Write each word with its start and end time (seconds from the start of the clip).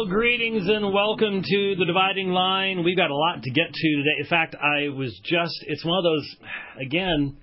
Well, 0.00 0.08
greetings 0.08 0.66
and 0.66 0.94
welcome 0.94 1.42
to 1.42 1.74
the 1.78 1.84
dividing 1.84 2.30
line. 2.30 2.84
We've 2.84 2.96
got 2.96 3.10
a 3.10 3.14
lot 3.14 3.42
to 3.42 3.50
get 3.50 3.66
to 3.70 3.96
today. 3.96 4.20
In 4.20 4.24
fact, 4.24 4.54
I 4.54 4.88
was 4.88 5.12
just 5.22 5.52
it's 5.66 5.84
one 5.84 5.98
of 5.98 6.04
those 6.04 6.36
again, 6.80 7.36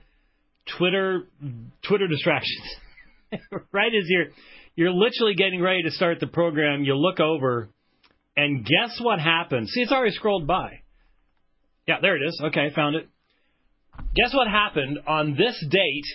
Twitter 0.75 1.27
Twitter 1.87 2.07
distractions. 2.07 2.63
right 3.71 3.91
as 3.93 4.05
you're 4.07 4.25
you're 4.75 4.91
literally 4.91 5.35
getting 5.35 5.61
ready 5.61 5.83
to 5.83 5.91
start 5.91 6.19
the 6.19 6.25
program, 6.25 6.83
you 6.83 6.95
look 6.95 7.19
over 7.19 7.69
and 8.35 8.65
guess 8.65 8.97
what 9.03 9.19
happens? 9.19 9.69
See, 9.69 9.81
it's 9.81 9.91
already 9.91 10.15
scrolled 10.15 10.47
by. 10.47 10.79
Yeah, 11.87 11.97
there 12.01 12.15
it 12.15 12.27
is. 12.27 12.41
Okay, 12.45 12.71
found 12.73 12.95
it. 12.95 13.07
Guess 14.15 14.33
what 14.33 14.47
happened 14.47 14.97
on 15.05 15.35
this 15.37 15.63
date 15.69 16.07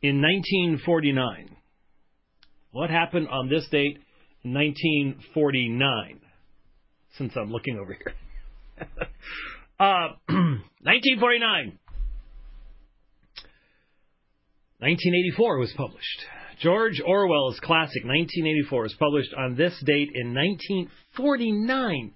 in 0.00 0.22
1949? 0.22 1.54
What 2.70 2.88
happened 2.88 3.28
on 3.28 3.50
this 3.50 3.68
date 3.70 3.98
1949. 4.52 6.20
Since 7.16 7.32
I'm 7.36 7.50
looking 7.50 7.78
over 7.78 7.94
here. 7.94 8.14
uh, 9.80 10.08
1949. 10.28 11.78
1984 14.78 15.58
was 15.58 15.72
published. 15.76 16.24
George 16.60 17.00
Orwell's 17.04 17.58
classic 17.60 18.04
1984 18.04 18.82
was 18.82 18.94
published 18.98 19.32
on 19.36 19.56
this 19.56 19.72
date 19.84 20.10
in 20.14 20.34
1949. 20.34 22.12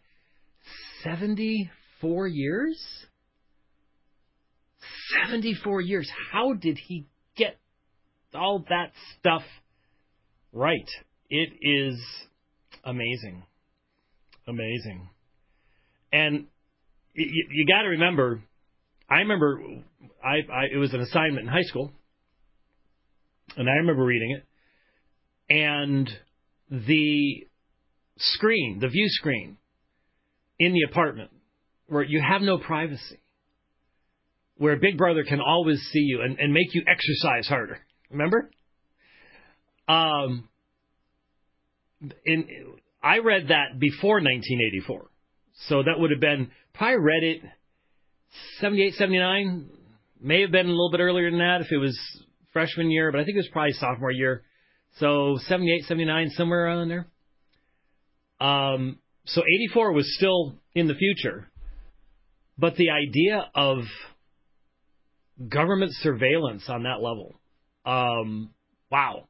74 1.03 2.27
years? 2.27 3.07
74 5.25 5.81
years. 5.81 6.11
How 6.33 6.53
did 6.53 6.79
he 6.79 7.07
get 7.37 7.59
all 8.35 8.65
that 8.69 8.93
stuff 9.19 9.43
right? 10.53 10.89
It 11.31 11.51
is 11.63 11.99
amazing. 12.85 13.45
Amazing. 14.49 15.09
And 16.13 16.47
you, 17.15 17.47
you 17.51 17.67
got 17.67 17.83
to 17.83 17.89
remember, 17.91 18.43
I 19.09 19.19
remember 19.19 19.61
I, 20.23 20.53
I, 20.53 20.65
it 20.73 20.77
was 20.77 20.93
an 20.93 21.01
assignment 21.01 21.47
in 21.47 21.53
high 21.53 21.63
school, 21.63 21.93
and 23.57 23.69
I 23.69 23.75
remember 23.75 24.05
reading 24.05 24.37
it, 24.37 25.55
and 25.55 26.11
the 26.71 27.47
screen, 28.19 28.79
the 28.81 28.89
view 28.89 29.07
screen 29.09 29.57
in 30.59 30.73
the 30.73 30.83
apartment, 30.83 31.31
where 31.87 32.03
you 32.03 32.21
have 32.21 32.43
no 32.43 32.59
privacy, 32.59 33.21
where 34.57 34.77
Big 34.77 34.99
Brother 34.99 35.25
can 35.25 35.41
always 35.41 35.81
see 35.93 36.01
you 36.01 36.23
and, 36.23 36.39
and 36.39 36.53
make 36.53 36.75
you 36.75 36.83
exercise 36.87 37.49
harder. 37.49 37.79
Remember? 38.11 38.51
Um, 39.89 40.50
in 42.25 42.47
I 43.03 43.19
read 43.19 43.49
that 43.49 43.79
before 43.79 44.17
1984. 44.17 45.11
So 45.69 45.83
that 45.83 45.99
would 45.99 46.11
have 46.11 46.21
been 46.21 46.51
probably 46.75 46.99
read 46.99 47.23
it 47.23 47.43
78, 48.61 48.95
79. 48.95 49.71
May 50.21 50.43
have 50.43 50.53
been 50.53 50.67
a 50.67 50.71
little 50.71 50.91
bit 50.91 51.01
earlier 51.01 51.31
than 51.31 51.41
that 51.41 51.61
if 51.63 51.73
it 51.73 51.79
was 51.79 51.99
freshman 52.53 52.91
year, 52.91 53.11
but 53.11 53.21
I 53.21 53.25
think 53.25 53.37
it 53.37 53.41
was 53.41 53.49
probably 53.53 53.73
sophomore 53.73 54.11
year. 54.11 54.43
So 54.99 55.39
78, 55.47 55.85
79, 55.85 56.31
somewhere 56.31 56.67
around 56.67 56.89
there. 56.89 57.07
Um, 58.41 58.99
so 59.27 59.43
84 59.43 59.93
was 59.93 60.15
still 60.17 60.57
in 60.75 60.89
the 60.89 60.95
future. 60.95 61.49
But 62.59 62.77
the 62.77 62.91
idea 62.91 63.49
of 63.55 63.79
government 65.49 65.93
surveillance 65.95 66.65
on 66.69 66.83
that 66.83 67.01
level, 67.01 67.41
um, 67.87 68.51
wow 68.91 69.27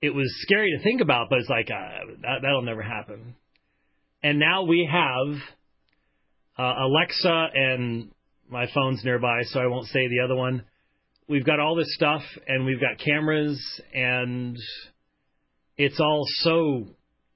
it 0.00 0.10
was 0.10 0.32
scary 0.42 0.72
to 0.76 0.82
think 0.82 1.00
about, 1.00 1.28
but 1.30 1.40
it's 1.40 1.48
like 1.48 1.70
uh, 1.70 2.12
that, 2.22 2.42
that'll 2.42 2.62
never 2.62 2.82
happen. 2.82 3.34
And 4.22 4.38
now 4.38 4.62
we 4.64 4.88
have 4.90 5.36
uh, 6.58 6.84
Alexa 6.84 7.46
and 7.54 8.10
my 8.48 8.66
phone's 8.74 9.02
nearby, 9.04 9.42
so 9.44 9.60
I 9.60 9.66
won't 9.66 9.86
say 9.86 10.08
the 10.08 10.20
other 10.24 10.34
one. 10.34 10.64
We've 11.28 11.44
got 11.44 11.60
all 11.60 11.76
this 11.76 11.94
stuff, 11.94 12.22
and 12.46 12.64
we've 12.64 12.80
got 12.80 12.98
cameras, 12.98 13.62
and 13.92 14.56
it's 15.76 16.00
all 16.00 16.24
so 16.40 16.86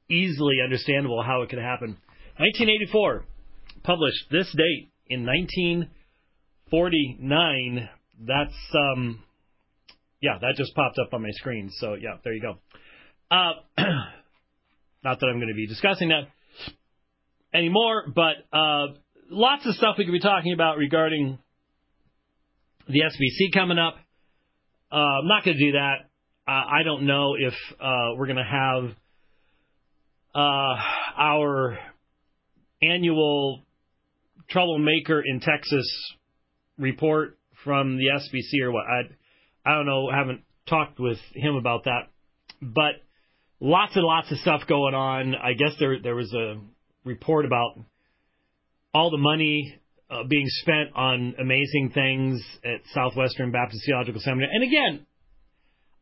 easily 0.09 0.57
understandable 0.65 1.23
how 1.23 1.43
it 1.43 1.51
could 1.51 1.59
happen. 1.59 1.99
1984, 2.39 3.27
published 3.83 4.31
this 4.31 4.51
date 4.57 4.89
in 5.09 5.27
1949. 5.27 7.91
That's 8.27 8.55
um, 8.75 9.23
yeah, 10.23 10.39
that 10.41 10.55
just 10.57 10.75
popped 10.75 10.99
up 10.99 11.13
on 11.13 11.23
my 11.23 11.31
screen. 11.33 11.71
So 11.79 11.95
yeah, 11.95 12.17
there 12.25 12.33
you 12.33 12.41
go. 12.41 12.59
Uh, 13.31 13.53
not 15.05 15.21
that 15.21 15.27
I'm 15.27 15.39
going 15.39 15.49
to 15.49 15.55
be 15.55 15.67
discussing 15.67 16.09
that 16.11 16.29
anymore, 17.53 18.05
but 18.15 18.37
uh, 18.57 18.87
lots 19.31 19.67
of 19.67 19.75
stuff 19.75 19.97
we 19.99 20.05
could 20.05 20.13
be 20.13 20.21
talking 20.21 20.53
about 20.53 20.79
regarding 20.79 21.39
the 22.89 23.01
SBC 23.01 23.53
coming 23.53 23.79
up. 23.79 23.97
Uh, 24.91 24.97
I'm 24.97 25.29
not 25.29 25.45
going 25.45 25.57
to 25.57 25.65
do 25.65 25.73
that. 25.73 26.09
I 26.45 26.83
don't 26.85 27.07
know 27.07 27.35
if 27.39 27.55
uh, 27.81 28.17
we're 28.17 28.27
going 28.27 28.37
to 28.37 28.43
have 28.43 28.91
uh, 30.35 30.77
our 31.17 31.79
annual 32.83 33.63
troublemaker 34.51 35.23
in 35.25 35.41
Texas 35.41 35.87
report 36.79 37.39
from 37.65 37.97
the 37.97 38.07
SBC 38.07 38.65
or 38.65 38.73
what. 38.73 38.85
I, 38.85 39.03
I 39.65 39.75
don't 39.75 39.87
know, 39.87 40.11
haven't 40.11 40.43
talked 40.69 40.99
with 40.99 41.19
him 41.35 41.55
about 41.55 41.85
that, 41.85 42.09
but 42.61 42.95
lots 43.61 43.95
and 43.97 44.05
lots 44.05 44.31
of 44.33 44.39
stuff 44.39 44.63
going 44.69 44.95
on. 44.95 45.35
I 45.35 45.53
guess 45.53 45.73
there 45.79 46.01
there 46.03 46.15
was 46.15 46.33
a 46.33 46.61
report 47.05 47.45
about 47.45 47.79
all 48.95 49.11
the 49.11 49.19
money 49.19 49.79
uh, 50.11 50.25
being 50.29 50.47
spent 50.49 50.91
on 50.95 51.35
amazing 51.39 51.91
things 51.95 52.43
at 52.65 52.81
Southwestern 52.93 53.51
Baptist 53.51 53.83
Theological 53.87 54.21
Seminary. 54.21 54.51
And 54.53 54.65
again, 54.65 55.07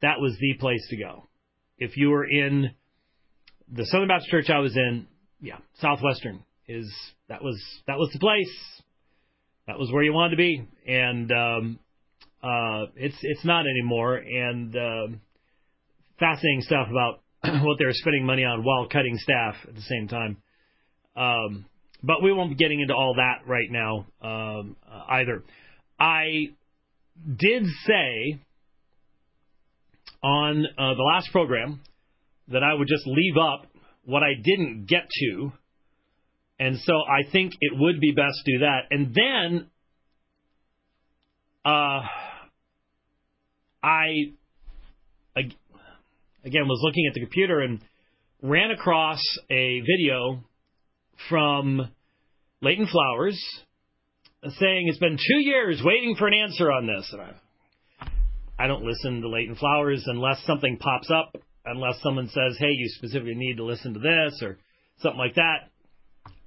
That 0.00 0.20
was 0.20 0.36
the 0.38 0.54
place 0.58 0.86
to 0.90 0.96
go. 0.96 1.24
If 1.78 1.96
you 1.96 2.10
were 2.10 2.24
in 2.24 2.70
the 3.70 3.84
Southern 3.86 4.08
Baptist 4.08 4.30
Church 4.30 4.48
I 4.48 4.60
was 4.60 4.76
in, 4.76 5.06
yeah, 5.40 5.58
Southwestern 5.80 6.44
is 6.68 6.92
that 7.28 7.42
was 7.42 7.60
that 7.86 7.98
was 7.98 8.10
the 8.12 8.20
place. 8.20 8.82
That 9.66 9.78
was 9.78 9.90
where 9.90 10.02
you 10.02 10.12
wanted 10.12 10.30
to 10.30 10.36
be, 10.36 10.68
and 10.86 11.32
um, 11.32 11.78
uh, 12.42 12.86
it's 12.96 13.16
it's 13.22 13.44
not 13.44 13.66
anymore. 13.66 14.16
And 14.16 14.76
uh, 14.76 15.16
fascinating 16.20 16.60
stuff 16.60 16.88
about 16.90 17.22
what 17.64 17.78
they 17.78 17.86
were 17.86 17.92
spending 17.92 18.24
money 18.24 18.44
on 18.44 18.62
while 18.62 18.88
cutting 18.88 19.16
staff 19.18 19.56
at 19.66 19.74
the 19.74 19.80
same 19.82 20.06
time. 20.06 20.36
Um, 21.16 21.66
but 22.04 22.22
we 22.22 22.32
won't 22.32 22.50
be 22.50 22.56
getting 22.56 22.80
into 22.80 22.94
all 22.94 23.14
that 23.14 23.48
right 23.48 23.70
now 23.70 24.06
um, 24.20 24.76
uh, 24.90 25.04
either. 25.08 25.42
I 25.98 26.50
did 27.36 27.64
say 27.86 28.40
on 30.22 30.66
uh, 30.78 30.94
the 30.94 31.02
last 31.02 31.30
program 31.32 31.80
that 32.48 32.62
I 32.62 32.74
would 32.74 32.88
just 32.88 33.06
leave 33.06 33.36
up 33.36 33.66
what 34.04 34.22
I 34.22 34.34
didn't 34.34 34.86
get 34.86 35.08
to. 35.20 35.52
And 36.58 36.78
so 36.80 36.94
I 36.94 37.30
think 37.30 37.52
it 37.60 37.72
would 37.76 38.00
be 38.00 38.12
best 38.12 38.42
to 38.44 38.52
do 38.52 38.58
that. 38.60 38.80
And 38.90 39.14
then 39.14 39.70
uh, 41.64 42.02
I, 43.82 44.32
again, 46.44 46.68
was 46.68 46.80
looking 46.82 47.06
at 47.08 47.14
the 47.14 47.20
computer 47.20 47.60
and 47.60 47.80
ran 48.42 48.70
across 48.70 49.20
a 49.50 49.80
video 49.80 50.44
from 51.28 51.88
Leighton 52.64 52.86
Flowers 52.86 53.38
saying 54.42 54.88
it's 54.88 54.98
been 54.98 55.16
two 55.16 55.40
years 55.40 55.82
waiting 55.84 56.16
for 56.16 56.26
an 56.26 56.34
answer 56.34 56.72
on 56.72 56.86
this. 56.86 57.12
And 57.12 57.20
I, 57.20 58.64
I 58.64 58.66
don't 58.66 58.84
listen 58.84 59.20
to 59.20 59.28
Leighton 59.28 59.54
Flowers 59.54 60.02
unless 60.06 60.42
something 60.46 60.78
pops 60.78 61.10
up, 61.10 61.36
unless 61.66 62.00
someone 62.02 62.28
says, 62.28 62.56
hey, 62.58 62.70
you 62.70 62.88
specifically 62.88 63.34
need 63.34 63.58
to 63.58 63.64
listen 63.64 63.94
to 63.94 64.00
this 64.00 64.42
or 64.42 64.58
something 64.98 65.18
like 65.18 65.34
that. 65.34 65.70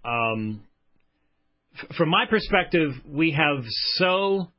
Um, 0.04 0.64
f- 1.80 1.96
from 1.96 2.10
my 2.10 2.26
perspective, 2.28 2.92
we 3.08 3.32
have 3.32 3.64
so 3.96 4.52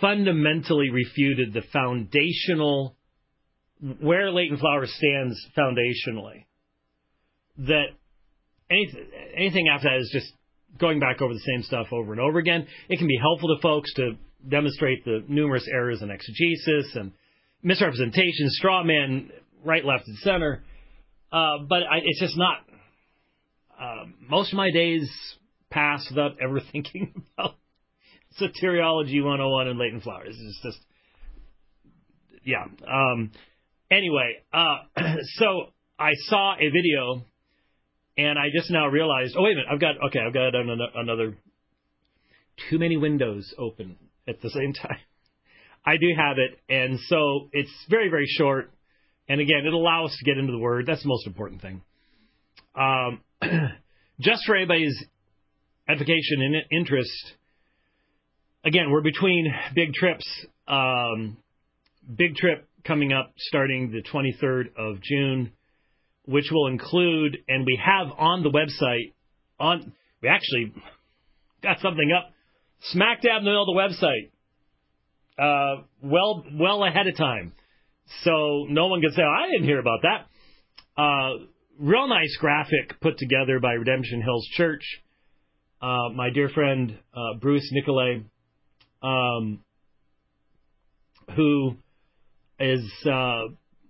fundamentally 0.00 0.90
refuted 0.90 1.54
the 1.54 1.62
foundational 1.72 2.94
where 4.00 4.30
Leighton 4.30 4.58
Flowers 4.58 4.94
stands 4.96 5.36
foundationally 5.56 6.44
that 7.58 7.86
anything, 8.70 9.06
anything 9.36 9.68
after 9.68 9.88
that 9.88 9.98
is 10.00 10.10
just 10.12 10.32
going 10.78 11.00
back 11.00 11.22
over 11.22 11.32
the 11.32 11.40
same 11.40 11.62
stuff 11.62 11.86
over 11.92 12.12
and 12.12 12.20
over 12.20 12.38
again. 12.38 12.66
It 12.88 12.98
can 12.98 13.06
be 13.06 13.18
helpful 13.20 13.54
to 13.54 13.60
folks 13.62 13.92
to 13.94 14.12
demonstrate 14.48 15.04
the 15.04 15.24
numerous 15.28 15.66
errors 15.72 16.02
in 16.02 16.10
exegesis 16.10 16.94
and 16.94 17.12
misrepresentation, 17.62 18.48
straw 18.50 18.82
man, 18.82 19.30
right, 19.64 19.84
left, 19.84 20.06
and 20.06 20.18
center. 20.18 20.62
Uh, 21.32 21.58
but 21.68 21.82
I, 21.82 21.98
it's 22.04 22.20
just 22.20 22.36
not. 22.36 22.58
Uh, 23.78 24.06
most 24.28 24.52
of 24.52 24.56
my 24.56 24.70
days 24.70 25.10
pass 25.70 26.06
without 26.08 26.36
ever 26.40 26.60
thinking 26.72 27.24
about 27.36 27.56
soteriology 28.40 29.22
101 29.22 29.68
and 29.68 29.78
Leighton 29.78 30.00
Flowers. 30.00 30.36
It's 30.38 30.60
just, 30.62 30.78
yeah. 32.44 32.64
Um, 32.86 33.32
anyway, 33.90 34.36
uh, 34.52 34.78
so 35.38 35.66
I 35.98 36.12
saw 36.28 36.54
a 36.54 36.70
video, 36.70 37.24
and 38.16 38.38
I 38.38 38.48
just 38.54 38.70
now 38.70 38.86
realized. 38.88 39.34
Oh 39.38 39.42
wait 39.42 39.52
a 39.52 39.56
minute, 39.56 39.68
I've 39.70 39.80
got 39.80 39.94
okay, 40.08 40.20
I've 40.20 40.34
got 40.34 40.54
another 40.54 41.36
too 42.70 42.78
many 42.78 42.96
windows 42.96 43.52
open 43.58 43.96
at 44.28 44.40
the 44.40 44.50
same 44.50 44.72
time. 44.82 44.98
I 45.84 45.96
do 45.98 46.08
have 46.16 46.38
it, 46.38 46.58
and 46.68 46.98
so 47.06 47.48
it's 47.52 47.70
very, 47.88 48.08
very 48.08 48.26
short. 48.26 48.70
And 49.28 49.40
again, 49.40 49.66
it 49.66 49.72
allows 49.72 50.10
us 50.10 50.16
to 50.18 50.24
get 50.24 50.38
into 50.38 50.52
the 50.52 50.58
word. 50.58 50.86
That's 50.86 51.02
the 51.02 51.08
most 51.08 51.26
important 51.26 51.62
thing. 51.62 51.82
Um, 52.74 53.20
just 54.20 54.44
for 54.46 54.56
anybody's 54.56 54.96
edification 55.88 56.42
and 56.42 56.56
interest, 56.72 57.32
again, 58.64 58.90
we're 58.90 59.00
between 59.00 59.52
big 59.74 59.92
trips. 59.94 60.24
Um, 60.66 61.36
big 62.16 62.34
trip 62.34 62.68
coming 62.84 63.12
up 63.12 63.32
starting 63.36 63.90
the 63.92 64.02
23rd 64.02 64.76
of 64.76 65.00
June, 65.02 65.52
which 66.26 66.50
will 66.50 66.66
include, 66.68 67.38
and 67.48 67.64
we 67.64 67.80
have 67.82 68.08
on 68.18 68.42
the 68.42 68.50
website, 68.50 69.14
on 69.58 69.92
we 70.22 70.28
actually 70.28 70.74
got 71.62 71.80
something 71.80 72.12
up 72.12 72.32
smack 72.92 73.22
dab 73.22 73.38
in 73.38 73.44
the 73.44 73.50
middle 73.50 73.62
of 73.62 73.74
the 73.74 74.06
website 74.06 74.30
uh, 75.38 75.82
well 76.02 76.44
well 76.52 76.84
ahead 76.84 77.06
of 77.06 77.16
time, 77.16 77.52
so 78.22 78.66
no 78.68 78.86
one 78.86 79.00
can 79.00 79.12
say 79.12 79.22
oh, 79.22 79.44
I 79.44 79.50
didn't 79.50 79.66
hear 79.66 79.80
about 79.80 80.00
that. 80.02 81.00
Uh, 81.00 81.46
real 81.78 82.08
nice 82.08 82.36
graphic 82.40 83.00
put 83.00 83.18
together 83.18 83.60
by 83.60 83.72
Redemption 83.72 84.22
Hills 84.22 84.46
Church. 84.52 84.82
Uh, 85.80 86.08
my 86.14 86.30
dear 86.30 86.48
friend 86.48 86.98
uh, 87.14 87.38
Bruce 87.38 87.68
Nicolay, 87.72 88.24
um, 89.02 89.60
who 91.34 91.76
is 92.58 92.90
uh, 93.04 93.48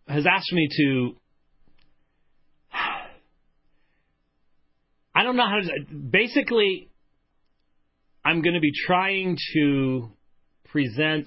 has 0.08 0.26
asked 0.26 0.52
me 0.52 0.68
to. 0.76 1.16
I 5.14 5.15
don't 5.26 5.36
know 5.36 5.48
how 5.48 5.60
to. 5.60 5.94
Basically, 5.94 6.88
I'm 8.24 8.42
going 8.42 8.54
to 8.54 8.60
be 8.60 8.72
trying 8.86 9.36
to 9.54 10.10
present 10.70 11.26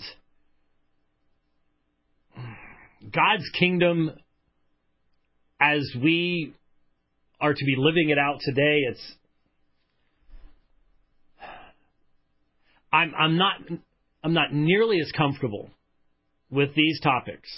God's 3.04 3.48
kingdom 3.58 4.12
as 5.62 5.82
we 6.02 6.54
are 7.40 7.54
to 7.54 7.66
be 7.66 7.76
living 7.78 8.10
it 8.10 8.18
out 8.18 8.40
today. 8.42 8.80
It's 8.90 9.16
I'm 12.92 13.14
I'm 13.18 13.38
not 13.38 13.56
I'm 14.24 14.34
not 14.34 14.54
nearly 14.54 15.00
as 15.00 15.12
comfortable 15.12 15.70
with 16.50 16.74
these 16.74 17.00
topics 17.02 17.50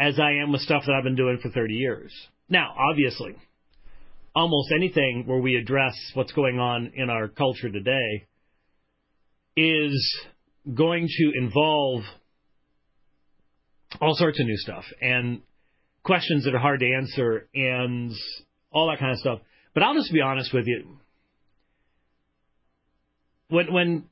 as 0.00 0.18
I 0.18 0.42
am 0.42 0.52
with 0.52 0.60
stuff 0.62 0.82
that 0.86 0.92
I've 0.92 1.04
been 1.04 1.16
doing 1.16 1.38
for 1.42 1.50
30 1.50 1.74
years. 1.74 2.12
Now, 2.48 2.74
obviously, 2.78 3.36
almost 4.38 4.70
anything 4.72 5.24
where 5.26 5.40
we 5.40 5.56
address 5.56 5.96
what's 6.14 6.30
going 6.30 6.60
on 6.60 6.92
in 6.94 7.10
our 7.10 7.26
culture 7.26 7.68
today 7.68 8.28
is 9.56 10.20
going 10.72 11.08
to 11.08 11.32
involve 11.34 12.02
all 14.00 14.14
sorts 14.14 14.38
of 14.38 14.46
new 14.46 14.56
stuff 14.56 14.84
and 15.02 15.40
questions 16.04 16.44
that 16.44 16.54
are 16.54 16.60
hard 16.60 16.78
to 16.78 16.86
answer 16.86 17.48
and 17.52 18.12
all 18.70 18.88
that 18.88 19.00
kind 19.00 19.10
of 19.10 19.18
stuff. 19.18 19.40
But 19.74 19.82
I'll 19.82 19.94
just 19.94 20.12
be 20.12 20.20
honest 20.20 20.54
with 20.54 20.68
you. 20.68 20.86
When 23.48 23.72
when 23.72 24.04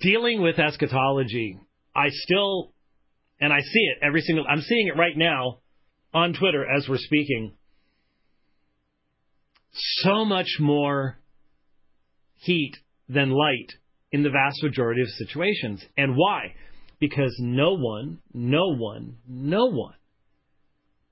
dealing 0.00 0.40
with 0.40 0.58
eschatology, 0.58 1.60
I 1.94 2.08
still 2.08 2.72
and 3.38 3.52
I 3.52 3.60
see 3.60 3.80
it 3.80 3.98
every 4.02 4.22
single 4.22 4.46
I'm 4.48 4.62
seeing 4.62 4.88
it 4.88 4.96
right 4.96 5.16
now 5.16 5.58
on 6.14 6.32
Twitter 6.32 6.64
as 6.64 6.88
we're 6.88 6.96
speaking. 6.96 7.52
So 9.74 10.24
much 10.24 10.48
more 10.60 11.18
heat 12.36 12.74
than 13.08 13.30
light 13.30 13.72
in 14.12 14.22
the 14.22 14.30
vast 14.30 14.62
majority 14.62 15.02
of 15.02 15.08
situations. 15.08 15.84
And 15.96 16.16
why? 16.16 16.54
Because 17.00 17.34
no 17.40 17.76
one, 17.76 18.20
no 18.32 18.74
one, 18.76 19.16
no 19.28 19.66
one 19.66 19.94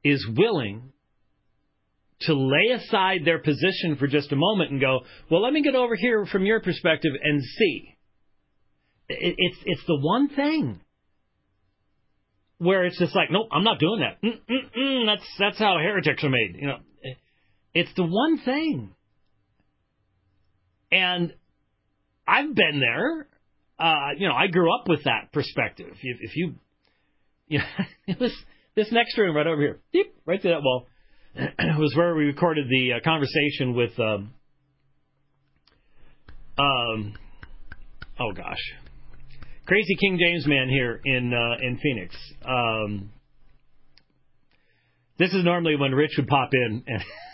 is 0.04 0.26
willing 0.36 0.92
to 2.20 2.34
lay 2.34 2.72
aside 2.74 3.20
their 3.24 3.40
position 3.40 3.96
for 3.98 4.06
just 4.06 4.30
a 4.32 4.36
moment 4.36 4.70
and 4.70 4.80
go, 4.80 5.00
well, 5.30 5.42
let 5.42 5.52
me 5.52 5.62
get 5.62 5.74
over 5.74 5.96
here 5.96 6.24
from 6.26 6.44
your 6.44 6.60
perspective 6.60 7.12
and 7.22 7.42
see. 7.42 7.96
it's 9.08 9.58
it's 9.64 9.86
the 9.86 9.98
one 9.98 10.28
thing 10.28 10.80
where 12.58 12.84
it's 12.84 12.98
just 12.98 13.16
like, 13.16 13.30
nope, 13.30 13.48
I'm 13.50 13.64
not 13.64 13.80
doing 13.80 14.00
that. 14.00 14.22
Mm-mm-mm, 14.22 15.06
that's 15.06 15.26
that's 15.38 15.58
how 15.58 15.78
heretics 15.78 16.22
are 16.22 16.30
made. 16.30 16.56
You 16.60 16.68
know, 16.68 16.78
it's 17.74 17.92
the 17.96 18.04
one 18.04 18.38
thing. 18.44 18.94
And 20.90 21.32
I've 22.26 22.54
been 22.54 22.80
there. 22.80 23.26
Uh, 23.78 24.10
you 24.16 24.28
know, 24.28 24.34
I 24.34 24.46
grew 24.46 24.72
up 24.74 24.88
with 24.88 25.04
that 25.04 25.32
perspective. 25.32 25.94
If, 26.02 26.18
if 26.20 26.36
you, 26.36 26.54
you 27.48 27.58
know, 27.58 28.14
this 28.18 28.32
this 28.74 28.92
next 28.92 29.16
room 29.18 29.36
right 29.36 29.46
over 29.46 29.60
here, 29.60 29.80
deep, 29.92 30.14
right 30.24 30.40
through 30.40 30.52
that 30.52 30.62
wall, 30.62 30.86
was 31.78 31.92
where 31.96 32.14
we 32.14 32.24
recorded 32.24 32.66
the 32.68 32.94
uh, 32.94 33.00
conversation 33.04 33.74
with, 33.74 33.98
um, 33.98 34.34
um, 36.58 37.14
oh 38.20 38.32
gosh, 38.32 38.60
crazy 39.66 39.96
King 40.00 40.18
James 40.20 40.46
man 40.46 40.68
here 40.68 41.00
in 41.04 41.32
uh, 41.32 41.66
in 41.66 41.78
Phoenix. 41.78 42.16
Um, 42.44 43.10
this 45.18 45.32
is 45.32 45.44
normally 45.44 45.76
when 45.76 45.92
Rich 45.92 46.12
would 46.18 46.28
pop 46.28 46.50
in 46.52 46.84
and 46.86 47.02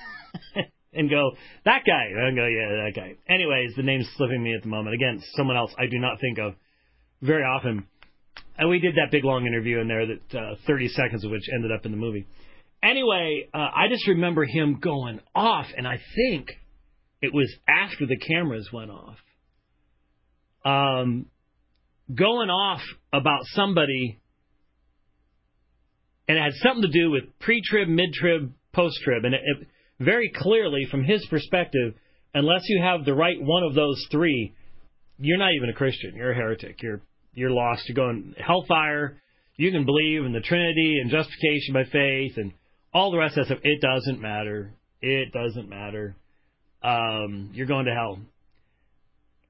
and 0.92 1.10
go, 1.10 1.32
that 1.64 1.82
guy. 1.86 2.06
And 2.14 2.36
go, 2.36 2.46
yeah, 2.46 2.84
that 2.84 2.92
guy. 2.94 3.16
Anyways, 3.28 3.74
the 3.76 3.82
name's 3.82 4.08
slipping 4.16 4.42
me 4.42 4.54
at 4.54 4.62
the 4.62 4.68
moment. 4.68 4.94
Again, 4.94 5.22
someone 5.36 5.56
else 5.56 5.72
I 5.78 5.86
do 5.86 5.98
not 5.98 6.20
think 6.20 6.38
of 6.38 6.54
very 7.22 7.42
often. 7.42 7.86
And 8.56 8.68
we 8.68 8.80
did 8.80 8.96
that 8.96 9.10
big 9.10 9.24
long 9.24 9.46
interview 9.46 9.80
in 9.80 9.88
there 9.88 10.06
that 10.06 10.38
uh, 10.38 10.54
30 10.66 10.88
seconds 10.88 11.24
of 11.24 11.30
which 11.30 11.48
ended 11.52 11.70
up 11.72 11.84
in 11.84 11.92
the 11.92 11.96
movie. 11.96 12.26
Anyway, 12.82 13.48
uh, 13.52 13.58
I 13.58 13.88
just 13.88 14.06
remember 14.06 14.44
him 14.44 14.78
going 14.80 15.20
off, 15.34 15.66
and 15.76 15.86
I 15.86 15.98
think 16.16 16.50
it 17.20 17.34
was 17.34 17.52
after 17.68 18.06
the 18.06 18.16
cameras 18.16 18.68
went 18.72 18.90
off. 18.90 19.16
Um, 20.64 21.26
going 22.14 22.50
off 22.50 22.80
about 23.12 23.40
somebody, 23.46 24.20
and 26.28 26.38
it 26.38 26.40
had 26.40 26.52
something 26.62 26.82
to 26.82 26.88
do 26.88 27.10
with 27.10 27.24
pre-trib, 27.40 27.88
mid-trib, 27.88 28.52
post-trib, 28.72 29.24
and 29.24 29.34
it, 29.34 29.40
it 29.44 29.68
very 30.00 30.30
clearly 30.34 30.86
from 30.90 31.04
his 31.04 31.24
perspective, 31.26 31.94
unless 32.34 32.62
you 32.68 32.82
have 32.82 33.04
the 33.04 33.14
right 33.14 33.40
one 33.40 33.62
of 33.62 33.74
those 33.74 34.04
three, 34.10 34.54
you're 35.18 35.38
not 35.38 35.52
even 35.54 35.68
a 35.68 35.74
Christian. 35.74 36.14
You're 36.14 36.32
a 36.32 36.36
heretic. 36.36 36.82
You're 36.82 37.00
you're 37.34 37.50
lost. 37.50 37.88
You're 37.88 37.96
going 37.96 38.34
hellfire. 38.38 39.20
You 39.56 39.70
can 39.72 39.84
believe 39.84 40.24
in 40.24 40.32
the 40.32 40.40
Trinity 40.40 40.98
and 41.00 41.10
justification 41.10 41.74
by 41.74 41.84
faith 41.84 42.36
and 42.36 42.52
all 42.92 43.10
the 43.10 43.18
rest 43.18 43.36
of 43.36 43.48
that 43.48 43.54
stuff. 43.54 43.64
It 43.64 43.80
doesn't 43.80 44.20
matter. 44.20 44.72
It 45.00 45.32
doesn't 45.32 45.68
matter. 45.68 46.16
Um, 46.82 47.50
you're 47.52 47.66
going 47.66 47.86
to 47.86 47.94
hell. 47.94 48.20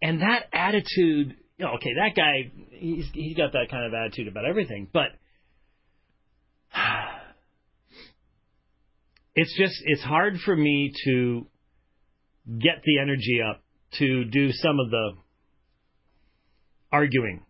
And 0.00 0.22
that 0.22 0.44
attitude, 0.52 1.36
you 1.58 1.64
know, 1.64 1.72
okay, 1.74 1.90
that 1.96 2.14
guy, 2.16 2.50
he's 2.70 3.06
he's 3.12 3.36
got 3.36 3.52
that 3.52 3.68
kind 3.70 3.84
of 3.84 3.92
attitude 3.92 4.28
about 4.28 4.44
everything, 4.44 4.88
but 4.92 5.08
it's 9.40 9.56
just 9.56 9.76
it's 9.84 10.02
hard 10.02 10.34
for 10.44 10.56
me 10.56 10.92
to 11.04 11.46
get 12.58 12.82
the 12.84 12.98
energy 12.98 13.40
up 13.48 13.62
to 13.98 14.24
do 14.24 14.50
some 14.50 14.80
of 14.80 14.90
the 14.90 15.12
arguing. 16.90 17.44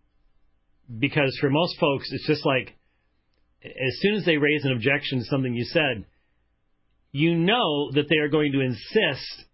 Because 0.99 1.35
for 1.41 1.49
most 1.49 1.79
folks 1.79 2.09
it's 2.11 2.27
just 2.27 2.45
like 2.45 2.75
as 3.63 3.97
soon 4.01 4.15
as 4.15 4.25
they 4.25 4.37
raise 4.37 4.65
an 4.65 4.71
objection 4.71 5.19
to 5.19 5.25
something 5.25 5.53
you 5.53 5.65
said 5.65 6.05
you 7.11 7.35
know 7.35 7.91
that 7.91 8.05
they 8.07 8.17
are 8.17 8.29
going 8.29 8.51
to 8.51 8.61
insist 8.61 9.45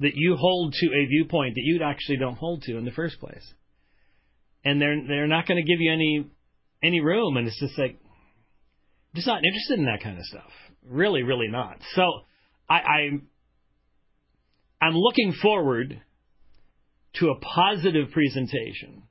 that 0.00 0.12
you 0.14 0.36
hold 0.36 0.74
to 0.74 0.86
a 0.86 1.06
viewpoint 1.06 1.54
that 1.54 1.64
you 1.64 1.80
actually 1.82 2.18
don't 2.18 2.36
hold 2.36 2.62
to 2.62 2.76
in 2.76 2.84
the 2.84 2.90
first 2.90 3.18
place. 3.18 3.54
And 4.64 4.82
they're 4.82 5.00
they're 5.08 5.26
not 5.26 5.48
going 5.48 5.64
to 5.64 5.72
give 5.72 5.80
you 5.80 5.90
any 5.90 6.26
any 6.82 7.00
room 7.00 7.38
and 7.38 7.48
it's 7.48 7.58
just 7.58 7.78
like 7.78 7.98
just 9.14 9.26
not 9.26 9.42
interested 9.44 9.78
in 9.78 9.86
that 9.86 10.02
kind 10.02 10.18
of 10.18 10.24
stuff 10.26 10.52
Really, 10.86 11.22
really 11.22 11.48
not. 11.48 11.78
So 11.94 12.02
I, 12.68 12.80
I'm 12.80 13.28
I'm 14.80 14.94
looking 14.94 15.32
forward 15.32 16.00
to 17.14 17.30
a 17.30 17.38
positive 17.40 18.10
presentation 18.12 19.02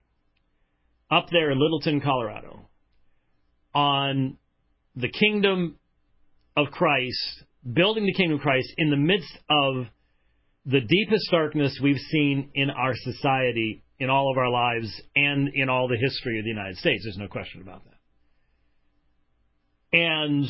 up 1.12 1.28
there 1.32 1.52
in 1.52 1.60
Littleton, 1.60 2.02
Colorado, 2.02 2.70
on 3.74 4.38
the 4.96 5.10
kingdom 5.10 5.78
of 6.56 6.68
Christ, 6.72 7.44
building 7.72 8.06
the 8.06 8.14
kingdom 8.14 8.38
of 8.38 8.42
Christ 8.42 8.74
in 8.78 8.90
the 8.90 8.98
midst 8.98 9.38
of 9.50 9.86
the 10.66 10.82
deepest 10.82 11.30
darkness 11.32 11.80
we've 11.82 12.00
seen 12.12 12.52
in 12.54 12.70
our 12.70 12.94
society, 12.96 13.84
in 14.00 14.10
all 14.10 14.32
of 14.32 14.38
our 14.38 14.50
lives, 14.50 14.90
and 15.16 15.50
in 15.54 15.70
all 15.70 15.88
the 15.88 15.98
history 15.98 16.40
of 16.40 16.46
the 16.46 16.50
United 16.50 16.78
States. 16.78 17.04
There's 17.04 17.18
no 17.18 17.28
question 17.28 17.62
about 17.62 17.84
that. 17.86 17.96
And 19.98 20.48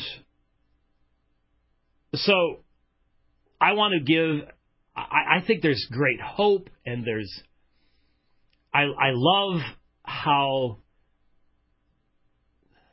so 2.14 2.60
I 3.60 3.72
want 3.72 3.94
to 3.94 4.00
give, 4.00 4.48
I, 4.96 5.38
I 5.38 5.46
think 5.46 5.62
there's 5.62 5.86
great 5.90 6.20
hope, 6.20 6.68
and 6.84 7.04
there's, 7.04 7.30
I, 8.72 8.82
I 8.82 9.10
love 9.12 9.60
how 10.02 10.78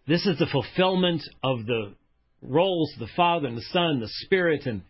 this 0.07 0.25
is 0.25 0.37
the 0.39 0.45
fulfillment 0.45 1.21
of 1.43 1.65
the 1.65 1.93
roles 2.41 2.93
of 2.93 2.99
the 2.99 3.13
Father 3.15 3.47
and 3.47 3.57
the 3.57 3.65
Son 3.71 3.99
the 3.99 4.09
Spirit 4.25 4.65
and 4.65 4.83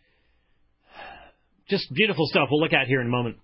just 1.70 1.92
beautiful 1.94 2.28
stuff 2.28 2.48
we'll 2.52 2.62
look 2.62 2.74
at 2.74 2.88
here 2.88 3.02
in 3.02 3.08
a 3.08 3.10
moment. 3.10 3.38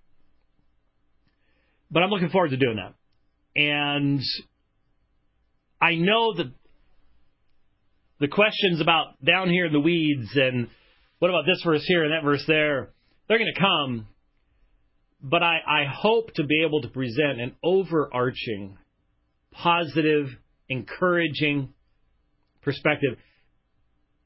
But 1.90 2.02
I'm 2.02 2.10
looking 2.10 2.30
forward 2.30 2.50
to 2.50 2.56
doing 2.56 2.76
that. 2.76 2.94
And 3.56 4.20
I 5.80 5.94
know 5.96 6.34
that 6.34 6.52
the 8.24 8.28
questions 8.28 8.80
about 8.80 9.22
down 9.22 9.50
here 9.50 9.66
in 9.66 9.72
the 9.74 9.80
weeds 9.80 10.30
and 10.34 10.68
what 11.18 11.28
about 11.28 11.44
this 11.44 11.60
verse 11.62 11.84
here 11.86 12.04
and 12.04 12.12
that 12.12 12.24
verse 12.24 12.42
there, 12.46 12.88
they're 13.28 13.36
going 13.36 13.52
to 13.54 13.60
come. 13.60 14.06
But 15.22 15.42
I, 15.42 15.58
I 15.66 15.84
hope 15.92 16.32
to 16.36 16.44
be 16.44 16.64
able 16.66 16.80
to 16.80 16.88
present 16.88 17.38
an 17.38 17.54
overarching, 17.62 18.78
positive, 19.52 20.28
encouraging 20.70 21.74
perspective. 22.62 23.18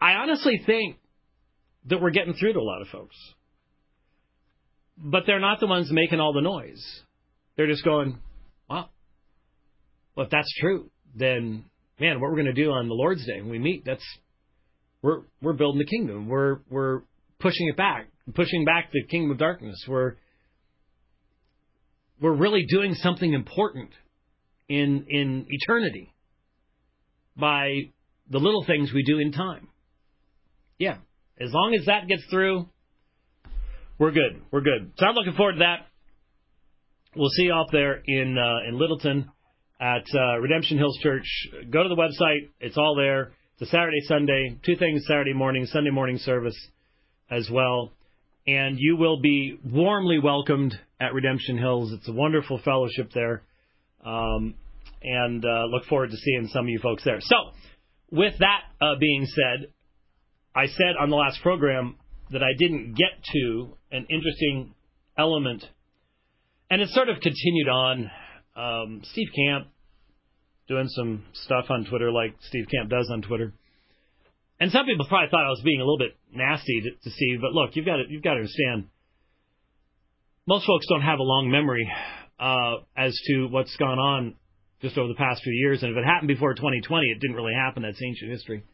I 0.00 0.12
honestly 0.12 0.62
think 0.64 0.99
that 1.87 2.00
we're 2.00 2.11
getting 2.11 2.35
through 2.35 2.52
to 2.52 2.61
a 2.61 2.62
lot 2.62 2.83
of 2.83 2.87
folks. 2.88 3.17
But 4.97 5.25
they're 5.26 5.40
not 5.40 5.59
the 5.59 5.67
ones 5.67 5.88
making 5.90 6.21
all 6.21 6.33
the 6.33 6.40
noise. 6.40 6.85
They're 7.57 7.67
just 7.67 7.85
going, 7.85 8.17
wow. 8.71 8.90
Well, 10.14 10.26
if 10.26 10.31
that's 10.31 10.55
true, 10.61 10.88
then 11.17 11.64
man, 12.00 12.21
what 12.21 12.31
we're 12.31 12.37
going 12.37 12.47
to 12.47 12.52
do 12.52 12.71
on 12.71 12.88
the 12.88 12.95
Lord's 12.95 13.25
Day 13.26 13.40
when 13.40 13.50
we 13.50 13.59
meet, 13.59 13.85
that's 13.85 14.05
we're 15.02 15.23
we're 15.40 15.52
building 15.52 15.78
the 15.78 15.87
kingdom. 15.87 16.28
We're 16.28 16.59
we're 16.71 17.02
pushing 17.38 17.69
it 17.69 17.76
back, 17.76 18.09
pushing 18.35 18.64
back 18.64 18.90
the 18.93 19.05
kingdom 19.05 19.31
of 19.31 19.38
darkness. 19.38 19.85
We're 19.87 20.14
we're 22.21 22.35
really 22.35 22.67
doing 22.69 22.95
something 22.95 23.33
important 23.33 23.90
in 24.69 25.07
in 25.09 25.47
eternity 25.49 26.12
by 27.37 27.90
the 28.31 28.38
little 28.38 28.64
things 28.64 28.93
we 28.93 29.02
do 29.05 29.19
in 29.19 29.33
time. 29.33 29.69
Yeah, 30.78 30.99
as 31.40 31.52
long 31.52 31.75
as 31.78 31.87
that 31.87 32.09
gets 32.09 32.25
through, 32.31 32.69
we're 33.99 34.12
good. 34.12 34.43
We're 34.50 34.61
good. 34.61 34.93
So 34.97 35.07
I'm 35.07 35.14
looking 35.14 35.35
forward 35.35 35.55
to 35.55 35.59
that. 35.61 35.87
We'll 37.17 37.31
see 37.31 37.45
you 37.45 37.52
out 37.52 37.69
there 37.73 38.02
in 38.05 38.37
uh, 38.37 38.69
in 38.69 38.78
Littleton 38.78 39.31
at 39.80 40.04
uh, 40.14 40.38
Redemption 40.38 40.78
Hills 40.78 40.99
Church. 41.02 41.26
Go 41.70 41.82
to 41.82 41.88
the 41.88 41.97
website. 41.97 42.50
It's 42.61 42.76
all 42.76 42.97
there. 42.97 43.32
It's 43.58 43.68
a 43.68 43.73
Saturday, 43.73 44.00
Sunday, 44.06 44.58
two 44.64 44.76
things 44.76 45.04
Saturday 45.06 45.32
morning, 45.32 45.66
Sunday 45.66 45.90
morning 45.90 46.18
service 46.18 46.56
as 47.30 47.49
well. 47.50 47.92
And 48.47 48.76
you 48.78 48.97
will 48.97 49.20
be 49.20 49.58
warmly 49.64 50.18
welcomed 50.18 50.75
at 51.00 51.12
Redemption 51.12 51.58
Hills. 51.58 51.92
It's 51.92 52.08
a 52.08 52.12
wonderful 52.12 52.61
fellowship 52.64 53.11
there. 53.14 53.42
Um, 54.04 54.54
and 55.02 55.44
uh, 55.44 55.64
look 55.66 55.85
forward 55.85 56.11
to 56.11 56.16
seeing 56.16 56.49
some 56.52 56.64
of 56.64 56.68
you 56.68 56.78
folks 56.78 57.04
there. 57.04 57.18
So, 57.20 57.37
with 58.11 58.35
that 58.38 58.61
uh, 58.80 58.94
being 58.99 59.26
said, 59.26 59.68
I 60.54 60.66
said 60.66 60.97
on 61.00 61.11
the 61.11 61.16
last 61.16 61.40
program 61.42 61.97
that 62.30 62.42
I 62.42 62.52
didn't 62.58 62.94
get 62.94 63.23
to 63.32 63.76
an 63.92 64.06
interesting 64.08 64.75
element, 65.16 65.64
and 66.70 66.80
it 66.80 66.88
sort 66.90 67.08
of 67.08 67.20
continued 67.20 67.68
on. 67.68 68.11
Um, 68.59 69.03
Steve 69.05 69.29
Camp 69.37 69.69
doing 70.67 70.88
some 70.88 71.25
stuff 71.33 71.67
on 71.71 71.85
Twitter 71.85 72.11
like 72.11 72.35
Steve 72.41 72.67
Camp 72.71 72.91
does 72.91 73.09
on 73.11 73.23
Twitter. 73.23 73.53
And 74.61 74.73
some 74.73 74.85
people 74.85 75.07
probably 75.09 75.29
thought 75.31 75.47
I 75.47 75.50
was 75.50 75.62
being 75.65 75.81
a 75.81 75.85
little 75.85 75.99
bit 75.99 76.17
nasty 76.35 76.81
to, 76.81 76.91
to 76.91 77.11
Steve, 77.15 77.41
but 77.41 77.53
look, 77.53 77.77
you've 77.77 77.87
got 77.87 77.97
to 77.97 78.05
you've 78.09 78.23
got 78.23 78.35
to 78.35 78.41
understand. 78.41 78.88
Most 80.47 80.67
folks 80.67 80.87
don't 80.88 81.03
have 81.03 81.21
a 81.21 81.23
long 81.23 81.50
memory 81.50 81.88
uh, 82.41 82.77
as 82.97 83.19
to 83.27 83.47
what's 83.47 83.77
gone 83.77 83.99
on 83.99 84.35
just 84.83 84.99
over 84.99 85.09
the 85.09 85.15
past 85.15 85.43
few 85.43 85.53
years. 85.53 85.83
And 85.83 85.93
if 85.93 85.99
it 85.99 86.05
happened 86.05 86.29
before 86.29 86.55
2020, 86.55 87.07
it 87.07 87.21
didn't 87.21 87.37
really 87.37 87.55
happen. 87.55 87.83
That's 87.83 88.00
ancient 88.03 88.31
history. 88.31 88.65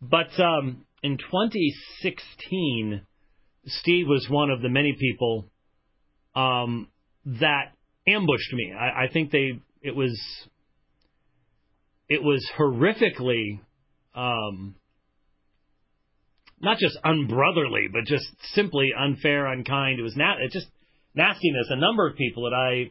But 0.00 0.38
um, 0.40 0.86
in 1.02 1.18
2016, 1.18 3.02
Steve 3.66 4.06
was 4.08 4.26
one 4.30 4.50
of 4.50 4.62
the 4.62 4.68
many 4.68 4.96
people 4.98 5.46
um, 6.34 6.88
that 7.26 7.72
ambushed 8.14 8.52
me. 8.52 8.72
I, 8.72 9.04
I 9.04 9.08
think 9.12 9.30
they 9.30 9.60
it 9.82 9.94
was 9.94 10.18
it 12.08 12.22
was 12.22 12.48
horrifically 12.58 13.60
um, 14.14 14.74
not 16.60 16.78
just 16.78 16.98
unbrotherly, 17.04 17.88
but 17.92 18.04
just 18.04 18.26
simply 18.54 18.90
unfair, 18.98 19.46
unkind. 19.46 19.98
It 19.98 20.02
was 20.02 20.16
not 20.16 20.40
it 20.40 20.52
just 20.52 20.66
nastiness. 21.14 21.66
A 21.70 21.76
number 21.76 22.08
of 22.08 22.16
people 22.16 22.44
that 22.44 22.54
I 22.54 22.90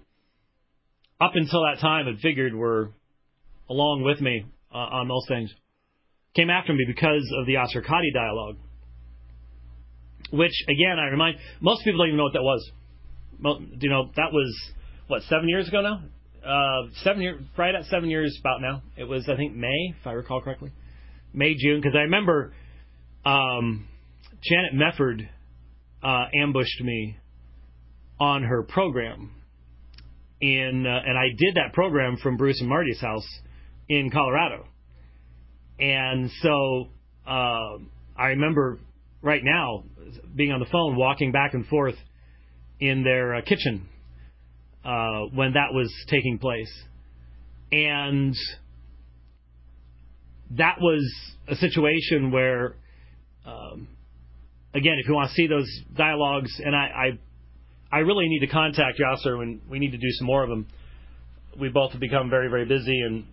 up 1.24 1.32
until 1.34 1.64
that 1.64 1.80
time 1.82 2.06
had 2.06 2.20
figured 2.20 2.54
were 2.54 2.92
along 3.70 4.04
with 4.04 4.22
me 4.22 4.46
uh, 4.74 4.78
on 4.78 5.08
those 5.08 5.26
things, 5.28 5.54
came 6.36 6.50
after 6.50 6.74
me 6.74 6.86
because 6.88 7.24
of 7.40 7.46
the 7.46 7.54
Qadhi 7.54 8.14
dialogue. 8.14 8.58
Which, 10.32 10.54
again, 10.68 11.00
I 11.00 11.06
remind 11.06 11.38
most 11.62 11.84
people 11.84 12.00
don't 12.00 12.08
even 12.08 12.18
know 12.18 12.26
what 12.26 12.34
that 12.34 12.44
was. 12.44 12.72
You 13.80 13.90
know, 13.90 14.12
that 14.16 14.34
was 14.34 14.74
what 15.08 15.24
seven 15.24 15.50
years 15.50 15.68
ago 15.68 15.82
now. 15.82 16.02
Uh, 16.46 16.90
seven 17.04 17.22
years, 17.22 17.42
right 17.58 17.76
at 17.76 17.86
seven 17.86 18.10
years 18.10 18.38
about 18.40 18.62
now. 18.62 18.82
It 18.96 19.04
was, 19.04 19.28
I 19.28 19.36
think, 19.36 19.56
May, 19.56 19.94
if 20.00 20.06
I 20.06 20.12
recall 20.12 20.42
correctly, 20.42 20.72
May 21.34 21.56
June, 21.56 21.82
because 21.82 21.96
I 21.96 22.04
remember 22.04 22.54
um, 23.26 23.88
Janet 24.44 24.74
Mefford 24.74 25.28
uh, 26.04 26.26
ambushed 26.34 26.82
me 26.82 27.18
on 28.20 28.44
her 28.44 28.64
program 28.64 29.32
in, 30.40 30.86
uh, 30.88 31.00
and 31.06 31.18
I 31.18 31.30
did 31.38 31.56
that 31.56 31.74
program 31.74 32.18
from 32.22 32.38
Bruce 32.38 32.60
and 32.62 32.70
Marty's 32.70 33.02
house 33.02 33.28
in 33.90 34.10
Colorado. 34.10 34.66
And 35.80 36.30
so 36.42 36.88
uh, 37.28 37.78
I 38.18 38.28
remember 38.28 38.80
right 39.22 39.42
now 39.44 39.84
being 40.36 40.52
on 40.52 40.60
the 40.60 40.66
phone, 40.72 40.96
walking 40.96 41.32
back 41.32 41.54
and 41.54 41.66
forth 41.68 41.96
in 42.80 43.04
their 43.04 43.36
uh, 43.36 43.42
kitchen 43.42 43.90
uh, 44.88 45.26
when 45.34 45.54
that 45.54 45.74
was 45.74 45.94
taking 46.10 46.40
place, 46.40 46.72
and 47.74 48.34
that 50.52 50.78
was 50.80 51.04
a 51.50 51.56
situation 51.56 52.32
where, 52.32 52.76
um, 53.46 53.90
again, 54.74 54.96
if 55.00 55.08
you 55.08 55.14
want 55.14 55.30
to 55.30 55.36
see 55.36 55.48
those 55.48 55.70
dialogues, 55.94 56.52
and 56.64 56.74
I, 56.74 57.20
I 57.92 57.98
I 57.98 58.00
really 58.00 58.28
need 58.28 58.40
to 58.40 58.48
contact 58.48 59.00
Yasir 59.00 59.42
and 59.42 59.62
we 59.70 59.80
need 59.80 59.92
to 59.92 59.98
do 59.98 60.10
some 60.12 60.28
more 60.28 60.44
of 60.44 60.50
them. 60.50 60.68
We 61.60 61.70
both 61.70 61.92
have 61.92 62.02
become 62.02 62.30
very, 62.30 62.50
very 62.50 62.66
busy 62.66 63.02
and 63.02 63.26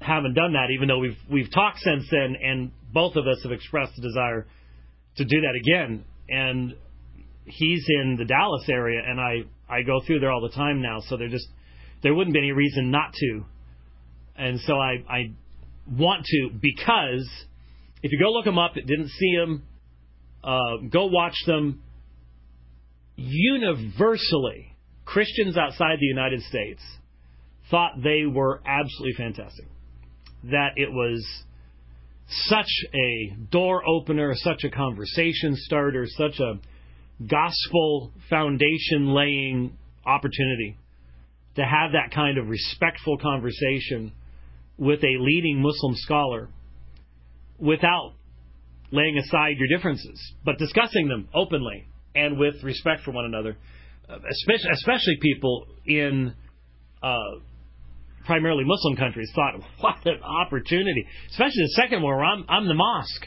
haven't 0.00 0.34
done 0.34 0.52
that, 0.52 0.68
even 0.74 0.86
though 0.86 0.98
we've 0.98 1.18
we've 1.30 1.50
talked 1.52 1.80
since 1.80 2.04
then, 2.10 2.36
and 2.40 2.70
both 2.92 3.16
of 3.16 3.26
us 3.26 3.42
have 3.42 3.52
expressed 3.52 3.98
a 3.98 4.02
desire 4.02 4.46
to 5.16 5.24
do 5.24 5.40
that 5.40 5.54
again. 5.56 6.04
And 6.28 6.74
he's 7.44 7.84
in 7.88 8.16
the 8.18 8.24
Dallas 8.24 8.68
area, 8.68 9.02
and 9.04 9.20
I 9.20 9.44
I 9.68 9.82
go 9.82 10.00
through 10.06 10.20
there 10.20 10.30
all 10.30 10.42
the 10.42 10.54
time 10.54 10.82
now, 10.82 11.00
so 11.00 11.16
there 11.16 11.28
just 11.28 11.48
there 12.02 12.14
wouldn't 12.14 12.34
be 12.34 12.40
any 12.40 12.52
reason 12.52 12.90
not 12.90 13.12
to. 13.14 13.44
And 14.36 14.60
so 14.60 14.74
I 14.74 15.04
I 15.08 15.32
want 15.90 16.24
to 16.26 16.50
because 16.60 17.28
if 18.02 18.12
you 18.12 18.18
go 18.18 18.30
look 18.32 18.44
them 18.44 18.58
up, 18.58 18.76
it 18.76 18.86
didn't 18.86 19.08
see 19.08 19.36
them, 19.36 19.62
uh, 20.42 20.76
go 20.90 21.06
watch 21.06 21.36
them 21.46 21.82
universally, 23.16 24.76
Christians 25.04 25.56
outside 25.56 25.98
the 26.00 26.06
United 26.06 26.42
States 26.42 26.82
thought 27.70 27.92
they 28.02 28.26
were 28.26 28.60
absolutely 28.66 29.14
fantastic. 29.16 29.66
That 30.44 30.72
it 30.76 30.90
was 30.92 31.24
such 32.28 32.70
a 32.94 33.36
door 33.50 33.82
opener, 33.88 34.34
such 34.34 34.64
a 34.64 34.70
conversation 34.70 35.56
starter, 35.56 36.06
such 36.06 36.38
a 36.40 36.58
gospel 37.20 38.12
foundation 38.28 39.14
laying 39.14 39.76
opportunity 40.06 40.76
to 41.56 41.62
have 41.62 41.92
that 41.92 42.14
kind 42.14 42.38
of 42.38 42.48
respectful 42.48 43.16
conversation 43.18 44.12
with 44.76 45.00
a 45.04 45.16
leading 45.20 45.62
Muslim 45.62 45.94
scholar 45.94 46.48
without 47.58 48.14
laying 48.90 49.16
aside 49.18 49.56
your 49.58 49.68
differences, 49.76 50.34
but 50.44 50.58
discussing 50.58 51.08
them 51.08 51.28
openly 51.34 51.86
and 52.14 52.38
with 52.38 52.62
respect 52.62 53.02
for 53.02 53.12
one 53.12 53.24
another, 53.24 53.56
especially, 54.08 54.70
especially 54.72 55.18
people 55.20 55.66
in 55.86 56.34
uh, 57.02 57.38
primarily 58.26 58.64
Muslim 58.64 58.96
countries 58.96 59.30
thought, 59.34 59.54
what 59.80 60.04
an 60.06 60.22
opportunity, 60.22 61.06
especially 61.30 61.62
the 61.62 61.82
second 61.82 62.02
one 62.02 62.16
where 62.16 62.24
I'm, 62.24 62.44
I'm 62.48 62.66
the 62.66 62.74
mosque. 62.74 63.26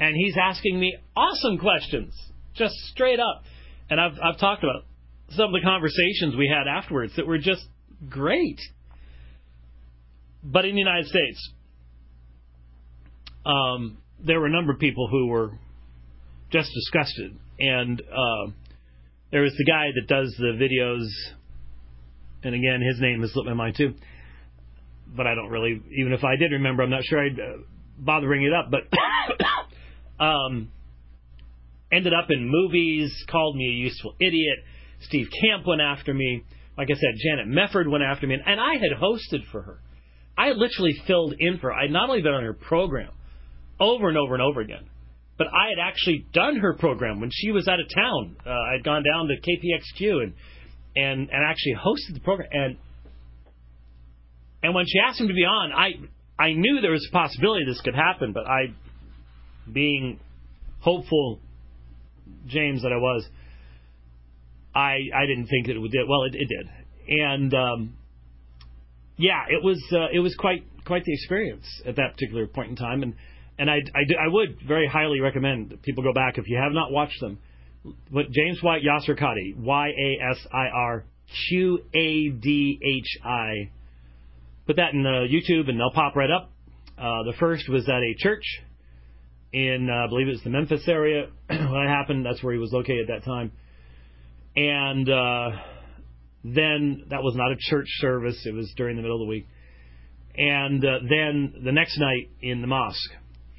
And 0.00 0.14
he's 0.14 0.36
asking 0.40 0.78
me 0.78 0.96
awesome 1.16 1.58
questions, 1.58 2.14
just 2.58 2.74
straight 2.92 3.20
up. 3.20 3.44
And 3.90 4.00
I've, 4.00 4.18
I've 4.22 4.38
talked 4.38 4.62
about 4.64 4.84
some 5.30 5.46
of 5.46 5.52
the 5.52 5.60
conversations 5.62 6.36
we 6.36 6.48
had 6.52 6.68
afterwards 6.68 7.14
that 7.16 7.26
were 7.26 7.38
just 7.38 7.64
great. 8.08 8.60
But 10.42 10.64
in 10.64 10.74
the 10.74 10.80
United 10.80 11.06
States, 11.06 11.52
um, 13.44 13.98
there 14.24 14.40
were 14.40 14.46
a 14.46 14.52
number 14.52 14.72
of 14.72 14.78
people 14.78 15.08
who 15.10 15.28
were 15.28 15.52
just 16.50 16.70
disgusted. 16.74 17.36
And 17.58 18.00
uh, 18.00 18.50
there 19.30 19.42
was 19.42 19.54
the 19.56 19.64
guy 19.64 19.86
that 19.94 20.06
does 20.06 20.34
the 20.38 20.52
videos, 20.58 21.06
and 22.42 22.54
again, 22.54 22.80
his 22.80 23.00
name 23.00 23.20
has 23.22 23.32
slipped 23.32 23.48
my 23.48 23.54
mind 23.54 23.76
too. 23.76 23.94
But 25.06 25.26
I 25.26 25.34
don't 25.34 25.48
really, 25.48 25.82
even 25.98 26.12
if 26.12 26.22
I 26.24 26.36
did 26.36 26.52
remember, 26.52 26.82
I'm 26.82 26.90
not 26.90 27.04
sure 27.04 27.24
I'd 27.24 27.38
bother 27.98 28.26
bringing 28.26 28.48
it 28.48 28.52
up. 28.52 28.70
But 28.70 30.22
um, 30.24 30.70
ended 31.92 32.12
up 32.12 32.30
in 32.30 32.48
movies, 32.48 33.12
called 33.30 33.56
me 33.56 33.66
a 33.66 33.72
useful 33.72 34.14
idiot. 34.20 34.58
Steve 35.00 35.28
Camp 35.42 35.66
went 35.66 35.80
after 35.80 36.12
me. 36.12 36.44
Like 36.76 36.88
I 36.90 36.94
said, 36.94 37.14
Janet 37.22 37.48
Mefford 37.48 37.90
went 37.90 38.04
after 38.04 38.26
me, 38.26 38.36
and 38.44 38.60
I 38.60 38.74
had 38.74 39.00
hosted 39.00 39.44
for 39.50 39.62
her. 39.62 39.80
I 40.36 40.48
had 40.48 40.56
literally 40.56 40.94
filled 41.06 41.34
in 41.38 41.58
for 41.58 41.68
her. 41.68 41.74
I 41.74 41.82
had 41.82 41.90
not 41.90 42.08
only 42.08 42.22
been 42.22 42.34
on 42.34 42.44
her 42.44 42.52
program 42.52 43.10
over 43.80 44.08
and 44.08 44.16
over 44.16 44.34
and 44.34 44.42
over 44.42 44.60
again, 44.60 44.88
but 45.36 45.48
I 45.48 45.70
had 45.70 45.78
actually 45.80 46.26
done 46.32 46.56
her 46.56 46.74
program 46.74 47.20
when 47.20 47.30
she 47.32 47.50
was 47.50 47.66
out 47.68 47.80
of 47.80 47.86
town. 47.92 48.36
Uh, 48.46 48.50
I'd 48.50 48.84
gone 48.84 49.02
down 49.02 49.28
to 49.28 49.34
KPXQ 49.34 50.22
and 50.22 50.34
and 50.96 51.30
and 51.30 51.44
actually 51.46 51.74
hosted 51.74 52.14
the 52.14 52.20
program. 52.20 52.48
And 52.52 52.76
and 54.62 54.74
when 54.74 54.84
she 54.86 54.98
asked 54.98 55.20
him 55.20 55.28
to 55.28 55.34
be 55.34 55.44
on, 55.44 55.72
I 55.72 55.92
I 56.38 56.52
knew 56.52 56.80
there 56.80 56.92
was 56.92 57.06
a 57.08 57.12
possibility 57.12 57.64
this 57.64 57.80
could 57.80 57.96
happen, 57.96 58.32
but 58.32 58.46
I, 58.46 58.66
being 59.72 60.20
hopeful, 60.80 61.40
James 62.48 62.82
that 62.82 62.92
I 62.92 62.96
was, 62.96 63.26
I 64.74 64.98
I 65.14 65.26
didn't 65.26 65.46
think 65.46 65.66
that 65.66 65.76
it 65.76 65.78
would 65.78 65.92
do 65.92 66.04
well. 66.08 66.24
It, 66.24 66.34
it 66.34 66.48
did, 66.48 66.68
and 67.08 67.54
um, 67.54 67.94
yeah, 69.16 69.44
it 69.48 69.62
was 69.62 69.82
uh, 69.92 70.06
it 70.12 70.20
was 70.20 70.34
quite 70.36 70.64
quite 70.84 71.04
the 71.04 71.12
experience 71.12 71.66
at 71.86 71.96
that 71.96 72.12
particular 72.14 72.46
point 72.46 72.70
in 72.70 72.76
time, 72.76 73.02
and 73.02 73.14
and 73.58 73.70
I 73.70 73.76
I, 73.76 74.04
do, 74.08 74.14
I 74.14 74.28
would 74.28 74.58
very 74.66 74.86
highly 74.86 75.20
recommend 75.20 75.70
that 75.70 75.82
people 75.82 76.02
go 76.04 76.12
back 76.12 76.38
if 76.38 76.48
you 76.48 76.56
have 76.56 76.72
not 76.72 76.90
watched 76.92 77.20
them. 77.20 77.38
But 78.12 78.30
James 78.30 78.62
White 78.62 78.82
Yasir 78.82 79.18
Qadhi, 79.18 79.56
Y 79.56 79.88
A 79.88 80.30
S 80.30 80.38
I 80.52 80.66
R 80.66 81.04
Q 81.48 81.80
A 81.94 82.28
D 82.30 82.80
H 82.82 83.24
I. 83.24 83.70
Put 84.66 84.76
that 84.76 84.92
in 84.92 85.06
uh, 85.06 85.24
YouTube 85.30 85.68
and 85.70 85.78
they'll 85.80 85.92
pop 85.92 86.14
right 86.14 86.30
up. 86.30 86.50
Uh, 86.98 87.22
the 87.24 87.32
first 87.38 87.68
was 87.68 87.88
at 87.88 88.02
a 88.02 88.14
church 88.18 88.44
in, 89.52 89.88
uh, 89.90 90.04
I 90.04 90.08
believe 90.08 90.28
it 90.28 90.32
was 90.32 90.42
the 90.44 90.50
Memphis 90.50 90.86
area. 90.86 91.26
when 91.48 91.58
it 91.58 91.88
happened, 91.88 92.24
that's 92.24 92.42
where 92.42 92.52
he 92.52 92.58
was 92.58 92.72
located 92.72 93.08
at 93.10 93.20
that 93.20 93.24
time. 93.24 93.52
And 94.56 95.08
uh, 95.08 95.50
then 96.44 97.04
that 97.10 97.22
was 97.22 97.34
not 97.36 97.52
a 97.52 97.56
church 97.58 97.86
service, 98.00 98.44
it 98.44 98.54
was 98.54 98.72
during 98.76 98.96
the 98.96 99.02
middle 99.02 99.16
of 99.16 99.26
the 99.26 99.30
week. 99.30 99.46
And 100.36 100.84
uh, 100.84 100.98
then 101.08 101.62
the 101.64 101.72
next 101.72 101.98
night 101.98 102.30
in 102.40 102.60
the 102.60 102.66
mosque. 102.66 103.10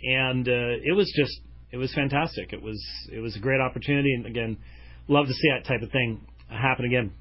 And 0.01 0.47
uh, 0.47 0.79
it 0.83 0.95
was 0.95 1.11
just, 1.15 1.39
it 1.71 1.77
was 1.77 1.93
fantastic. 1.93 2.53
It 2.53 2.61
was, 2.61 2.81
it 3.11 3.19
was 3.19 3.35
a 3.35 3.39
great 3.39 3.59
opportunity. 3.59 4.13
And 4.13 4.25
again, 4.25 4.57
love 5.07 5.27
to 5.27 5.33
see 5.33 5.49
that 5.57 5.67
type 5.67 5.81
of 5.81 5.91
thing 5.91 6.25
happen 6.47 6.85
again. 6.85 7.11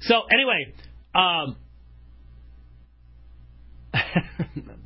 So, 0.00 0.22
anyway, 0.32 0.74
um, 1.14 1.56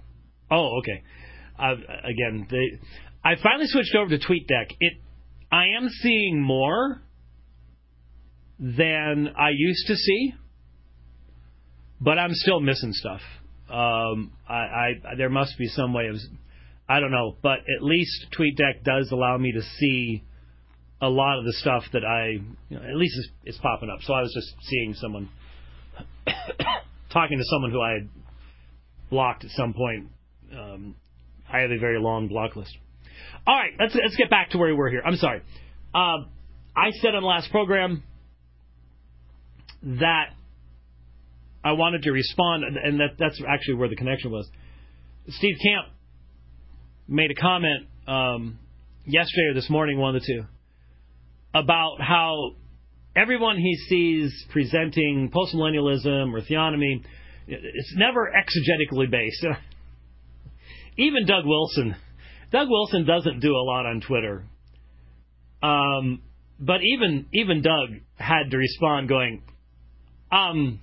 oh, 0.51 0.79
okay. 0.79 1.03
Uh, 1.59 1.75
again, 2.05 2.47
they, 2.51 2.79
I 3.25 3.35
finally 3.43 3.67
switched 3.67 3.95
over 3.95 4.17
to 4.17 4.19
TweetDeck. 4.19 4.73
It, 4.81 4.95
I 5.51 5.67
am 5.77 5.89
seeing 5.89 6.43
more 6.43 7.03
than 8.59 9.29
I 9.39 9.51
used 9.55 9.87
to 9.87 9.97
see, 9.97 10.35
but 12.01 12.19
I'm 12.19 12.33
still 12.33 12.61
missing 12.61 12.93
stuff. 12.93 13.21
Um, 13.71 14.33
I, 14.49 14.55
I 14.55 15.15
there 15.17 15.29
must 15.29 15.59
be 15.59 15.67
some 15.69 15.93
way 15.93 16.09
of, 16.09 16.17
I 16.89 17.01
don't 17.01 17.11
know, 17.11 17.37
but 17.43 17.59
at 17.59 17.83
least 17.83 18.27
TweetDeck 18.39 18.85
does 18.85 19.11
allow 19.13 19.37
me 19.37 19.53
to 19.53 19.63
see 19.63 20.25
a 21.01 21.09
lot 21.09 21.39
of 21.39 21.45
the 21.45 21.53
stuff 21.53 21.85
that 21.93 22.05
I, 22.05 22.41
you 22.69 22.77
know, 22.77 22.83
at 22.83 22.97
least 22.97 23.17
it's, 23.19 23.29
it's 23.45 23.59
popping 23.59 23.91
up. 23.91 24.01
So 24.03 24.15
I 24.15 24.23
was 24.23 24.33
just 24.35 24.55
seeing 24.69 24.95
someone 24.95 25.29
talking 27.13 27.39
to 27.39 27.45
someone 27.45 27.71
who 27.71 27.81
I 27.81 27.93
had 27.93 28.09
blocked 29.11 29.45
at 29.45 29.51
some 29.51 29.75
point. 29.75 30.09
Um, 30.53 30.95
I 31.51 31.61
have 31.61 31.71
a 31.71 31.79
very 31.79 32.01
long 32.01 32.29
block 32.29 32.57
list. 32.57 32.77
All 33.47 33.55
right, 33.55 33.73
let's 33.79 33.95
let's 33.95 34.17
get 34.17 34.31
back 34.31 34.51
to 34.51 34.59
where 34.59 34.69
we 34.69 34.75
were 34.75 34.91
here. 34.91 35.03
I'm 35.05 35.17
sorry. 35.17 35.43
Uh, 35.95 36.25
I 36.77 36.91
said 37.01 37.15
on 37.15 37.23
the 37.23 37.27
last 37.27 37.51
program 37.51 38.03
that 39.83 40.31
I 41.65 41.73
wanted 41.73 42.03
to 42.03 42.13
respond, 42.13 42.65
and 42.65 43.01
that 43.01 43.17
that's 43.19 43.41
actually 43.49 43.75
where 43.75 43.89
the 43.89 43.97
connection 43.97 44.31
was. 44.31 44.49
Steve 45.29 45.57
Camp 45.63 45.89
made 47.07 47.31
a 47.31 47.35
comment 47.35 47.87
um, 48.07 48.59
yesterday 49.05 49.49
or 49.51 49.55
this 49.55 49.69
morning, 49.71 49.99
one 49.99 50.15
of 50.15 50.23
the 50.23 50.27
two, 50.27 50.45
about 51.55 52.01
how 52.01 52.53
everyone 53.17 53.57
he 53.57 53.75
sees 53.89 54.47
presenting 54.51 55.31
postmillennialism 55.35 56.33
or 56.33 56.41
theonomy, 56.41 57.03
it's 57.47 57.95
never 57.97 58.31
exegetically 58.31 59.11
based. 59.11 59.45
Even 60.99 61.27
Doug 61.27 61.45
Wilson, 61.47 61.95
Doug 62.51 62.69
Wilson 62.69 63.07
doesn't 63.07 63.41
do 63.41 63.53
a 63.55 63.63
lot 63.63 63.87
on 63.87 64.01
Twitter. 64.01 64.45
Um, 65.63 66.23
but 66.59 66.81
even 66.83 67.27
even 67.33 67.63
Doug 67.63 68.01
had 68.17 68.51
to 68.51 68.57
respond, 68.57 69.09
going, 69.09 69.43
um, 70.33 70.81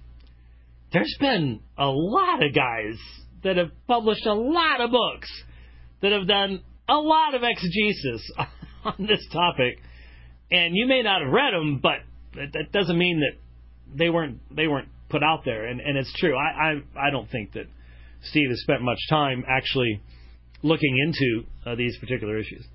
there's 0.94 1.16
been 1.20 1.60
a 1.78 1.88
lot 1.88 2.42
of 2.42 2.56
guys 2.56 2.98
that 3.44 3.58
have 3.58 3.72
published 3.88 4.26
a 4.26 4.34
lot 4.34 4.80
of 4.80 4.92
books 4.92 5.30
that 6.02 6.14
have 6.14 6.28
done 6.28 6.62
a 6.88 6.96
lot 6.96 7.36
of 7.36 7.42
exegesis 7.44 8.32
on 8.86 9.06
this 9.06 9.26
topic, 9.34 9.80
and 10.50 10.76
you 10.76 10.88
may 10.88 11.02
not 11.02 11.22
have 11.22 11.32
read 11.32 11.54
them, 11.54 11.80
but 11.82 12.00
that 12.36 12.72
doesn't 12.72 12.98
mean 12.98 13.20
that 13.20 13.98
they 13.98 14.10
weren't 14.10 14.40
they 14.56 14.68
weren't 14.68 14.90
put 15.10 15.24
out 15.24 15.44
there. 15.44 15.66
And 15.66 15.82
and 15.82 15.98
it's 15.98 16.14
true. 16.18 16.38
I 16.38 16.72
I, 16.96 17.08
I 17.08 17.10
don't 17.10 17.30
think 17.30 17.54
that 17.54 17.66
Steve 18.26 18.50
has 18.50 18.62
spent 18.62 18.82
much 18.82 19.00
time 19.10 19.44
actually 19.48 20.02
looking 20.64 20.98
into 20.98 21.46
uh, 21.66 21.76
these 21.76 21.98
particular 21.98 22.38
issues. 22.38 22.66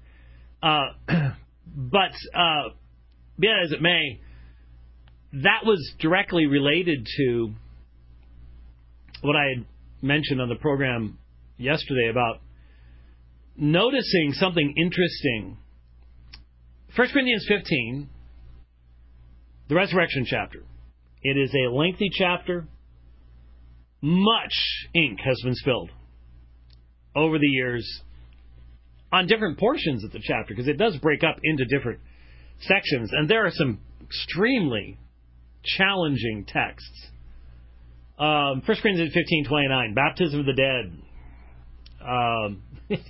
Uh, 0.63 0.87
but 1.67 2.13
uh, 2.35 2.71
be 3.39 3.49
that 3.49 3.63
as 3.65 3.73
it 3.73 3.83
may, 3.83 4.21
that 5.33 5.65
was 5.65 5.93
directly 5.99 6.47
related 6.47 7.07
to 7.17 7.53
what 9.23 9.37
I 9.37 9.49
had 9.57 9.67
mentioned 10.03 10.41
on 10.41 10.49
the 10.49 10.57
program 10.57 11.19
yesterday 11.57 12.09
about 12.11 12.41
noticing 13.57 14.33
something 14.33 14.75
interesting. 14.77 15.59
1 16.97 17.09
Corinthians 17.13 17.45
15, 17.49 18.09
the 19.69 19.75
resurrection 19.75 20.25
chapter. 20.27 20.63
It 21.23 21.37
is 21.37 21.55
a 21.55 21.71
lengthy 21.71 22.11
chapter. 22.13 22.67
Much 24.03 24.53
ink 24.95 25.21
has 25.25 25.41
been 25.45 25.55
spilled 25.55 25.91
over 27.15 27.39
the 27.39 27.47
years 27.47 28.03
on 29.13 29.27
different 29.27 29.59
portions 29.59 30.05
of 30.05 30.13
the 30.13 30.21
chapter 30.23 30.55
because 30.55 30.69
it 30.69 30.79
does 30.79 30.97
break 30.99 31.23
up 31.25 31.37
into 31.43 31.65
different 31.65 32.01
sections, 32.61 33.11
and 33.13 33.29
there 33.29 33.45
are 33.45 33.51
some 33.51 33.81
extremely 34.03 34.99
challenging 35.65 36.45
texts. 36.47 37.07
Um, 38.19 38.63
1 38.65 38.77
Corinthians 38.83 39.13
15 39.15 39.47
29, 39.49 39.95
baptism 39.95 40.41
of 40.41 40.47
the 40.47 40.53
dead. 40.53 40.93
Um, 42.07 42.63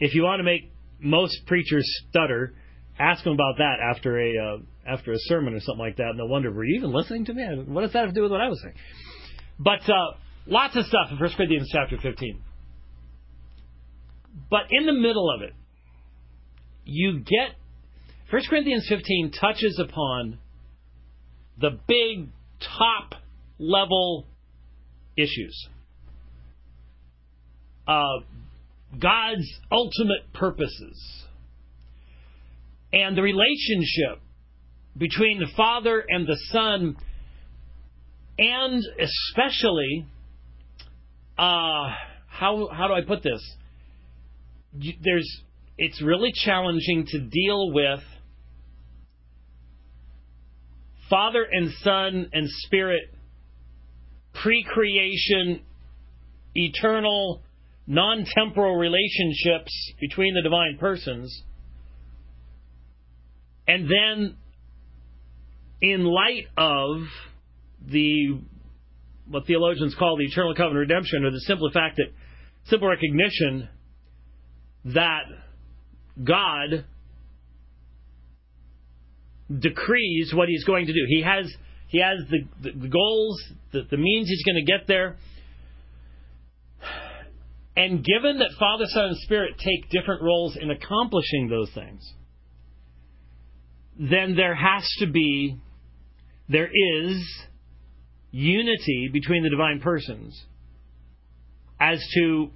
if 0.00 0.14
you 0.14 0.22
want 0.22 0.40
to 0.40 0.44
make 0.44 0.72
most 1.00 1.46
preachers 1.46 1.88
stutter, 2.08 2.54
ask 2.98 3.24
them 3.24 3.34
about 3.34 3.58
that 3.58 3.76
after 3.80 4.18
a 4.18 4.32
uh, 4.38 4.58
after 4.86 5.12
a 5.12 5.18
sermon 5.18 5.54
or 5.54 5.60
something 5.60 5.78
like 5.78 5.96
that, 5.96 6.12
No 6.14 6.26
wonder, 6.26 6.50
were 6.52 6.64
you 6.64 6.76
even 6.76 6.92
listening 6.92 7.24
to 7.26 7.34
me? 7.34 7.42
What 7.66 7.82
does 7.82 7.92
that 7.92 8.00
have 8.00 8.08
to 8.10 8.14
do 8.14 8.22
with 8.22 8.32
what 8.32 8.40
I 8.40 8.48
was 8.48 8.60
saying? 8.62 8.74
But 9.58 9.88
uh, 9.88 10.16
lots 10.46 10.76
of 10.76 10.84
stuff 10.86 11.08
in 11.10 11.18
1 11.18 11.30
Corinthians 11.36 11.68
chapter 11.72 11.96
15. 12.00 12.40
But 14.50 14.62
in 14.70 14.86
the 14.86 14.92
middle 14.92 15.30
of 15.34 15.42
it, 15.42 15.52
you 16.84 17.20
get 17.20 17.54
1 18.30 18.42
Corinthians 18.48 18.86
15 18.88 19.32
touches 19.40 19.78
upon 19.78 20.38
the 21.60 21.78
big 21.86 22.28
top 22.78 23.14
level 23.58 24.26
issues. 25.16 25.68
Uh, 27.86 28.20
God's 28.98 29.48
ultimate 29.70 30.32
purposes 30.32 31.24
and 32.92 33.16
the 33.16 33.22
relationship 33.22 34.20
between 34.96 35.40
the 35.40 35.48
Father 35.56 36.04
and 36.08 36.26
the 36.26 36.38
Son 36.50 36.96
and 38.38 38.82
especially, 39.00 40.06
uh, 41.38 41.90
how 42.28 42.68
how 42.72 42.88
do 42.88 42.94
I 42.94 43.02
put 43.06 43.22
this? 43.22 43.42
There's 45.02 45.42
it's 45.78 46.02
really 46.02 46.32
challenging 46.32 47.06
to 47.08 47.20
deal 47.20 47.72
with 47.72 48.00
Father 51.10 51.46
and 51.50 51.70
Son 51.82 52.30
and 52.32 52.48
Spirit 52.48 53.02
pre-creation 54.34 55.62
eternal 56.54 57.42
non-temporal 57.86 58.76
relationships 58.76 59.92
between 60.00 60.34
the 60.34 60.42
divine 60.42 60.78
persons 60.78 61.42
and 63.66 63.88
then 63.88 64.36
in 65.80 66.04
light 66.04 66.46
of 66.56 67.02
the 67.86 68.40
what 69.28 69.46
theologians 69.46 69.94
call 69.98 70.16
the 70.16 70.24
eternal 70.24 70.54
covenant 70.54 70.88
redemption, 70.88 71.24
or 71.24 71.30
the 71.30 71.40
simple 71.40 71.70
fact 71.70 71.96
that 71.96 72.12
simple 72.66 72.88
recognition 72.88 73.68
that 74.86 75.24
God 76.22 76.84
decrees 79.58 80.32
what 80.34 80.48
He's 80.48 80.64
going 80.64 80.86
to 80.86 80.92
do. 80.92 81.00
He 81.08 81.22
has 81.22 81.52
He 81.88 82.00
has 82.00 82.18
the 82.30 82.70
the, 82.70 82.88
goals, 82.88 83.42
the, 83.72 83.82
the 83.90 83.96
means 83.96 84.28
He's 84.28 84.44
going 84.44 84.64
to 84.64 84.70
get 84.70 84.86
there. 84.86 85.16
And 87.76 88.04
given 88.04 88.38
that 88.38 88.50
Father, 88.58 88.84
Son, 88.86 89.06
and 89.06 89.16
Spirit 89.18 89.58
take 89.58 89.90
different 89.90 90.22
roles 90.22 90.56
in 90.56 90.70
accomplishing 90.70 91.48
those 91.48 91.70
things, 91.74 92.08
then 93.98 94.36
there 94.36 94.54
has 94.54 94.88
to 94.98 95.06
be, 95.06 95.58
there 96.48 96.68
is 96.68 97.24
unity 98.34 99.08
between 99.12 99.44
the 99.44 99.48
divine 99.48 99.80
persons 99.80 100.44
as 101.78 102.04
to 102.14 102.50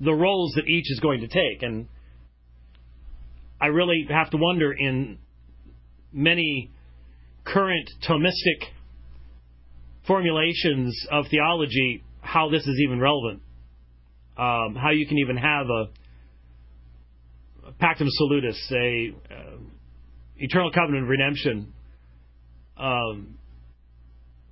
the 0.00 0.14
roles 0.14 0.54
that 0.54 0.66
each 0.66 0.90
is 0.90 0.98
going 0.98 1.20
to 1.20 1.28
take. 1.28 1.62
And 1.62 1.88
I 3.60 3.66
really 3.66 4.06
have 4.08 4.30
to 4.30 4.38
wonder 4.38 4.72
in 4.72 5.18
many 6.10 6.70
current 7.44 7.90
Thomistic 8.08 8.64
formulations 10.06 11.06
of 11.10 11.26
theology 11.30 12.02
how 12.22 12.48
this 12.48 12.66
is 12.66 12.80
even 12.82 12.98
relevant. 12.98 13.42
Um, 14.38 14.74
how 14.74 14.90
you 14.92 15.06
can 15.06 15.18
even 15.18 15.36
have 15.36 15.66
a, 15.66 15.90
pactum 17.78 18.08
salutis, 18.08 18.72
a 18.72 19.14
uh, 19.30 19.58
eternal 20.38 20.72
covenant 20.72 21.04
of 21.04 21.10
redemption 21.10 21.74
um, 22.78 23.36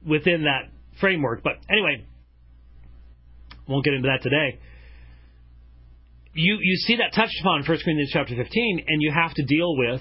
within 0.07 0.45
that 0.45 0.71
framework. 1.01 1.43
But 1.43 1.55
anyway, 1.71 2.05
won't 3.67 3.85
get 3.85 3.95
into 3.95 4.09
that 4.09 4.23
today. 4.23 4.59
You 6.35 6.59
you 6.61 6.77
see 6.77 6.97
that 6.97 7.15
touched 7.15 7.41
upon 7.41 7.61
in 7.61 7.67
1 7.67 7.79
Corinthians 7.85 8.11
chapter 8.13 8.37
15, 8.37 8.85
and 8.87 9.03
you 9.03 9.13
have 9.13 9.35
to 9.35 9.45
deal 9.45 9.77
with 9.77 10.01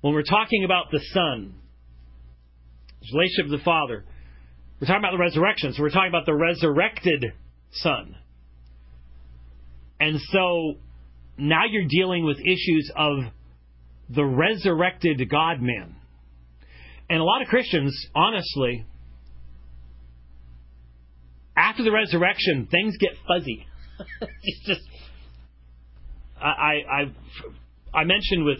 when 0.00 0.14
we're 0.14 0.22
talking 0.22 0.64
about 0.64 0.90
the 0.90 1.00
Son, 1.12 1.54
his 3.00 3.12
relationship 3.12 3.50
with 3.50 3.60
the 3.60 3.64
Father. 3.64 4.04
We're 4.80 4.86
talking 4.86 5.02
about 5.02 5.12
the 5.12 5.18
resurrection, 5.18 5.72
so 5.72 5.82
we're 5.82 5.90
talking 5.90 6.10
about 6.10 6.26
the 6.26 6.34
resurrected 6.34 7.24
Son. 7.72 8.14
And 10.00 10.20
so 10.30 10.74
now 11.36 11.64
you're 11.68 11.88
dealing 11.88 12.24
with 12.24 12.38
issues 12.38 12.90
of 12.94 13.18
the 14.08 14.24
resurrected 14.24 15.28
God 15.28 15.60
man. 15.60 15.96
And 17.10 17.20
a 17.20 17.24
lot 17.24 17.42
of 17.42 17.48
Christians, 17.48 18.06
honestly, 18.14 18.84
after 21.56 21.82
the 21.82 21.90
resurrection, 21.90 22.68
things 22.70 22.96
get 22.98 23.10
fuzzy. 23.26 23.66
it's 24.42 24.66
just, 24.66 24.80
I, 26.40 26.82
I, 26.90 27.98
I 27.98 28.04
mentioned 28.04 28.44
with, 28.44 28.58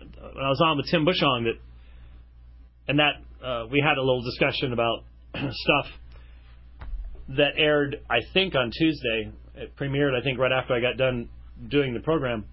when 0.00 0.44
I 0.44 0.48
was 0.48 0.60
on 0.64 0.76
with 0.76 0.86
Tim 0.90 1.04
Bushong 1.04 1.44
that, 1.44 1.58
and 2.88 2.98
that 2.98 3.44
uh, 3.44 3.66
we 3.70 3.82
had 3.84 3.98
a 3.98 4.00
little 4.00 4.22
discussion 4.22 4.72
about 4.72 5.04
stuff 5.34 5.86
that 7.36 7.52
aired, 7.56 7.96
I 8.08 8.20
think, 8.32 8.54
on 8.54 8.70
Tuesday. 8.76 9.32
It 9.56 9.76
premiered, 9.76 10.18
I 10.18 10.22
think, 10.22 10.38
right 10.38 10.52
after 10.52 10.74
I 10.74 10.80
got 10.80 10.96
done 10.96 11.28
doing 11.68 11.94
the 11.94 12.00
program. 12.00 12.46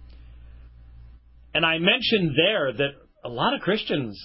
And 1.53 1.65
I 1.65 1.77
mentioned 1.79 2.35
there 2.35 2.73
that 2.73 2.89
a 3.23 3.29
lot 3.29 3.53
of 3.53 3.61
Christians 3.61 4.19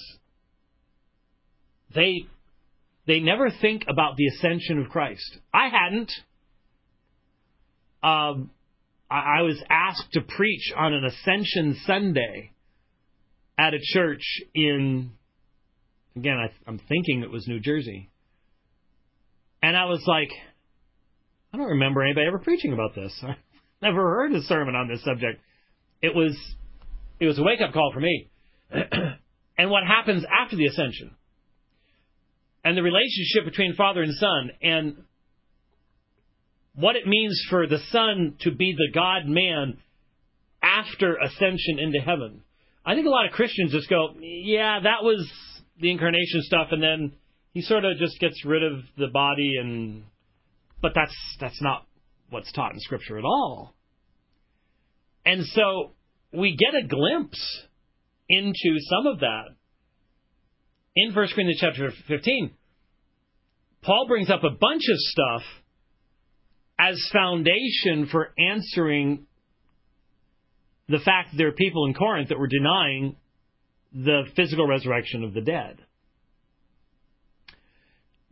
they 1.95 2.27
they 3.07 3.21
never 3.21 3.51
think 3.51 3.85
about 3.89 4.17
the 4.17 4.27
ascension 4.29 4.79
of 4.81 4.89
Christ. 4.89 5.39
I 5.53 5.69
hadn't. 5.69 6.13
Um, 8.03 8.51
I, 9.11 9.39
I 9.39 9.43
was 9.43 9.63
asked 9.69 10.13
to 10.13 10.21
preach 10.21 10.73
on 10.77 10.93
an 10.93 11.05
Ascension 11.05 11.79
Sunday 11.87 12.53
at 13.59 13.75
a 13.75 13.79
church 13.81 14.23
in, 14.55 15.13
again, 16.17 16.37
I, 16.37 16.51
I'm 16.69 16.79
thinking 16.89 17.23
it 17.23 17.31
was 17.31 17.47
New 17.47 17.61
Jersey. 17.61 18.09
And 19.63 19.77
I 19.77 19.85
was 19.85 20.03
like, 20.07 20.31
I 21.53 21.59
don't 21.59 21.69
remember 21.69 22.03
anybody 22.03 22.27
ever 22.27 22.39
preaching 22.39 22.73
about 22.73 22.95
this. 22.95 23.13
I 23.23 23.37
never 23.83 24.01
heard 24.01 24.33
a 24.33 24.43
sermon 24.43 24.75
on 24.75 24.89
this 24.89 25.05
subject. 25.05 25.41
It 26.01 26.15
was 26.15 26.37
it 27.21 27.27
was 27.27 27.39
a 27.39 27.43
wake 27.43 27.61
up 27.61 27.73
call 27.73 27.93
for 27.93 28.01
me. 28.01 28.29
and 28.73 29.71
what 29.71 29.85
happens 29.85 30.25
after 30.25 30.57
the 30.57 30.67
ascension? 30.67 31.15
And 32.65 32.77
the 32.77 32.83
relationship 32.83 33.45
between 33.45 33.75
father 33.75 34.03
and 34.03 34.15
son 34.15 34.51
and 34.63 34.97
what 36.75 36.97
it 36.97 37.07
means 37.07 37.41
for 37.51 37.67
the 37.67 37.79
son 37.91 38.37
to 38.41 38.55
be 38.55 38.75
the 38.77 38.93
God 38.95 39.27
man 39.27 39.79
after 40.63 41.17
ascension 41.17 41.79
into 41.79 41.99
heaven. 41.99 42.43
I 42.85 42.95
think 42.95 43.07
a 43.07 43.11
lot 43.11 43.27
of 43.27 43.33
Christians 43.33 43.73
just 43.73 43.91
go, 43.91 44.15
yeah, 44.21 44.81
that 44.83 45.03
was 45.03 45.31
the 45.81 45.91
incarnation 45.91 46.43
stuff 46.43 46.69
and 46.71 46.83
then 46.83 47.13
he 47.53 47.63
sort 47.63 47.85
of 47.85 47.99
just 47.99 48.19
gets 48.21 48.45
rid 48.45 48.63
of 48.63 48.81
the 48.97 49.09
body 49.09 49.55
and 49.61 50.05
but 50.81 50.93
that's 50.95 51.15
that's 51.41 51.61
not 51.61 51.87
what's 52.31 52.51
taught 52.53 52.73
in 52.73 52.81
scripture 52.81 53.19
at 53.19 53.25
all. 53.25 53.75
And 55.25 55.45
so 55.45 55.93
we 56.33 56.57
get 56.57 56.75
a 56.75 56.87
glimpse 56.87 57.67
into 58.29 58.79
some 58.89 59.07
of 59.07 59.21
that 59.21 59.45
in 60.95 61.15
1 61.15 61.15
Corinthians 61.15 61.59
chapter 61.61 61.91
15. 62.09 62.51
Paul 63.83 64.07
brings 64.09 64.31
up 64.31 64.45
a 64.45 64.51
bunch 64.51 64.83
of 64.89 64.99
stuff 64.99 65.43
as 66.79 67.09
foundation 67.13 68.09
for 68.11 68.33
answering 68.39 69.27
the 70.89 70.99
fact 70.99 71.33
that 71.33 71.39
there 71.39 71.49
are 71.49 71.53
people 71.53 71.87
in 71.87 71.95
Corinth 71.95 72.29
that 72.29 72.39
were 72.39 72.49
denying 72.49 73.17
the 73.93 74.25
physical 74.37 74.67
resurrection 74.67 75.25
of 75.25 75.35
the 75.35 75.41
dead. 75.41 75.79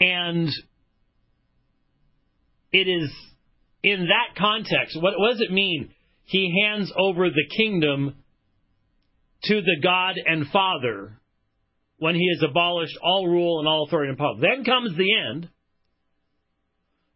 And 0.00 0.48
it 2.72 2.88
is 2.88 3.12
in 3.82 4.08
that 4.08 4.38
context, 4.38 4.96
what, 5.00 5.14
what 5.18 5.32
does 5.32 5.40
it 5.40 5.52
mean 5.52 5.90
he 6.24 6.62
hands 6.62 6.92
over 6.96 7.28
the 7.28 7.56
kingdom 7.56 8.14
to 9.44 9.60
the 9.60 9.76
God 9.82 10.14
and 10.24 10.46
Father 10.48 11.19
when 12.00 12.14
he 12.14 12.28
has 12.34 12.42
abolished 12.42 12.96
all 13.02 13.28
rule 13.28 13.58
and 13.58 13.68
all 13.68 13.84
authority 13.86 14.08
and 14.08 14.18
power. 14.18 14.34
Then 14.40 14.64
comes 14.64 14.96
the 14.96 15.14
end 15.14 15.50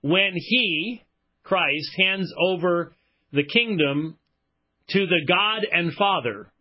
when 0.03 0.33
he, 0.35 1.03
Christ, 1.42 1.88
hands 1.99 2.31
over 2.38 2.92
the 3.33 3.44
kingdom 3.44 4.18
to 4.90 5.07
the 5.07 5.23
God 5.27 5.66
and 5.73 5.94
Father. 5.94 6.53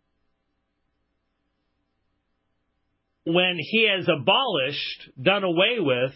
When 3.26 3.58
he 3.58 3.86
has 3.94 4.08
abolished, 4.08 5.10
done 5.20 5.44
away 5.44 5.76
with, 5.78 6.12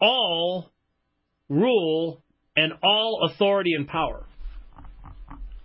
all 0.00 0.70
rule 1.48 2.22
and 2.56 2.74
all 2.80 3.28
authority 3.28 3.74
and 3.74 3.88
power. 3.88 4.24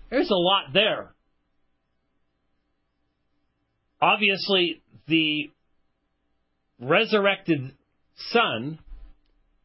There's 0.10 0.32
a 0.32 0.36
lot 0.36 0.73
there. 0.73 1.13
Obviously, 4.02 4.82
the 5.08 5.50
resurrected 6.80 7.74
Son 8.32 8.80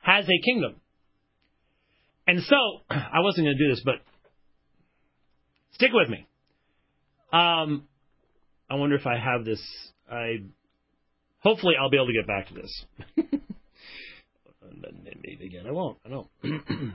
has 0.01 0.25
a 0.27 0.41
kingdom. 0.45 0.77
And 2.27 2.43
so, 2.43 2.57
I 2.91 3.21
wasn't 3.21 3.47
going 3.47 3.57
to 3.57 3.65
do 3.65 3.71
this, 3.71 3.83
but 3.85 3.97
stick 5.73 5.91
with 5.93 6.09
me. 6.09 6.27
Um, 7.33 7.89
I 8.71 8.75
wonder 8.75 8.97
if 8.97 9.07
I 9.07 9.19
have 9.19 9.45
this. 9.45 9.61
I 10.11 10.43
hopefully 11.41 11.75
I'll 11.81 11.91
be 11.91 11.97
able 11.97 12.09
to 12.09 12.13
get 12.13 12.27
back 12.27 12.49
to 12.49 12.55
this. 12.55 12.85
Maybe 15.25 15.47
again, 15.47 15.67
I 15.67 15.73
won't. 15.73 15.99
I 16.05 16.09
don't. 16.09 16.29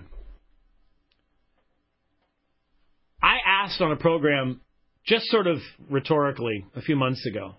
I 3.22 3.38
asked 3.46 3.82
on 3.82 3.92
a 3.92 3.96
program, 3.96 4.62
just 5.06 5.26
sort 5.26 5.48
of 5.48 5.58
rhetorically, 5.90 6.66
a 6.76 6.82
few 6.82 6.96
months 6.96 7.26
ago, 7.26 7.56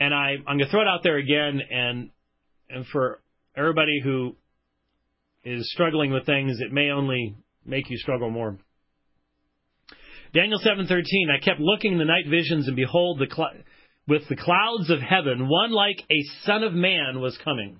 And 0.00 0.12
I, 0.12 0.36
I'm 0.46 0.58
going 0.58 0.66
to 0.66 0.70
throw 0.70 0.82
it 0.82 0.88
out 0.88 1.02
there 1.02 1.16
again, 1.16 1.60
and 1.70 2.10
and 2.68 2.86
for 2.86 3.20
everybody 3.56 4.00
who 4.02 4.36
is 5.44 5.70
struggling 5.72 6.12
with 6.12 6.26
things, 6.26 6.58
it 6.60 6.72
may 6.72 6.90
only 6.90 7.36
make 7.64 7.90
you 7.90 7.96
struggle 7.98 8.30
more. 8.30 8.58
Daniel 10.32 10.58
7:13 10.58 11.04
I 11.30 11.38
kept 11.44 11.60
looking 11.60 11.92
in 11.92 11.98
the 11.98 12.04
night 12.04 12.26
visions 12.28 12.66
and 12.66 12.74
behold 12.74 13.20
the 13.20 13.32
cl- 13.32 13.52
with 14.08 14.28
the 14.28 14.36
clouds 14.36 14.90
of 14.90 15.00
heaven 15.00 15.48
one 15.48 15.70
like 15.70 16.02
a 16.10 16.22
son 16.42 16.64
of 16.64 16.72
man 16.72 17.20
was 17.20 17.38
coming. 17.44 17.78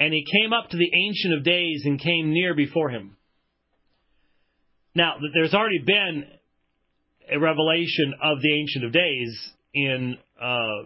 And 0.00 0.12
he 0.12 0.24
came 0.24 0.52
up 0.52 0.70
to 0.70 0.76
the 0.76 0.90
ancient 0.92 1.34
of 1.34 1.44
days 1.44 1.82
and 1.84 2.00
came 2.00 2.32
near 2.32 2.54
before 2.54 2.88
him. 2.88 3.16
Now, 4.94 5.16
there's 5.34 5.54
already 5.54 5.78
been 5.78 6.24
a 7.30 7.38
revelation 7.38 8.14
of 8.20 8.40
the 8.40 8.52
ancient 8.60 8.84
of 8.84 8.92
days 8.92 9.52
in 9.72 10.16
uh, 10.40 10.82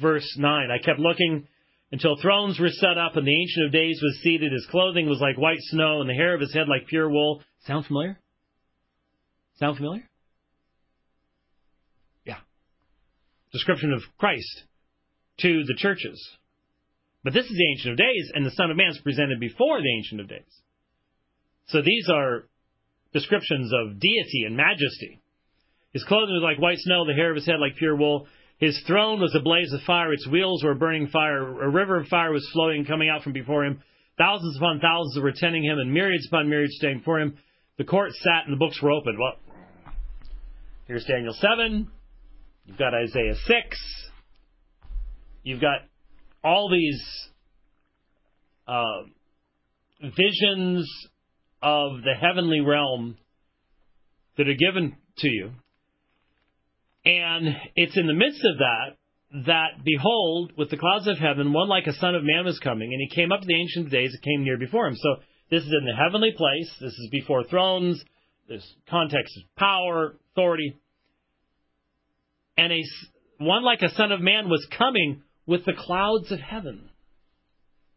verse 0.00 0.36
9. 0.36 0.70
I 0.70 0.78
kept 0.84 0.98
looking 0.98 1.46
until 1.90 2.16
thrones 2.20 2.58
were 2.58 2.70
set 2.70 2.98
up 2.98 3.16
and 3.16 3.26
the 3.26 3.40
Ancient 3.40 3.66
of 3.66 3.72
Days 3.72 4.00
was 4.02 4.20
seated. 4.22 4.52
His 4.52 4.66
clothing 4.70 5.08
was 5.08 5.20
like 5.20 5.36
white 5.36 5.60
snow 5.60 6.00
and 6.00 6.08
the 6.08 6.14
hair 6.14 6.34
of 6.34 6.40
his 6.40 6.52
head 6.52 6.68
like 6.68 6.88
pure 6.88 7.08
wool. 7.08 7.42
Sound 7.66 7.86
familiar? 7.86 8.18
Sound 9.58 9.76
familiar? 9.76 10.08
Yeah. 12.24 12.38
Description 13.52 13.92
of 13.92 14.02
Christ 14.18 14.64
to 15.40 15.64
the 15.64 15.74
churches. 15.76 16.20
But 17.24 17.34
this 17.34 17.44
is 17.44 17.56
the 17.56 17.70
Ancient 17.70 17.92
of 17.92 17.98
Days, 17.98 18.32
and 18.34 18.44
the 18.44 18.50
Son 18.50 18.70
of 18.70 18.76
Man 18.76 18.90
is 18.90 18.98
presented 18.98 19.38
before 19.38 19.80
the 19.80 19.94
Ancient 19.96 20.20
of 20.20 20.28
Days. 20.28 20.62
So 21.68 21.80
these 21.80 22.08
are 22.12 22.48
descriptions 23.12 23.72
of 23.72 24.00
deity 24.00 24.44
and 24.44 24.56
majesty. 24.56 25.21
His 25.92 26.04
clothing 26.04 26.34
was 26.34 26.42
like 26.42 26.60
white 26.60 26.78
snow, 26.78 27.04
the 27.06 27.14
hair 27.14 27.30
of 27.30 27.36
his 27.36 27.46
head 27.46 27.60
like 27.60 27.76
pure 27.76 27.96
wool. 27.96 28.26
His 28.58 28.80
throne 28.86 29.20
was 29.20 29.34
a 29.34 29.40
blaze 29.40 29.72
of 29.72 29.80
fire. 29.82 30.12
Its 30.12 30.26
wheels 30.26 30.62
were 30.62 30.74
burning 30.74 31.08
fire. 31.08 31.62
A 31.62 31.68
river 31.68 31.98
of 31.98 32.06
fire 32.06 32.32
was 32.32 32.48
flowing, 32.52 32.84
coming 32.84 33.08
out 33.08 33.22
from 33.22 33.32
before 33.32 33.64
him. 33.64 33.82
Thousands 34.18 34.56
upon 34.56 34.80
thousands 34.80 35.20
were 35.22 35.28
attending 35.28 35.64
him, 35.64 35.78
and 35.78 35.92
myriads 35.92 36.26
upon 36.28 36.48
myriads 36.48 36.76
staying 36.76 37.02
for 37.04 37.20
him. 37.20 37.36
The 37.78 37.84
court 37.84 38.12
sat, 38.12 38.44
and 38.44 38.52
the 38.52 38.58
books 38.58 38.80
were 38.80 38.92
opened. 38.92 39.18
Well, 39.18 39.34
here's 40.86 41.04
Daniel 41.04 41.34
7. 41.34 41.90
You've 42.66 42.78
got 42.78 42.94
Isaiah 42.94 43.34
6. 43.34 43.78
You've 45.42 45.60
got 45.60 45.80
all 46.44 46.70
these 46.70 47.02
uh, 48.68 49.02
visions 50.00 50.88
of 51.60 52.02
the 52.02 52.14
heavenly 52.14 52.60
realm 52.60 53.16
that 54.36 54.48
are 54.48 54.54
given 54.54 54.96
to 55.18 55.28
you. 55.28 55.50
And 57.04 57.56
it's 57.74 57.96
in 57.96 58.06
the 58.06 58.14
midst 58.14 58.44
of 58.44 58.58
that 58.58 58.96
that 59.46 59.82
behold, 59.84 60.52
with 60.58 60.70
the 60.70 60.76
clouds 60.76 61.08
of 61.08 61.16
heaven, 61.18 61.52
one 61.52 61.68
like 61.68 61.86
a 61.86 61.94
son 61.94 62.14
of 62.14 62.22
man 62.22 62.44
was 62.44 62.58
coming, 62.58 62.92
and 62.92 63.00
he 63.00 63.14
came 63.14 63.32
up 63.32 63.40
to 63.40 63.46
the 63.46 63.58
ancient 63.58 63.90
days 63.90 64.12
and 64.12 64.22
came 64.22 64.44
near 64.44 64.58
before 64.58 64.86
him. 64.86 64.96
So 64.96 65.16
this 65.50 65.62
is 65.62 65.72
in 65.72 65.86
the 65.86 65.96
heavenly 65.96 66.32
place. 66.36 66.70
This 66.80 66.92
is 66.92 67.08
before 67.10 67.44
thrones. 67.44 68.02
This 68.48 68.66
context 68.90 69.32
is 69.36 69.44
power, 69.56 70.16
authority. 70.32 70.78
And 72.56 72.72
a 72.72 72.82
one 73.38 73.64
like 73.64 73.82
a 73.82 73.94
son 73.94 74.12
of 74.12 74.20
man 74.20 74.48
was 74.48 74.66
coming 74.76 75.22
with 75.46 75.64
the 75.64 75.72
clouds 75.72 76.30
of 76.30 76.38
heaven. 76.38 76.90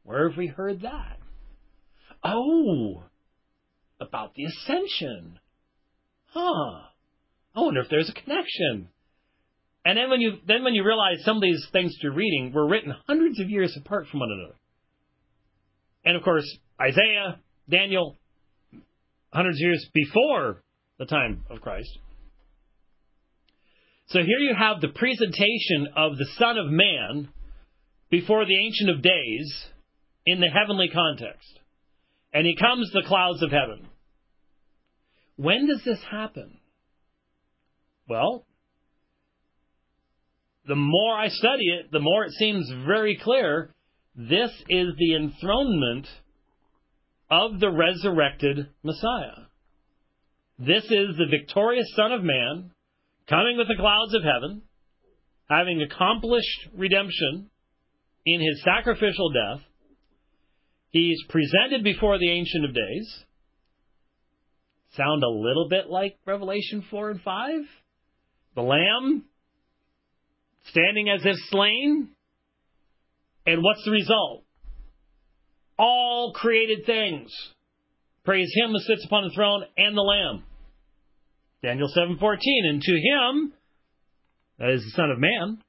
Where 0.04 0.30
have 0.30 0.38
we 0.38 0.48
heard 0.48 0.82
that? 0.82 1.20
Oh, 2.24 3.04
about 4.00 4.34
the 4.36 4.46
ascension. 4.46 5.40
Huh. 6.28 6.82
I 7.56 7.60
wonder 7.60 7.82
if 7.82 7.90
there's 7.90 8.10
a 8.10 8.14
connection. 8.14 8.90
And 9.86 9.98
then 9.98 10.10
when 10.10 10.20
you 10.20 10.38
then 10.48 10.64
when 10.64 10.74
you 10.74 10.84
realize 10.84 11.24
some 11.24 11.38
of 11.38 11.44
these 11.44 11.64
things 11.72 11.96
you're 12.02 12.12
reading 12.12 12.52
were 12.54 12.68
written 12.68 12.94
hundreds 13.08 13.40
of 13.40 13.50
years 13.50 13.78
apart 13.80 14.08
from 14.08 14.22
one 14.22 14.32
another. 14.32 14.56
And 16.04 16.18
of 16.18 16.24
course, 16.24 16.46
Isaiah, 16.82 17.40
Daniel, 17.70 18.18
hundreds 19.32 19.58
of 19.58 19.62
years 19.62 19.88
before 19.94 20.64
the 20.98 21.06
time 21.06 21.44
of 21.52 21.62
Christ. 21.62 22.00
So 24.08 24.20
here 24.20 24.40
you 24.40 24.56
have 24.58 24.82
the 24.82 24.88
presentation 24.88 25.88
of 25.96 26.18
the 26.18 26.28
Son 26.38 26.58
of 26.58 26.68
Man 26.68 27.30
before 28.10 28.46
the 28.46 28.58
Ancient 28.66 28.90
of 28.90 29.02
Days 29.02 29.66
in 30.26 30.40
the 30.40 30.48
heavenly 30.48 30.90
context. 30.94 31.60
And 32.34 32.46
he 32.46 32.56
comes 32.56 32.92
the 32.92 33.04
clouds 33.08 33.42
of 33.42 33.52
heaven. 33.52 33.88
When 35.38 35.68
does 35.68 35.82
this 35.84 36.00
happen? 36.10 36.58
Well, 38.08 38.46
the 40.68 40.76
more 40.76 41.16
I 41.16 41.28
study 41.30 41.68
it, 41.80 41.92
the 41.92 42.00
more 42.00 42.26
it 42.26 42.32
seems 42.34 42.70
very 42.86 43.20
clear 43.22 43.74
this 44.16 44.52
is 44.70 44.88
the 44.98 45.16
enthronement 45.16 46.08
of 47.30 47.60
the 47.60 47.70
resurrected 47.70 48.68
Messiah. 48.84 49.48
This 50.58 50.86
is 50.86 51.18
the 51.18 51.28
victorious 51.30 51.88
Son 51.96 52.12
of 52.12 52.24
Man 52.24 52.72
coming 53.28 53.58
with 53.58 53.68
the 53.68 53.76
clouds 53.76 54.14
of 54.16 54.24
heaven, 54.24 54.62
having 55.50 55.82
accomplished 55.82 56.70
redemption 56.74 57.50
in 58.26 58.40
his 58.40 58.64
sacrificial 58.64 59.32
death. 59.32 59.62
He's 60.92 61.22
presented 61.28 61.84
before 61.84 62.18
the 62.18 62.32
Ancient 62.32 62.66
of 62.66 62.74
Days. 62.74 63.26
Sound 64.96 65.24
a 65.24 65.30
little 65.30 65.68
bit 65.70 65.90
like 65.90 66.18
Revelation 66.26 66.86
4 66.90 67.12
and 67.12 67.22
5? 67.22 67.52
The 68.56 68.62
Lamb 68.62 69.26
standing 70.70 71.10
as 71.10 71.22
if 71.26 71.36
slain. 71.50 72.10
And 73.46 73.64
what's 73.64 73.84
the 73.86 73.92
result? 73.92 74.44
All 75.78 76.34
created 76.34 76.86
things 76.86 77.32
praise 78.24 78.52
him 78.56 78.72
who 78.72 78.80
sits 78.80 79.06
upon 79.06 79.24
the 79.24 79.36
throne 79.36 79.64
and 79.78 79.96
the 79.96 80.02
Lamb. 80.02 80.44
Daniel 81.62 81.90
7:14 81.96 82.66
and 82.66 82.82
to 82.82 82.92
him 82.92 83.54
that 84.58 84.70
is 84.70 84.84
the 84.84 84.92
son 84.92 85.12
of 85.12 85.20
man 85.20 85.62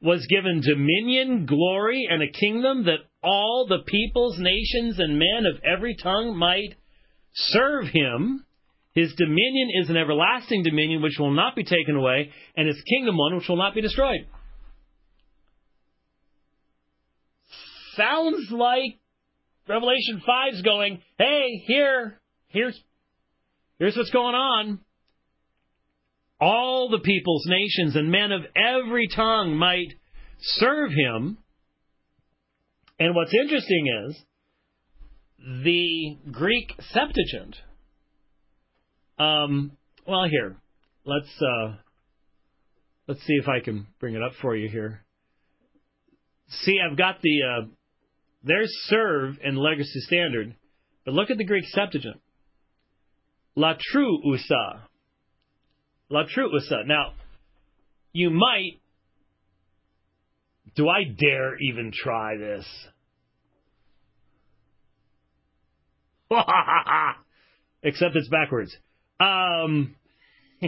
was 0.00 0.26
given 0.26 0.60
dominion, 0.60 1.46
glory 1.46 2.06
and 2.08 2.22
a 2.22 2.30
kingdom 2.30 2.84
that 2.84 3.00
all 3.22 3.66
the 3.68 3.82
peoples, 3.84 4.38
nations 4.38 4.98
and 4.98 5.18
men 5.18 5.44
of 5.46 5.60
every 5.64 5.96
tongue 5.96 6.36
might 6.36 6.74
serve 7.32 7.86
him. 7.88 8.44
His 8.98 9.14
dominion 9.14 9.70
is 9.80 9.90
an 9.90 9.96
everlasting 9.96 10.64
dominion 10.64 11.02
which 11.02 11.20
will 11.20 11.30
not 11.30 11.54
be 11.54 11.62
taken 11.62 11.94
away, 11.94 12.32
and 12.56 12.66
his 12.66 12.82
kingdom 12.82 13.16
one 13.16 13.36
which 13.36 13.48
will 13.48 13.56
not 13.56 13.72
be 13.72 13.80
destroyed. 13.80 14.26
Sounds 17.94 18.50
like 18.50 18.98
Revelation 19.68 20.20
5 20.26 20.54
is 20.54 20.62
going, 20.62 21.00
hey, 21.16 21.62
here, 21.66 22.18
here's, 22.48 22.76
here's 23.78 23.96
what's 23.96 24.10
going 24.10 24.34
on. 24.34 24.80
All 26.40 26.88
the 26.88 26.98
peoples, 26.98 27.44
nations, 27.46 27.94
and 27.94 28.10
men 28.10 28.32
of 28.32 28.42
every 28.56 29.06
tongue 29.14 29.56
might 29.56 29.94
serve 30.40 30.90
him. 30.90 31.38
And 32.98 33.14
what's 33.14 33.32
interesting 33.32 34.08
is 34.08 34.24
the 35.38 36.18
Greek 36.32 36.72
Septuagint 36.90 37.54
um, 39.18 39.72
well, 40.06 40.24
here, 40.28 40.56
let's 41.04 41.30
uh, 41.40 41.74
let's 43.06 43.20
see 43.20 43.34
if 43.34 43.48
I 43.48 43.60
can 43.60 43.86
bring 44.00 44.14
it 44.14 44.22
up 44.22 44.32
for 44.40 44.54
you 44.56 44.68
here. 44.68 45.04
See, 46.48 46.78
I've 46.80 46.96
got 46.96 47.20
the 47.22 47.40
uh, 47.42 47.66
there's 48.42 48.72
serve 48.86 49.38
in 49.42 49.56
Legacy 49.56 50.00
Standard, 50.00 50.54
but 51.04 51.14
look 51.14 51.30
at 51.30 51.38
the 51.38 51.44
Greek 51.44 51.64
Septuagint. 51.68 52.20
Latruusa. 53.56 54.82
Latruusa. 56.10 56.86
Now, 56.86 57.12
you 58.12 58.30
might. 58.30 58.80
Do 60.76 60.88
I 60.88 61.02
dare 61.04 61.58
even 61.58 61.90
try 61.92 62.36
this? 62.36 62.64
Except 67.82 68.14
it's 68.14 68.28
backwards. 68.28 68.76
Um, 69.20 69.96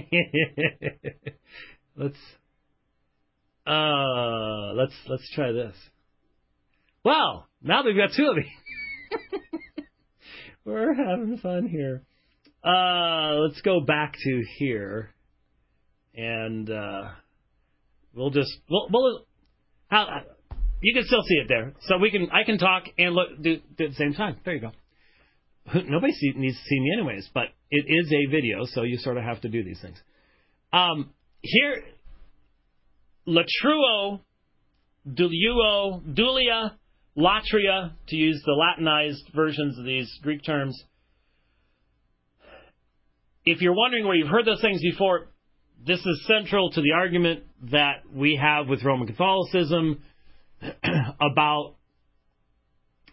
let's 1.97 2.19
uh 3.67 4.73
let's 4.75 4.95
let's 5.09 5.31
try 5.35 5.53
this. 5.53 5.75
Well, 7.05 7.47
now 7.63 7.85
we've 7.85 7.97
got 7.97 8.11
two 8.17 8.27
of 8.27 8.37
you. 8.37 8.45
We're 10.65 10.95
having 10.95 11.39
fun 11.39 11.69
here. 11.69 12.03
Uh, 12.63 13.37
let's 13.37 13.61
go 13.63 13.81
back 13.81 14.13
to 14.13 14.43
here, 14.59 15.11
and 16.15 16.69
uh, 16.69 17.11
we'll 18.15 18.31
just 18.31 18.53
we'll, 18.69 18.89
we'll 18.93 19.25
how 19.89 20.23
you 20.83 20.95
can 20.95 21.05
still 21.05 21.23
see 21.23 21.37
it 21.37 21.49
there, 21.49 21.73
so 21.83 21.99
we 21.99 22.11
can 22.11 22.29
I 22.31 22.45
can 22.45 22.59
talk 22.59 22.85
and 22.99 23.15
look 23.15 23.29
do, 23.41 23.61
do 23.77 23.85
at 23.85 23.91
the 23.91 23.97
same 23.97 24.15
time. 24.15 24.37
There 24.45 24.55
you 24.55 24.61
go. 24.61 24.73
Nobody 25.75 26.13
see, 26.13 26.33
needs 26.37 26.57
to 26.57 26.65
see 26.65 26.81
me 26.81 26.93
anyways, 26.95 27.29
but 27.33 27.49
it 27.71 27.85
is 27.87 28.13
a 28.13 28.31
video, 28.31 28.65
so 28.65 28.83
you 28.83 28.99
sort 28.99 29.17
of 29.17 29.25
have 29.25 29.41
to 29.43 29.49
do 29.49 29.63
these 29.63 29.81
things. 29.81 30.01
Um, 30.73 31.11
here, 31.43 31.83
latreuo, 33.27 34.21
douleuo, 35.09 36.03
dulia, 36.03 36.73
latria, 37.17 37.93
to 38.09 38.17
use 38.17 38.43
the 38.45 38.53
Latinized 38.53 39.33
versions 39.35 39.79
of 39.79 39.85
these 39.85 40.11
Greek 40.23 40.45
terms. 40.45 40.83
If 43.45 43.61
you're 43.61 43.75
wondering 43.75 44.07
where 44.07 44.17
you've 44.17 44.29
heard 44.29 44.47
those 44.47 44.61
things 44.61 44.81
before, 44.83 45.29
this 45.87 46.01
is 46.01 46.27
central 46.27 46.71
to 46.73 46.83
the 46.83 46.93
argument 46.93 47.45
that 47.71 48.03
we 48.13 48.39
have 48.41 48.69
with 48.69 48.85
Roman 48.85 49.07
Catholicism 49.07 50.03
about 50.63 51.77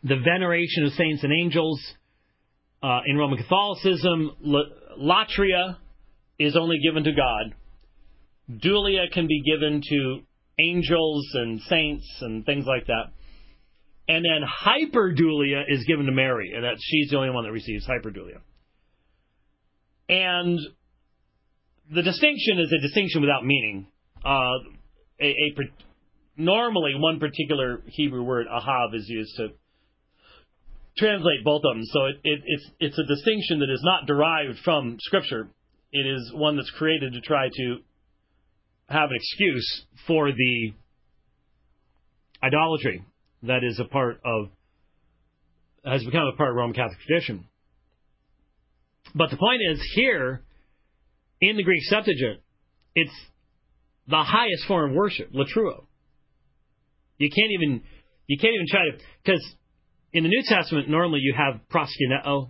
the 0.04 0.18
veneration 0.18 0.86
of 0.86 0.94
saints 0.94 1.24
and 1.24 1.32
angels. 1.32 1.82
Uh, 2.82 3.00
in 3.08 3.18
Roman 3.18 3.38
Catholicism, 3.38 4.32
latria 5.00 5.78
is 6.38 6.56
only 6.56 6.78
given 6.84 7.04
to 7.06 7.12
God. 7.12 7.56
Dulia 8.50 9.12
can 9.12 9.28
be 9.28 9.42
given 9.44 9.82
to 9.90 10.20
angels 10.60 11.28
and 11.34 11.60
saints 11.62 12.06
and 12.22 12.46
things 12.46 12.66
like 12.66 12.88
that. 12.88 13.12
And 14.08 14.24
then 14.24 14.48
hyperdulia 14.48 15.64
is 15.68 15.84
given 15.86 16.06
to 16.06 16.12
Mary, 16.12 16.54
and 16.56 16.64
that 16.64 16.78
she's 16.80 17.10
the 17.10 17.18
only 17.18 17.30
one 17.30 17.44
that 17.44 17.52
receives 17.52 17.86
hyperdulia. 17.86 18.40
And 20.08 20.60
the 21.94 22.04
distinction 22.04 22.60
is 22.60 22.72
a 22.72 22.82
distinction 22.82 23.22
without 23.22 23.46
meaning. 23.46 23.88
Uh, 24.24 24.60
a, 25.20 25.26
a, 25.26 25.56
normally, 26.38 26.94
one 26.96 27.20
particular 27.20 27.82
Hebrew 27.88 28.24
word, 28.24 28.48
ahav, 28.48 28.96
is 28.96 29.06
used 29.10 29.36
to 29.38 29.50
translate 30.98 31.44
both 31.44 31.62
of 31.64 31.76
them. 31.76 31.84
So 31.86 32.06
it, 32.06 32.16
it, 32.24 32.40
it's 32.46 32.70
it's 32.80 33.00
a 33.00 33.04
distinction 33.04 33.60
that 33.60 33.70
is 33.70 33.82
not 33.84 34.06
derived 34.06 34.60
from 34.64 34.98
Scripture. 35.00 35.48
It 35.92 36.06
is 36.06 36.32
one 36.34 36.58
that's 36.58 36.72
created 36.72 37.14
to 37.14 37.22
try 37.22 37.50
to 37.50 37.78
have 38.90 39.10
an 39.10 39.16
excuse 39.16 39.86
for 40.06 40.32
the 40.32 40.74
idolatry 42.42 43.04
that 43.44 43.64
is 43.64 43.80
a 43.80 43.86
part 43.86 44.20
of 44.26 44.50
has 45.86 46.04
become 46.04 46.28
a 46.34 46.36
part 46.36 46.50
of 46.50 46.56
Roman 46.56 46.76
Catholic 46.76 47.00
tradition. 47.00 47.46
But 49.16 49.30
the 49.30 49.38
point 49.38 49.62
is 49.72 49.80
here 49.96 50.44
in 51.40 51.56
the 51.56 51.64
Greek 51.64 51.84
Septuagint, 51.84 52.42
it's 52.96 53.14
the 54.08 54.24
highest 54.24 54.66
form 54.68 54.92
of 54.92 54.96
worship, 54.96 55.32
latreuo. 55.32 55.86
You 57.18 57.30
can't 57.30 57.52
even 57.52 57.84
you 58.28 58.38
can't 58.38 58.54
even 58.54 58.68
try 58.70 58.86
to 58.86 58.98
because 59.24 59.56
in 60.18 60.24
the 60.24 60.30
New 60.30 60.42
Testament 60.48 60.90
normally 60.90 61.20
you 61.22 61.36
have 61.38 61.62
proskuneo, 61.72 62.50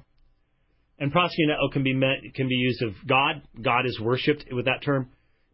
and 0.99 1.11
proskuneo 1.11 1.69
can 1.73 1.83
be 1.83 1.93
met 1.93 2.33
can 2.33 2.47
be 2.47 2.55
used 2.55 2.81
of 2.81 2.93
God. 3.05 3.41
God 3.61 3.85
is 3.85 3.99
worshipped 3.99 4.45
with 4.51 4.65
that 4.65 4.81
term. 4.83 5.09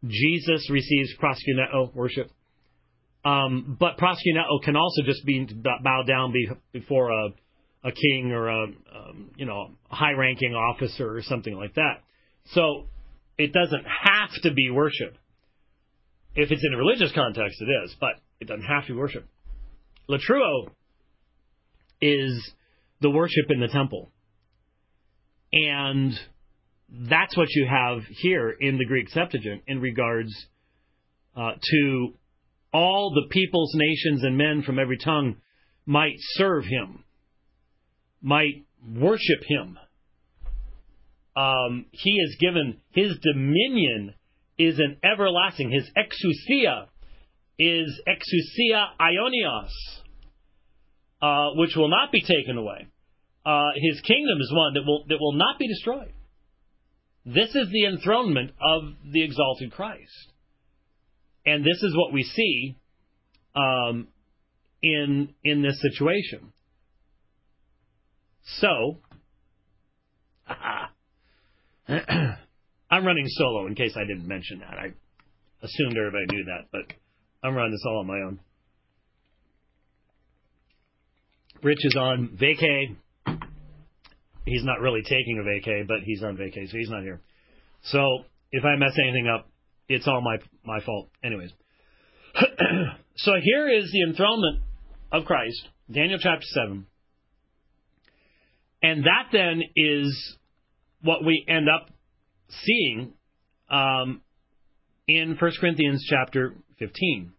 Jesus 0.05 0.69
receives 0.69 1.09
proskuneo 1.17 1.93
worship. 1.95 2.29
Um, 3.25 3.77
but 3.79 3.97
proskuneo 3.97 4.61
can 4.63 4.75
also 4.75 5.01
just 5.03 5.25
be 5.25 5.47
bow 5.83 6.03
down 6.05 6.33
before 6.71 7.09
a, 7.09 7.29
a 7.83 7.91
king 7.91 8.31
or 8.31 8.47
a 8.47 8.63
um, 8.65 9.31
you 9.35 9.47
know 9.47 9.71
high-ranking 9.89 10.53
officer 10.53 11.15
or 11.15 11.23
something 11.23 11.55
like 11.55 11.73
that. 11.75 12.03
So 12.51 12.89
it 13.39 13.53
doesn't 13.53 13.85
have 13.85 14.29
to 14.43 14.53
be 14.53 14.69
worship. 14.69 15.17
If 16.35 16.51
it's 16.51 16.63
in 16.63 16.73
a 16.75 16.77
religious 16.77 17.11
context, 17.15 17.59
it 17.59 17.85
is, 17.85 17.95
but 17.99 18.13
it 18.39 18.47
doesn't 18.47 18.65
have 18.65 18.85
to 18.85 18.93
be 18.93 18.99
worship. 18.99 19.25
Latreuo 20.07 20.69
is 22.03 22.51
the 22.99 23.09
worship 23.09 23.45
in 23.49 23.61
the 23.61 23.69
temple. 23.69 24.11
And 25.53 26.13
that's 26.89 27.37
what 27.37 27.47
you 27.51 27.65
have 27.69 28.03
here 28.09 28.49
in 28.49 28.77
the 28.77 28.85
Greek 28.85 29.09
Septuagint 29.09 29.63
in 29.67 29.79
regards 29.79 30.31
uh, 31.35 31.53
to 31.61 32.13
all 32.73 33.13
the 33.13 33.29
peoples, 33.29 33.71
nations, 33.75 34.23
and 34.23 34.37
men 34.37 34.63
from 34.63 34.79
every 34.79 34.97
tongue 34.97 35.37
might 35.85 36.15
serve 36.33 36.65
him, 36.65 37.03
might 38.21 38.65
worship 38.95 39.43
him. 39.47 39.77
Um, 41.35 41.85
he 41.91 42.11
is 42.11 42.37
given 42.39 42.77
his 42.91 43.17
dominion 43.21 44.13
is 44.57 44.79
an 44.79 44.97
everlasting. 45.03 45.71
His 45.71 45.89
exousia 45.97 46.87
is 47.57 48.01
exousia 48.07 48.87
aionios, 48.99 49.71
uh, 51.23 51.51
which 51.55 51.75
will 51.77 51.87
not 51.87 52.11
be 52.11 52.21
taken 52.21 52.57
away. 52.57 52.87
Uh, 53.45 53.71
his 53.75 54.01
kingdom 54.01 54.39
is 54.41 54.51
one 54.53 54.73
that 54.73 54.83
will 54.85 55.05
that 55.07 55.17
will 55.21 55.31
not 55.31 55.57
be 55.57 55.69
destroyed. 55.69 56.11
This 57.25 57.55
is 57.55 57.69
the 57.71 57.85
enthronement 57.85 58.51
of 58.61 58.81
the 59.09 59.23
exalted 59.23 59.71
Christ. 59.71 60.33
And 61.45 61.63
this 61.63 61.81
is 61.81 61.95
what 61.95 62.11
we 62.11 62.23
see 62.23 62.75
um, 63.55 64.09
in 64.81 65.33
in 65.45 65.61
this 65.61 65.81
situation. 65.81 66.51
So, 68.59 68.97
I'm 71.87 73.05
running 73.05 73.27
solo 73.29 73.67
in 73.67 73.75
case 73.75 73.93
I 73.95 74.05
didn't 74.05 74.27
mention 74.27 74.59
that. 74.59 74.77
I 74.77 74.91
assumed 75.61 75.97
everybody 75.97 76.25
knew 76.33 76.43
that, 76.45 76.67
but 76.69 76.81
I'm 77.41 77.55
running 77.55 77.71
this 77.71 77.85
all 77.87 77.99
on 77.99 78.07
my 78.07 78.19
own. 78.19 78.39
Rich 81.63 81.79
is 81.85 81.95
on 81.95 82.37
vacay. 82.41 82.95
He's 84.45 84.65
not 84.65 84.81
really 84.81 85.01
taking 85.01 85.39
a 85.39 85.43
vacay, 85.43 85.87
but 85.87 85.99
he's 86.03 86.21
on 86.21 86.35
vacay, 86.35 86.69
so 86.69 86.77
he's 86.77 86.89
not 86.89 87.03
here. 87.03 87.21
So 87.83 88.19
if 88.51 88.65
I 88.65 88.75
mess 88.77 88.91
anything 89.01 89.27
up, 89.27 89.49
it's 89.87 90.07
all 90.07 90.21
my 90.21 90.37
my 90.65 90.83
fault. 90.85 91.09
Anyways, 91.23 91.51
so 93.15 93.31
here 93.41 93.69
is 93.69 93.89
the 93.91 94.03
enthronement 94.09 94.61
of 95.11 95.23
Christ, 95.25 95.69
Daniel 95.89 96.19
chapter 96.21 96.45
seven, 96.47 96.87
and 98.81 99.05
that 99.05 99.29
then 99.31 99.61
is 99.75 100.37
what 101.01 101.23
we 101.23 101.45
end 101.47 101.67
up 101.69 101.89
seeing 102.49 103.13
um, 103.69 104.21
in 105.07 105.37
1 105.39 105.51
Corinthians 105.59 106.05
chapter 106.09 106.55
15. 106.79 107.31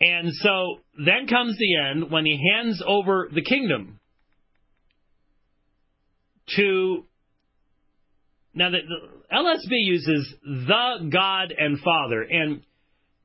And 0.00 0.32
so 0.32 0.80
then 0.98 1.26
comes 1.28 1.56
the 1.56 1.76
end 1.76 2.10
when 2.10 2.24
he 2.24 2.40
hands 2.52 2.82
over 2.86 3.28
the 3.32 3.42
kingdom 3.42 4.00
to 6.56 7.04
now 8.54 8.70
the, 8.70 8.78
the 8.78 9.34
LSB 9.34 9.70
uses 9.70 10.34
the 10.42 11.08
God 11.10 11.52
and 11.56 11.78
Father, 11.80 12.22
and 12.22 12.62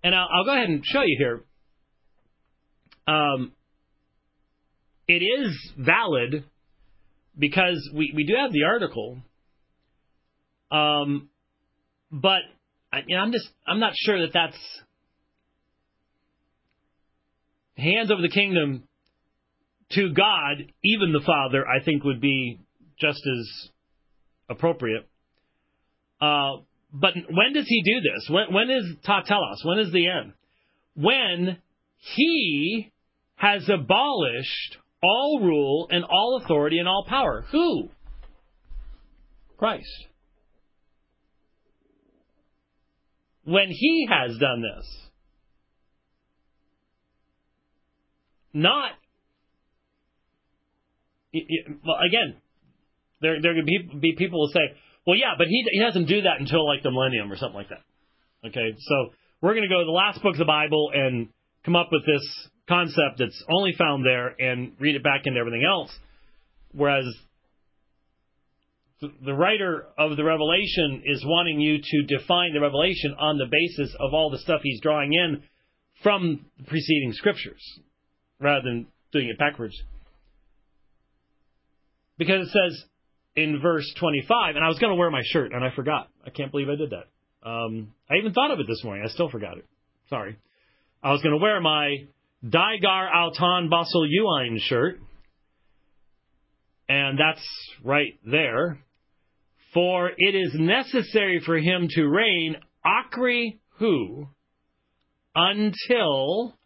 and 0.04 0.16
I'll, 0.16 0.28
I'll 0.34 0.46
go 0.46 0.54
ahead 0.54 0.70
and 0.70 0.84
show 0.86 1.02
you 1.02 1.18
here. 1.18 1.44
Um, 3.08 3.52
it 5.08 5.24
is 5.24 5.74
valid 5.78 6.46
because 7.38 7.90
we, 7.94 8.14
we 8.16 8.24
do 8.24 8.36
have 8.36 8.52
the 8.52 8.64
article, 8.64 9.18
um, 10.72 11.30
but 12.12 12.42
I, 12.92 13.00
you 13.08 13.15
know, 13.15 13.22
I'm 13.24 13.32
just 13.32 13.50
I'm 13.67 13.80
not 13.80 13.94
sure 13.96 14.22
that 14.22 14.34
that's 14.34 14.58
hands 17.80 18.12
over 18.12 18.21
the 18.21 18.30
kingdom 18.30 18.84
to 19.92 20.13
God, 20.13 20.71
even 20.84 21.13
the 21.13 21.23
Father. 21.25 21.65
I 21.67 21.84
think 21.84 22.04
would 22.04 22.21
be 22.21 22.60
just 23.00 23.21
as 23.25 23.69
appropriate. 24.50 25.08
Uh, 26.21 26.58
but 26.94 27.13
when 27.30 27.54
does 27.54 27.65
he 27.67 27.82
do 27.84 28.02
this? 28.02 28.30
When, 28.30 28.54
when 28.54 28.69
is 28.69 28.96
ta 29.06 29.21
telos? 29.21 29.62
When 29.63 29.80
is 29.80 29.92
the 29.92 30.08
end? 30.08 30.34
When 30.96 31.58
he 31.98 32.92
has 33.36 33.69
abolished 33.69 34.77
all 35.02 35.40
rule 35.42 35.88
and 35.92 36.04
all 36.04 36.42
authority 36.44 36.80
and 36.80 36.88
all 36.88 37.06
power. 37.08 37.46
Who? 37.52 37.90
Christ. 39.58 40.08
When 43.44 43.69
he 43.69 44.08
has 44.10 44.38
done 44.38 44.62
this, 44.62 45.09
not 48.54 48.91
well, 51.33 51.97
again, 52.06 52.35
there 53.21 53.41
there 53.41 53.54
could 53.54 53.65
be, 53.65 53.89
be 54.00 54.15
people 54.17 54.47
who 54.47 54.54
say, 54.54 54.75
well, 55.06 55.15
yeah, 55.15 55.33
but 55.37 55.47
he 55.47 55.65
he 55.71 55.79
doesn't 55.79 56.06
do 56.06 56.21
that 56.21 56.39
until 56.39 56.65
like 56.65 56.83
the 56.83 56.91
millennium 56.91 57.31
or 57.31 57.37
something 57.37 57.58
like 57.58 57.69
that. 57.69 57.83
Okay, 58.47 58.75
so 58.77 59.13
we're 59.41 59.54
going 59.54 59.67
to 59.67 59.73
go 59.73 59.79
to 59.79 59.85
the 59.85 59.91
last 59.91 60.21
book 60.21 60.33
of 60.33 60.39
the 60.39 60.45
Bible 60.45 60.91
and 60.93 61.29
come 61.65 61.75
up 61.75 61.89
with 61.91 62.06
this 62.06 62.50
concept 62.67 63.19
that's 63.19 63.43
only 63.50 63.73
found 63.77 64.06
there 64.06 64.27
and 64.39 64.73
read 64.79 64.95
it 64.95 65.04
back 65.04 65.21
into 65.25 65.39
everything 65.39 65.63
else. 65.69 65.91
Whereas 66.71 67.06
the 69.02 69.33
writer 69.33 69.85
of 69.97 70.17
the 70.17 70.23
Revelation 70.23 71.04
is 71.06 71.23
wanting 71.25 71.60
you 71.60 71.79
to 71.81 72.17
define 72.17 72.54
the 72.54 72.60
Revelation 72.60 73.15
on 73.19 73.37
the 73.37 73.47
basis 73.50 73.95
of 74.00 74.13
all 74.13 74.29
the 74.29 74.39
stuff 74.39 74.62
he's 74.62 74.81
drawing 74.81 75.13
in 75.13 75.43
from 76.04 76.45
the 76.58 76.63
preceding 76.65 77.13
scriptures 77.13 77.62
rather 78.40 78.62
than 78.63 78.87
doing 79.12 79.29
it 79.29 79.37
backwards. 79.37 79.75
Because 82.17 82.48
it 82.48 82.52
says 82.52 82.83
in 83.35 83.60
verse 83.62 83.92
25, 84.00 84.56
and 84.56 84.63
I 84.63 84.67
was 84.67 84.79
going 84.79 84.92
to 84.92 84.96
wear 84.96 85.10
my 85.10 85.21
shirt 85.23 85.54
and 85.54 85.63
I 85.63 85.73
forgot. 85.75 86.10
I 86.25 86.29
can't 86.29 86.52
believe 86.52 86.69
I 86.69 86.75
did 86.75 86.92
that. 86.92 87.48
Um, 87.48 87.94
I 88.10 88.15
even 88.15 88.33
thought 88.33 88.52
of 88.52 88.60
it 88.60 88.67
this 88.67 88.83
morning. 88.83 89.06
I 89.06 89.10
still 89.10 89.29
forgot 89.29 89.58
it. 89.58 89.65
Sorry. 90.10 90.37
I 91.02 91.12
was 91.12 91.21
going 91.21 91.37
to 91.37 91.42
wear 91.42 91.62
my 91.62 91.96
dei 92.48 92.79
gar 92.81 93.10
auton 93.13 93.69
basileuein 93.69 94.60
shirt. 94.60 95.00
And 96.90 97.17
that's 97.19 97.46
right 97.83 98.19
there. 98.25 98.79
For 99.73 100.10
it 100.17 100.35
is 100.35 100.54
necessary 100.56 101.42
for 101.46 101.58
him 101.58 101.87
to 101.92 102.04
reign 102.06 102.58
achri 102.85 103.60
hou 103.77 104.27
until. 105.35 106.59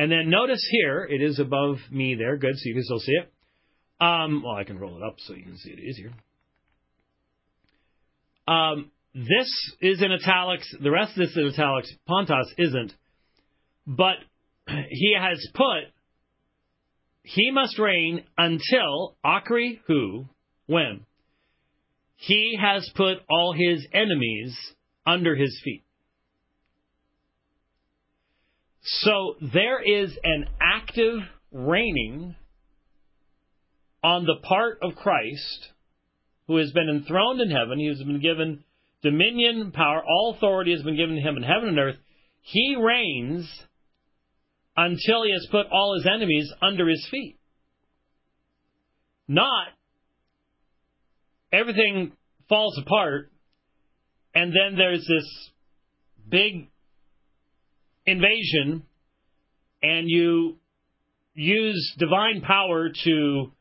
And 0.00 0.10
then 0.10 0.30
notice 0.30 0.66
here, 0.70 1.04
it 1.04 1.20
is 1.20 1.38
above 1.38 1.76
me 1.90 2.14
there. 2.14 2.38
Good, 2.38 2.56
so 2.56 2.62
you 2.64 2.72
can 2.72 2.84
still 2.84 3.00
see 3.00 3.12
it. 3.12 3.30
Um, 4.00 4.42
well, 4.42 4.54
I 4.54 4.64
can 4.64 4.78
roll 4.78 4.96
it 4.96 5.02
up 5.02 5.16
so 5.18 5.34
you 5.34 5.42
can 5.42 5.58
see 5.58 5.72
it 5.72 5.78
easier. 5.78 6.10
Um, 8.48 8.90
this 9.14 9.50
is 9.82 10.00
in 10.00 10.10
italics. 10.10 10.74
The 10.82 10.90
rest 10.90 11.10
of 11.10 11.16
this 11.18 11.32
is 11.32 11.36
in 11.36 11.48
italics. 11.48 11.92
Pantas 12.08 12.46
isn't. 12.56 12.94
But 13.86 14.16
he 14.88 15.14
has 15.20 15.46
put, 15.52 15.92
he 17.22 17.50
must 17.50 17.78
reign 17.78 18.24
until 18.38 19.18
achri 19.22 19.80
hou, 19.86 20.30
when? 20.64 21.04
He 22.16 22.58
has 22.58 22.90
put 22.94 23.18
all 23.28 23.52
his 23.52 23.86
enemies 23.92 24.56
under 25.06 25.36
his 25.36 25.60
feet. 25.62 25.84
So 28.98 29.36
there 29.52 29.80
is 29.80 30.16
an 30.24 30.46
active 30.60 31.20
reigning 31.52 32.34
on 34.02 34.24
the 34.24 34.36
part 34.42 34.78
of 34.82 34.96
Christ 34.96 35.68
who 36.46 36.56
has 36.56 36.72
been 36.72 36.88
enthroned 36.88 37.40
in 37.40 37.50
heaven. 37.50 37.78
He 37.78 37.86
has 37.86 37.98
been 37.98 38.20
given 38.20 38.64
dominion, 39.02 39.70
power, 39.72 40.02
all 40.02 40.34
authority 40.36 40.72
has 40.72 40.82
been 40.82 40.96
given 40.96 41.16
to 41.16 41.22
him 41.22 41.36
in 41.36 41.42
heaven 41.42 41.68
and 41.68 41.78
earth. 41.78 41.96
He 42.42 42.76
reigns 42.76 43.48
until 44.76 45.22
he 45.24 45.32
has 45.32 45.46
put 45.50 45.66
all 45.70 45.94
his 45.94 46.06
enemies 46.12 46.50
under 46.60 46.88
his 46.88 47.06
feet. 47.10 47.38
Not 49.28 49.68
everything 51.52 52.12
falls 52.48 52.76
apart 52.78 53.30
and 54.34 54.52
then 54.52 54.76
there's 54.76 55.06
this 55.06 55.50
big 56.28 56.68
invasion 58.06 58.84
and 59.82 60.08
you 60.08 60.56
use 61.34 61.94
divine 61.98 62.42
power 62.42 62.88
to 63.04 63.52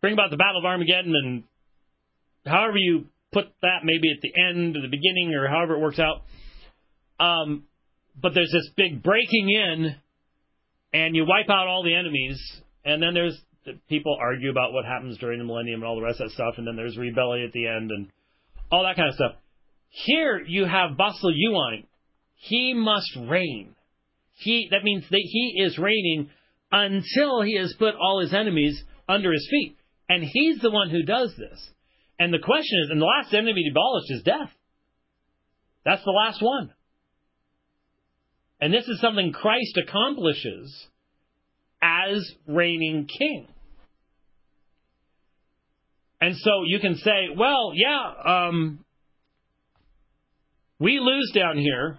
bring 0.00 0.12
about 0.12 0.30
the 0.30 0.36
battle 0.36 0.58
of 0.58 0.64
Armageddon 0.64 1.14
and 1.24 1.44
however 2.46 2.76
you 2.76 3.06
put 3.32 3.46
that 3.62 3.80
maybe 3.84 4.10
at 4.10 4.20
the 4.22 4.32
end 4.40 4.76
or 4.76 4.82
the 4.82 4.88
beginning 4.88 5.34
or 5.34 5.48
however 5.48 5.74
it 5.74 5.80
works 5.80 5.98
out. 5.98 6.22
Um, 7.18 7.64
but 8.20 8.34
there's 8.34 8.50
this 8.52 8.70
big 8.76 9.02
breaking 9.02 9.50
in, 9.50 9.96
and 10.92 11.16
you 11.16 11.26
wipe 11.26 11.50
out 11.50 11.66
all 11.66 11.82
the 11.82 11.94
enemies, 11.94 12.38
and 12.84 13.02
then 13.02 13.14
there's 13.14 13.36
people 13.88 14.16
argue 14.20 14.50
about 14.50 14.72
what 14.72 14.84
happens 14.84 15.18
during 15.18 15.38
the 15.38 15.44
millennium 15.44 15.80
and 15.80 15.88
all 15.88 15.96
the 15.96 16.02
rest 16.02 16.20
of 16.20 16.28
that 16.28 16.34
stuff, 16.34 16.54
and 16.58 16.66
then 16.66 16.76
there's 16.76 16.96
rebellion 16.96 17.46
at 17.46 17.52
the 17.52 17.66
end 17.66 17.90
and 17.90 18.08
all 18.70 18.84
that 18.84 18.96
kind 18.96 19.08
of 19.08 19.14
stuff. 19.14 19.32
Here 19.88 20.40
you 20.46 20.64
have 20.64 20.92
basileuein. 20.96 21.86
He 22.46 22.74
must 22.74 23.16
reign. 23.16 23.74
He 24.34 24.68
that 24.70 24.84
means 24.84 25.04
that 25.10 25.22
he 25.22 25.62
is 25.64 25.78
reigning 25.78 26.28
until 26.70 27.40
he 27.40 27.56
has 27.56 27.74
put 27.78 27.94
all 27.94 28.20
his 28.20 28.34
enemies 28.34 28.82
under 29.08 29.32
his 29.32 29.48
feet. 29.50 29.78
And 30.10 30.22
he's 30.22 30.58
the 30.60 30.70
one 30.70 30.90
who 30.90 31.04
does 31.04 31.34
this. 31.38 31.70
And 32.18 32.34
the 32.34 32.38
question 32.38 32.80
is, 32.84 32.90
and 32.90 33.00
the 33.00 33.06
last 33.06 33.32
enemy 33.32 33.64
abolished 33.70 34.10
is 34.10 34.22
death. 34.22 34.50
That's 35.86 36.04
the 36.04 36.10
last 36.10 36.42
one. 36.42 36.70
And 38.60 38.72
this 38.72 38.88
is 38.88 39.00
something 39.00 39.32
Christ 39.32 39.78
accomplishes 39.78 40.86
as 41.80 42.30
reigning 42.46 43.06
king. 43.06 43.48
And 46.20 46.36
so 46.36 46.62
you 46.66 46.78
can 46.78 46.96
say, 46.96 47.28
well, 47.36 47.72
yeah, 47.74 48.48
um, 48.48 48.84
we 50.78 50.98
lose 50.98 51.32
down 51.34 51.56
here. 51.56 51.98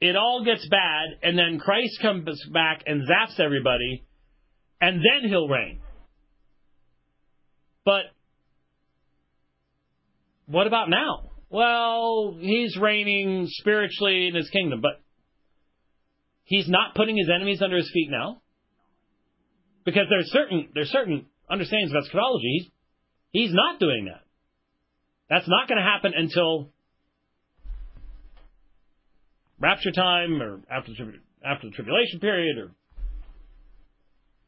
It 0.00 0.16
all 0.16 0.44
gets 0.44 0.66
bad, 0.68 1.08
and 1.22 1.36
then 1.36 1.58
Christ 1.58 2.00
comes 2.00 2.40
back 2.52 2.84
and 2.86 3.02
zaps 3.08 3.40
everybody, 3.40 4.04
and 4.80 4.96
then 4.96 5.28
he'll 5.28 5.48
reign. 5.48 5.80
But 7.84 8.04
what 10.46 10.66
about 10.66 10.88
now? 10.88 11.30
Well, 11.50 12.36
he's 12.38 12.76
reigning 12.76 13.46
spiritually 13.48 14.28
in 14.28 14.34
his 14.34 14.48
kingdom, 14.50 14.80
but 14.80 15.00
he's 16.44 16.68
not 16.68 16.94
putting 16.94 17.16
his 17.16 17.28
enemies 17.34 17.62
under 17.62 17.76
his 17.76 17.90
feet 17.92 18.08
now. 18.10 18.42
Because 19.84 20.06
there's 20.10 20.30
certain 20.30 20.68
there's 20.74 20.90
certain 20.90 21.26
understandings 21.50 21.92
of 21.92 22.04
eschatology. 22.04 22.72
He's, 23.32 23.48
he's 23.48 23.54
not 23.54 23.80
doing 23.80 24.04
that. 24.04 24.20
That's 25.30 25.48
not 25.48 25.66
going 25.66 25.78
to 25.78 25.84
happen 25.84 26.12
until 26.14 26.70
rapture 29.60 29.92
time 29.92 30.40
or 30.40 30.60
after 30.70 30.92
the, 30.92 31.12
after 31.44 31.68
the 31.68 31.74
tribulation 31.74 32.20
period 32.20 32.58
or 32.58 32.70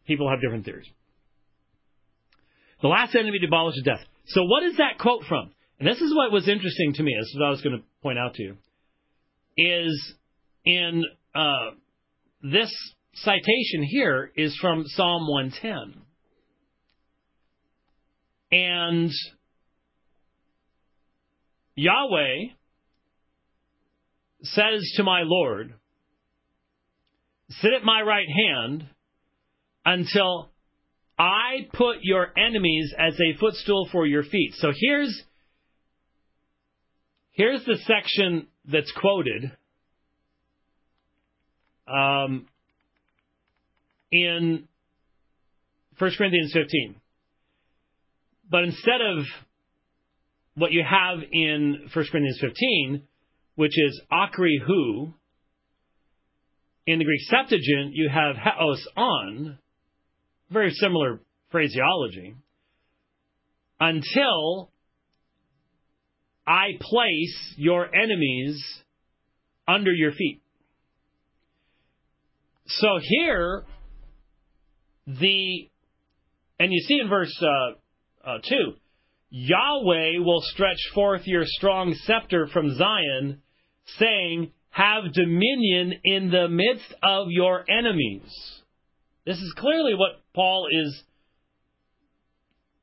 people 0.07 0.29
have 0.29 0.41
different 0.41 0.65
theories. 0.65 0.89
The 2.83 2.89
last 2.89 3.15
enemy 3.15 3.39
to 3.39 3.47
abolish 3.47 3.77
is 3.77 3.83
death. 3.85 4.01
So 4.27 4.45
what 4.45 4.63
is 4.63 4.77
that 4.79 4.99
quote 4.99 5.25
from? 5.29 5.53
And 5.79 5.89
this 5.89 6.01
is 6.01 6.15
what 6.15 6.33
was 6.33 6.49
interesting 6.49 6.95
to 6.95 7.03
me. 7.03 7.15
This 7.19 7.29
is 7.29 7.37
what 7.39 7.47
I 7.47 7.51
was 7.51 7.63
going 7.63 7.79
to 7.79 7.85
point 8.03 8.19
out 8.19 8.35
to 8.35 8.43
you. 8.43 8.57
Is 9.57 10.15
in 10.65 11.05
uh, 11.35 11.71
this 12.43 12.71
citation 13.15 13.83
here 13.83 14.31
is 14.37 14.57
from 14.61 14.85
Psalm 14.87 15.29
110. 15.29 16.03
And 18.53 19.11
Yahweh 21.75 22.53
says 24.43 24.93
to 24.97 25.03
my 25.03 25.23
Lord, 25.25 25.75
Sit 27.51 27.73
at 27.73 27.85
my 27.85 28.01
right 28.03 28.29
hand 28.29 28.87
until 29.85 30.51
I 31.19 31.69
put 31.73 31.97
your 32.03 32.29
enemies 32.39 32.95
as 32.97 33.15
a 33.15 33.39
footstool 33.39 33.89
for 33.91 34.07
your 34.07 34.23
feet. 34.23 34.55
So 34.55 34.73
here's 34.75 35.23
here's 37.33 37.65
the 37.65 37.77
section 37.87 38.47
that's 38.65 38.93
quoted 38.93 39.51
um, 41.89 42.47
in 44.13 44.69
1 45.99 46.11
Corinthians 46.17 46.53
15. 46.53 46.95
But 48.49 48.65
instead 48.65 49.01
of 49.01 49.25
what 50.55 50.73
you 50.73 50.85
have 50.89 51.19
in 51.33 51.89
1 51.93 52.07
Corinthians 52.11 52.39
15, 52.41 53.03
which 53.61 53.79
is 53.79 54.01
achri 54.11 54.57
hou, 54.67 55.13
in 56.87 56.99
the 56.99 57.05
Greek 57.05 57.21
Septuagint, 57.29 57.93
you 57.93 58.09
have 58.09 58.35
heos 58.35 58.83
on, 58.97 59.59
very 60.51 60.71
similar 60.71 61.21
phraseology, 61.51 62.37
until 63.79 64.71
I 66.47 66.69
place 66.81 67.55
your 67.59 67.95
enemies 67.95 68.65
under 69.69 69.93
your 69.93 70.13
feet. 70.13 70.41
So 72.67 72.99
here, 73.03 73.65
the, 75.07 75.69
and 76.59 76.73
you 76.73 76.81
see 76.89 76.99
in 76.99 77.11
verse 77.11 77.43
uh, 77.43 78.27
uh, 78.27 78.39
2, 78.43 78.73
Yahweh 79.29 80.25
will 80.25 80.41
stretch 80.45 80.81
forth 80.95 81.27
your 81.27 81.45
strong 81.45 81.95
scepter 82.07 82.47
from 82.47 82.75
Zion, 82.75 83.43
saying, 83.99 84.53
Have 84.71 85.13
dominion 85.13 85.95
in 86.05 86.31
the 86.31 86.49
midst 86.49 86.95
of 87.03 87.29
your 87.31 87.65
enemies. 87.71 88.31
This 89.27 89.39
is 89.39 89.55
clearly 89.57 89.95
what 89.95 90.21
Paul 90.35 90.69
is 90.71 91.03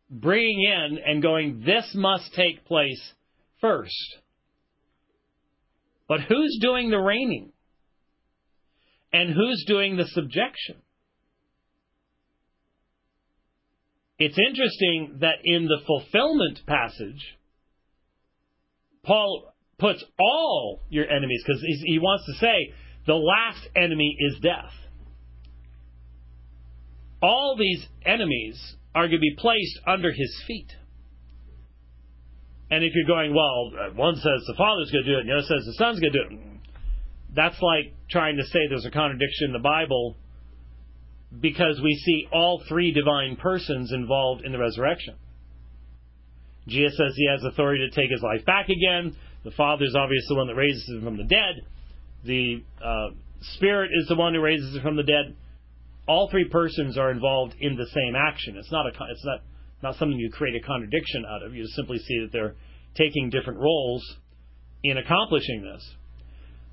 bringing 0.10 0.64
in 0.64 1.00
and 1.06 1.22
going, 1.22 1.64
this 1.66 1.92
must 1.94 2.34
take 2.34 2.66
place 2.66 3.02
first. 3.60 4.18
But 6.08 6.22
who's 6.22 6.58
doing 6.62 6.90
the 6.90 6.98
reigning? 6.98 7.52
And 9.12 9.34
who's 9.34 9.64
doing 9.68 9.98
the 9.98 10.06
subjection? 10.06 10.78
It's 14.20 14.38
interesting 14.38 15.18
that 15.22 15.40
in 15.44 15.66
the 15.66 15.80
fulfillment 15.86 16.62
passage, 16.66 17.38
Paul 19.04 19.54
puts 19.80 20.04
all 20.20 20.82
your 20.90 21.10
enemies, 21.10 21.44
because 21.46 21.62
he 21.62 22.00
wants 22.00 22.26
to 22.26 22.34
say 22.34 22.74
the 23.06 23.16
last 23.16 23.68
enemy 23.76 24.16
is 24.20 24.40
death 24.42 24.72
all 27.22 27.56
these 27.58 27.86
enemies 28.06 28.76
are 28.94 29.08
going 29.08 29.20
to 29.20 29.20
be 29.20 29.36
placed 29.38 29.80
under 29.86 30.12
his 30.12 30.44
feet. 30.46 30.72
And 32.70 32.84
if 32.84 32.94
you're 32.96 33.08
going, 33.08 33.34
well, 33.34 33.94
one 33.96 34.16
says 34.16 34.44
the 34.46 34.56
Father's 34.58 34.92
going 34.92 35.06
to 35.06 35.12
do 35.12 35.18
it, 35.18 35.22
and 35.22 35.30
the 35.30 35.34
other 35.34 35.48
says 35.48 35.66
the 35.66 35.74
Son's 35.74 36.00
going 36.00 36.14
to 36.14 36.20
do 36.20 36.36
it, 36.36 36.42
that's 37.34 37.62
like 37.62 37.94
trying 38.10 38.38
to 38.38 38.44
say 38.46 38.68
there's 38.68 38.86
a 38.86 38.92
contradiction 38.92 39.48
in 39.48 39.54
the 39.54 39.60
Bible 39.60 40.18
because 41.40 41.80
we 41.82 41.96
see 42.06 42.28
all 42.32 42.64
three 42.68 42.92
divine 42.92 43.36
persons 43.36 43.92
involved 43.92 44.44
in 44.46 44.52
the 44.52 44.58
resurrection. 44.58 45.16
Jesus 46.68 46.98
says 46.98 47.14
he 47.16 47.28
has 47.30 47.44
authority 47.44 47.88
to 47.90 47.96
take 47.96 48.12
his 48.12 48.22
life 48.22 48.46
back 48.46 48.68
again. 48.70 49.16
The 49.48 49.56
Father 49.56 49.86
is 49.86 49.96
obviously 49.96 50.36
the 50.36 50.36
one 50.36 50.48
that 50.48 50.56
raises 50.56 50.90
him 50.90 51.04
from 51.06 51.16
the 51.16 51.24
dead. 51.24 51.64
The 52.26 52.66
uh, 52.84 53.16
Spirit 53.56 53.92
is 53.94 54.10
the 54.10 54.16
one 54.16 54.34
who 54.34 54.42
raises 54.42 54.76
him 54.76 54.82
from 54.82 54.98
the 54.98 55.04
dead. 55.04 55.38
All 56.06 56.30
three 56.30 56.50
persons 56.50 56.98
are 56.98 57.12
involved 57.12 57.56
in 57.58 57.78
the 57.78 57.88
same 57.94 58.14
action. 58.14 58.58
It's 58.58 58.74
not 58.74 58.88
a 58.88 58.90
it's 58.90 59.24
not 59.24 59.40
not 59.82 59.96
something 59.96 60.20
you 60.20 60.30
create 60.32 60.62
a 60.62 60.68
contradiction 60.68 61.24
out 61.26 61.44
of. 61.44 61.56
You 61.56 61.64
just 61.64 61.76
simply 61.76 61.98
see 61.98 62.20
that 62.24 62.34
they're 62.34 62.56
taking 62.96 63.30
different 63.30 63.60
roles 63.60 64.04
in 64.84 64.98
accomplishing 64.98 65.64
this. 65.64 65.96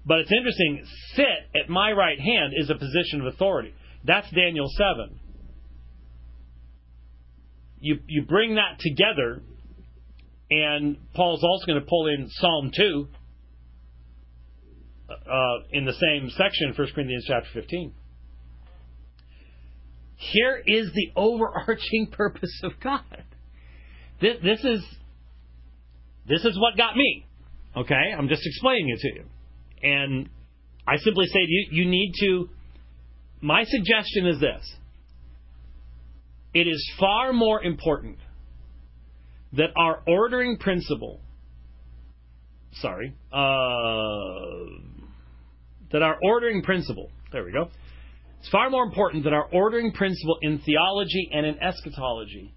But 0.04 0.18
it's 0.18 0.32
interesting. 0.32 0.84
Sit 1.14 1.60
at 1.62 1.68
my 1.68 1.92
right 1.92 2.18
hand 2.18 2.54
is 2.56 2.70
a 2.70 2.74
position 2.74 3.20
of 3.20 3.28
authority. 3.28 3.72
That's 4.02 4.28
Daniel 4.32 4.66
seven. 4.76 5.20
You 7.78 8.00
you 8.08 8.22
bring 8.22 8.56
that 8.56 8.80
together, 8.80 9.42
and 10.51 10.97
Paul's 11.14 11.42
also 11.42 11.66
going 11.66 11.80
to 11.80 11.86
pull 11.86 12.09
in 12.09 12.28
Psalm 12.28 12.70
two 12.76 13.09
uh, 15.11 15.59
in 15.70 15.84
the 15.84 15.92
same 15.92 16.30
section, 16.30 16.74
1 16.76 16.88
Corinthians 16.95 17.24
chapter 17.26 17.49
15. 17.53 17.92
Here 20.16 20.62
is 20.66 20.90
the 20.95 21.12
overarching 21.16 22.09
purpose 22.12 22.61
of 22.62 22.72
God. 22.82 23.24
This, 24.20 24.36
this 24.42 24.64
is 24.64 24.84
this 26.26 26.45
is 26.45 26.59
what 26.59 26.76
got 26.76 26.97
me. 26.97 27.26
Okay, 27.76 28.14
I'm 28.16 28.28
just 28.28 28.42
explaining 28.47 28.90
it 28.90 29.01
to 29.01 29.09
you, 29.14 29.24
and 29.82 30.28
I 30.86 30.97
simply 30.97 31.26
say 31.26 31.40
to 31.40 31.51
you, 31.51 31.66
you 31.70 31.90
need 31.90 32.12
to. 32.20 32.49
My 33.40 33.64
suggestion 33.64 34.26
is 34.26 34.40
this: 34.40 34.76
it 36.55 36.66
is 36.68 36.92
far 36.99 37.32
more 37.32 37.62
important 37.62 38.18
that 39.57 39.70
our 39.76 40.02
ordering 40.07 40.59
principle. 40.59 41.20
Sorry, 42.80 43.14
uh, 43.32 43.38
that 45.92 46.02
our 46.02 46.16
ordering 46.22 46.62
principle, 46.62 47.11
there 47.32 47.44
we 47.44 47.52
go, 47.52 47.68
it's 48.40 48.48
far 48.50 48.68
more 48.68 48.82
important 48.82 49.24
that 49.24 49.32
our 49.32 49.46
ordering 49.52 49.92
principle 49.92 50.38
in 50.42 50.59
theology 50.59 51.30
and 51.32 51.46
in 51.46 51.62
eschatology 51.62 52.52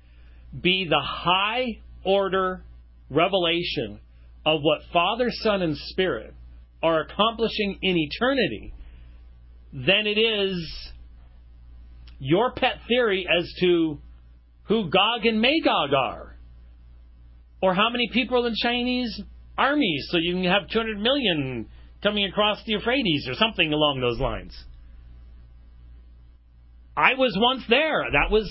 be 0.59 0.87
the 0.89 0.99
high 1.01 1.79
order 2.03 2.63
revelation 3.09 3.99
of 4.45 4.61
what 4.61 4.81
Father, 4.91 5.27
Son, 5.29 5.61
and 5.61 5.77
Spirit 5.77 6.33
are 6.81 7.01
accomplishing 7.01 7.77
in 7.81 7.95
eternity 7.97 8.73
than 9.71 10.07
it 10.07 10.17
is 10.17 10.91
your 12.19 12.53
pet 12.53 12.79
theory 12.87 13.27
as 13.29 13.51
to 13.59 13.99
who 14.63 14.89
Gog 14.89 15.25
and 15.25 15.39
Magog 15.39 15.93
are, 15.93 16.36
or 17.61 17.73
how 17.73 17.89
many 17.89 18.09
people 18.11 18.45
in 18.45 18.53
Chinese 18.55 19.21
armies 19.57 20.07
so 20.11 20.17
you 20.17 20.33
can 20.33 20.43
have 20.43 20.69
200 20.69 20.99
million 20.99 21.67
coming 22.03 22.25
across 22.25 22.63
the 22.65 22.73
Euphrates 22.73 23.27
or 23.27 23.33
something 23.33 23.73
along 23.73 23.99
those 24.01 24.19
lines. 24.19 24.55
I 26.95 27.13
was 27.13 27.35
once 27.39 27.63
there. 27.69 28.05
That 28.11 28.31
was 28.31 28.49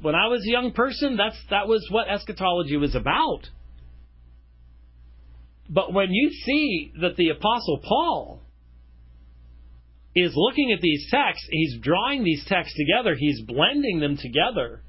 when 0.00 0.14
I 0.14 0.28
was 0.28 0.44
a 0.46 0.50
young 0.50 0.72
person, 0.72 1.16
that's 1.16 1.36
that 1.50 1.68
was 1.68 1.86
what 1.90 2.08
eschatology 2.08 2.76
was 2.76 2.94
about. 2.94 3.48
But 5.68 5.92
when 5.92 6.10
you 6.10 6.30
see 6.30 6.92
that 7.00 7.16
the 7.16 7.30
apostle 7.30 7.80
Paul 7.82 8.42
is 10.14 10.32
looking 10.36 10.72
at 10.72 10.80
these 10.80 11.06
texts, 11.10 11.46
he's 11.50 11.78
drawing 11.80 12.24
these 12.24 12.44
texts 12.46 12.76
together, 12.76 13.14
he's 13.14 13.40
blending 13.42 14.00
them 14.00 14.16
together. 14.16 14.82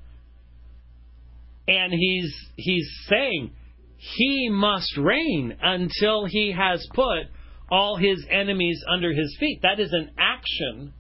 And 1.68 1.94
he's 1.94 2.34
he's 2.56 2.90
saying 3.08 3.52
he 3.98 4.50
must 4.50 4.98
reign 4.98 5.58
until 5.62 6.26
he 6.26 6.54
has 6.58 6.86
put 6.94 7.28
all 7.72 7.98
his 7.98 8.26
enemies 8.30 8.84
under 8.90 9.14
his 9.14 9.36
feet. 9.40 9.62
That 9.62 9.80
is 9.80 9.94
an 9.94 10.12
action 10.18 10.94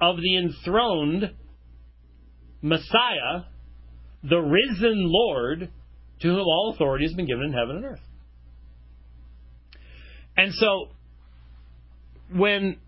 of 0.00 0.16
the 0.16 0.36
enthroned 0.36 1.34
Messiah, 2.62 3.44
the 4.22 4.38
risen 4.38 5.04
Lord, 5.06 5.70
to 6.20 6.28
whom 6.28 6.40
all 6.40 6.72
authority 6.74 7.04
has 7.04 7.14
been 7.14 7.26
given 7.26 7.44
in 7.44 7.52
heaven 7.52 7.76
and 7.76 7.84
earth. 7.84 8.00
And 10.36 10.54
so, 10.54 10.88
when 12.32 12.78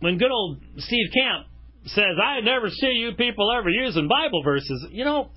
when 0.00 0.18
good 0.18 0.30
old 0.30 0.58
Steve 0.78 1.10
Camp 1.14 1.46
says, 1.84 2.18
"I 2.22 2.40
never 2.40 2.68
see 2.70 2.92
you 2.92 3.12
people 3.12 3.52
ever 3.52 3.70
using 3.70 4.08
Bible 4.08 4.42
verses," 4.42 4.88
you 4.90 5.04
know, 5.04 5.30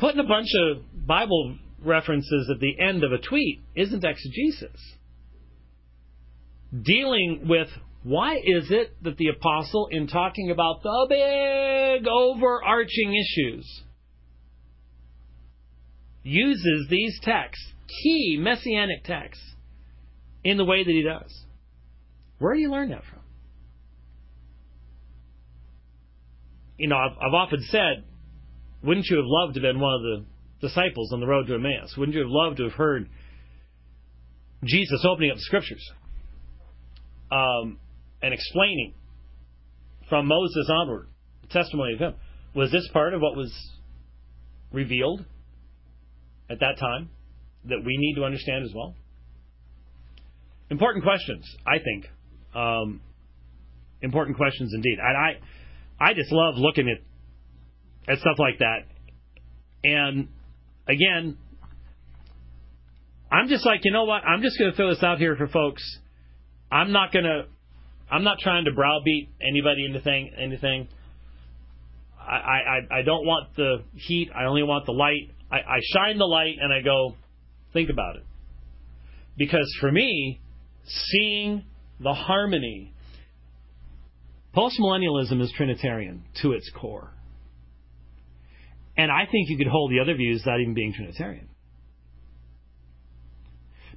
putting 0.00 0.20
a 0.20 0.28
bunch 0.28 0.48
of 0.58 1.06
Bible 1.06 1.56
references 1.84 2.50
at 2.52 2.58
the 2.58 2.80
end 2.80 3.04
of 3.04 3.12
a 3.12 3.18
tweet 3.18 3.60
isn't 3.74 4.04
exegesis 4.04 4.80
dealing 6.82 7.46
with 7.48 7.68
why 8.02 8.36
is 8.36 8.70
it 8.70 8.96
that 9.02 9.18
the 9.18 9.28
apostle, 9.28 9.88
in 9.90 10.06
talking 10.06 10.50
about 10.50 10.82
the 10.82 11.06
big 11.08 12.08
overarching 12.08 13.14
issues, 13.14 13.82
uses 16.22 16.86
these 16.88 17.18
texts, 17.22 17.64
key 18.02 18.38
messianic 18.40 19.04
texts, 19.04 19.44
in 20.44 20.56
the 20.56 20.64
way 20.64 20.82
that 20.82 20.90
he 20.90 21.02
does? 21.02 21.44
Where 22.38 22.54
do 22.54 22.60
you 22.60 22.70
learn 22.70 22.88
that 22.90 23.04
from? 23.04 23.20
You 26.78 26.88
know, 26.88 26.96
I've, 26.96 27.18
I've 27.18 27.34
often 27.34 27.62
said, 27.64 28.04
wouldn't 28.82 29.06
you 29.06 29.16
have 29.16 29.26
loved 29.26 29.54
to 29.54 29.60
have 29.60 29.74
been 29.74 29.80
one 29.80 29.94
of 29.94 30.02
the 30.02 30.24
disciples 30.66 31.12
on 31.12 31.20
the 31.20 31.26
road 31.26 31.46
to 31.46 31.54
Emmaus? 31.54 31.94
Wouldn't 31.96 32.14
you 32.14 32.22
have 32.22 32.30
loved 32.30 32.58
to 32.58 32.64
have 32.64 32.72
heard 32.72 33.08
Jesus 34.64 35.04
opening 35.04 35.30
up 35.30 35.36
the 35.36 35.42
scriptures? 35.42 35.90
um, 37.30 37.78
and 38.22 38.34
explaining 38.34 38.94
from 40.08 40.26
Moses 40.26 40.68
onward, 40.70 41.08
the 41.42 41.48
testimony 41.48 41.94
of 41.94 42.00
him. 42.00 42.14
Was 42.54 42.72
this 42.72 42.88
part 42.92 43.14
of 43.14 43.20
what 43.20 43.36
was 43.36 43.52
revealed 44.72 45.24
at 46.48 46.60
that 46.60 46.78
time 46.78 47.10
that 47.66 47.78
we 47.84 47.96
need 47.96 48.14
to 48.16 48.24
understand 48.24 48.64
as 48.64 48.72
well? 48.74 48.94
Important 50.68 51.04
questions, 51.04 51.44
I 51.66 51.78
think. 51.78 52.06
Um, 52.54 53.00
important 54.02 54.36
questions 54.36 54.72
indeed. 54.74 54.98
And 55.00 55.16
I, 55.16 56.04
I 56.04 56.14
just 56.14 56.32
love 56.32 56.54
looking 56.56 56.88
at 56.88 56.98
at 58.08 58.18
stuff 58.18 58.38
like 58.38 58.58
that. 58.58 58.80
And 59.84 60.28
again, 60.88 61.36
I'm 63.30 63.48
just 63.48 63.64
like, 63.64 63.80
you 63.84 63.92
know 63.92 64.04
what? 64.04 64.24
I'm 64.24 64.42
just 64.42 64.58
going 64.58 64.70
to 64.70 64.76
throw 64.76 64.90
this 64.90 65.02
out 65.02 65.18
here 65.18 65.36
for 65.36 65.46
folks 65.46 65.82
I'm 66.70 66.92
not 66.92 67.12
gonna. 67.12 67.44
I'm 68.10 68.24
not 68.24 68.38
trying 68.38 68.64
to 68.64 68.72
browbeat 68.72 69.28
anybody 69.40 69.84
into 69.84 70.00
thing, 70.00 70.32
anything. 70.36 70.88
I, 72.18 72.34
I, 72.34 72.98
I 72.98 73.02
don't 73.02 73.24
want 73.24 73.54
the 73.56 73.82
heat. 73.94 74.30
I 74.34 74.44
only 74.44 74.62
want 74.62 74.86
the 74.86 74.92
light. 74.92 75.30
I, 75.50 75.56
I 75.56 75.80
shine 75.94 76.18
the 76.18 76.24
light 76.24 76.56
and 76.60 76.72
I 76.72 76.80
go, 76.80 77.14
think 77.72 77.88
about 77.88 78.16
it. 78.16 78.24
Because 79.36 79.72
for 79.80 79.90
me, 79.90 80.40
seeing 80.84 81.64
the 82.00 82.12
harmony, 82.12 82.92
postmillennialism 84.56 85.40
is 85.40 85.52
Trinitarian 85.56 86.24
to 86.42 86.52
its 86.52 86.68
core. 86.70 87.12
And 89.00 89.10
I 89.10 89.24
think 89.24 89.48
you 89.48 89.56
could 89.56 89.66
hold 89.66 89.90
the 89.90 90.00
other 90.00 90.14
views 90.14 90.42
without 90.44 90.60
even 90.60 90.74
being 90.74 90.92
Trinitarian. 90.92 91.48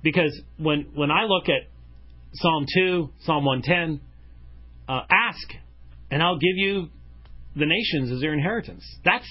Because 0.01 0.41
when 0.57 0.91
when 0.93 1.11
I 1.11 1.25
look 1.25 1.49
at 1.49 1.67
Psalm 2.35 2.65
2, 2.73 3.09
Psalm 3.25 3.43
110. 3.43 3.99
Uh, 4.87 5.01
ask, 5.09 5.47
and 6.09 6.23
I'll 6.23 6.37
give 6.37 6.55
you 6.55 6.87
the 7.53 7.65
nations 7.65 8.11
as 8.11 8.21
your 8.21 8.33
inheritance. 8.33 8.83
That's 9.03 9.27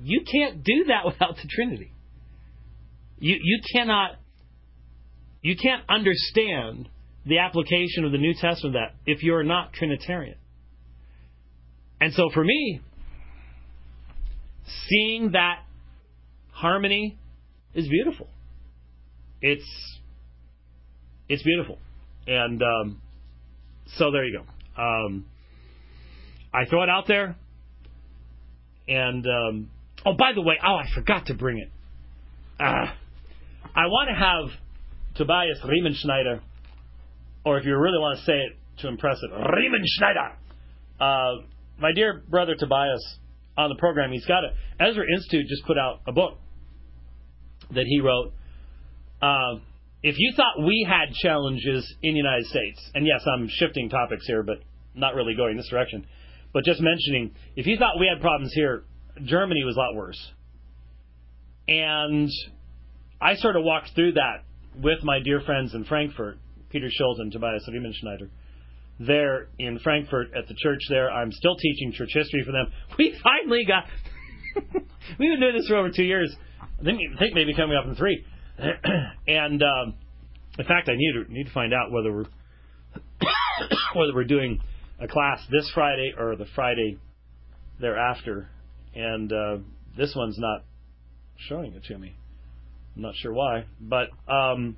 you 0.00 0.22
can't 0.30 0.62
do 0.62 0.84
that 0.84 1.04
without 1.04 1.34
the 1.42 1.48
Trinity. 1.48 1.92
You 3.18 3.36
you 3.42 3.60
cannot 3.72 4.12
you 5.42 5.56
can't 5.56 5.82
understand 5.88 6.88
the 7.26 7.38
application 7.38 8.04
of 8.04 8.12
the 8.12 8.18
New 8.18 8.34
Testament 8.34 8.76
that 8.76 9.10
if 9.10 9.24
you're 9.24 9.42
not 9.42 9.72
Trinitarian. 9.72 10.36
And 12.00 12.12
so 12.12 12.30
for 12.32 12.44
me, 12.44 12.80
seeing 14.88 15.32
that 15.32 15.60
harmony 16.52 17.18
is 17.74 17.88
beautiful. 17.88 18.28
It's 19.40 19.98
it's 21.28 21.42
beautiful. 21.42 21.78
And 22.26 22.62
um, 22.62 23.00
so 23.96 24.10
there 24.10 24.24
you 24.24 24.38
go. 24.38 24.82
Um, 24.82 25.26
I 26.52 26.64
throw 26.68 26.82
it 26.82 26.88
out 26.88 27.06
there. 27.06 27.36
And 28.86 29.26
um, 29.26 29.70
oh, 30.04 30.14
by 30.18 30.32
the 30.34 30.42
way, 30.42 30.54
oh, 30.62 30.76
I 30.76 30.84
forgot 30.94 31.26
to 31.26 31.34
bring 31.34 31.58
it. 31.58 31.70
Ah, 32.60 32.96
I 33.74 33.86
want 33.86 34.10
to 34.10 34.14
have 34.14 34.60
Tobias 35.16 35.58
Riemenschneider, 35.64 36.40
or 37.44 37.58
if 37.58 37.64
you 37.64 37.76
really 37.76 37.98
want 37.98 38.18
to 38.18 38.24
say 38.24 38.34
it 38.34 38.52
to 38.82 38.88
impress 38.88 39.16
it, 39.22 39.32
Riemenschneider. 39.32 40.34
Uh, 41.00 41.42
my 41.78 41.92
dear 41.92 42.22
brother 42.28 42.54
Tobias 42.56 43.18
on 43.56 43.68
the 43.68 43.76
program. 43.76 44.12
He's 44.12 44.26
got 44.26 44.42
a 44.44 44.50
Ezra 44.82 45.04
Institute 45.12 45.46
just 45.48 45.64
put 45.66 45.78
out 45.78 46.00
a 46.06 46.12
book 46.12 46.38
that 47.72 47.84
he 47.86 48.00
wrote. 48.00 48.32
Uh, 49.22 49.60
if 50.02 50.16
you 50.18 50.32
thought 50.36 50.64
we 50.66 50.86
had 50.88 51.14
challenges 51.14 51.94
in 52.02 52.12
the 52.12 52.18
United 52.18 52.46
States, 52.46 52.90
and 52.94 53.06
yes, 53.06 53.24
I'm 53.26 53.48
shifting 53.48 53.88
topics 53.88 54.26
here, 54.26 54.42
but 54.42 54.58
not 54.94 55.14
really 55.14 55.34
going 55.34 55.56
this 55.56 55.68
direction, 55.68 56.06
but 56.52 56.64
just 56.64 56.80
mentioning, 56.80 57.34
if 57.56 57.66
you 57.66 57.78
thought 57.78 57.98
we 57.98 58.10
had 58.12 58.20
problems 58.20 58.52
here, 58.54 58.84
Germany 59.24 59.64
was 59.64 59.76
a 59.76 59.78
lot 59.78 59.94
worse. 59.94 60.32
And 61.66 62.28
I 63.20 63.36
sort 63.36 63.56
of 63.56 63.64
walked 63.64 63.94
through 63.94 64.12
that 64.12 64.44
with 64.82 65.02
my 65.02 65.20
dear 65.20 65.40
friends 65.40 65.72
in 65.74 65.84
Frankfurt, 65.84 66.36
Peter 66.68 66.88
Schultz 66.90 67.20
and 67.20 67.32
Tobias 67.32 67.66
Riemenschneider 67.72 68.28
there 68.98 69.48
in 69.58 69.78
Frankfurt 69.80 70.28
at 70.36 70.48
the 70.48 70.54
church 70.54 70.80
there. 70.88 71.10
I'm 71.10 71.32
still 71.32 71.56
teaching 71.56 71.92
church 71.92 72.10
history 72.12 72.42
for 72.44 72.52
them. 72.52 72.66
We 72.98 73.18
finally 73.22 73.64
got. 73.66 73.84
We've 75.18 75.30
been 75.32 75.40
doing 75.40 75.56
this 75.56 75.66
for 75.66 75.76
over 75.76 75.90
two 75.90 76.04
years. 76.04 76.34
I 76.60 76.84
think, 76.84 77.00
I 77.14 77.18
think 77.18 77.34
maybe 77.34 77.54
coming 77.54 77.76
up 77.76 77.86
in 77.86 77.96
three. 77.96 78.24
and 79.26 79.62
um, 79.62 79.94
in 80.58 80.64
fact, 80.64 80.88
I 80.88 80.94
need 80.96 81.12
to 81.12 81.32
need 81.32 81.44
to 81.44 81.52
find 81.52 81.74
out 81.74 81.90
whether 81.90 82.12
we're 82.12 82.26
whether 83.94 84.14
we're 84.14 84.24
doing 84.24 84.60
a 85.00 85.08
class 85.08 85.40
this 85.50 85.70
Friday 85.74 86.14
or 86.16 86.36
the 86.36 86.46
Friday 86.54 86.98
thereafter. 87.80 88.48
And 88.94 89.32
uh, 89.32 89.56
this 89.96 90.14
one's 90.16 90.38
not 90.38 90.62
showing 91.48 91.72
it 91.72 91.84
to 91.84 91.98
me. 91.98 92.14
I'm 92.94 93.02
not 93.02 93.14
sure 93.16 93.32
why, 93.32 93.64
but 93.80 94.08
um, 94.32 94.76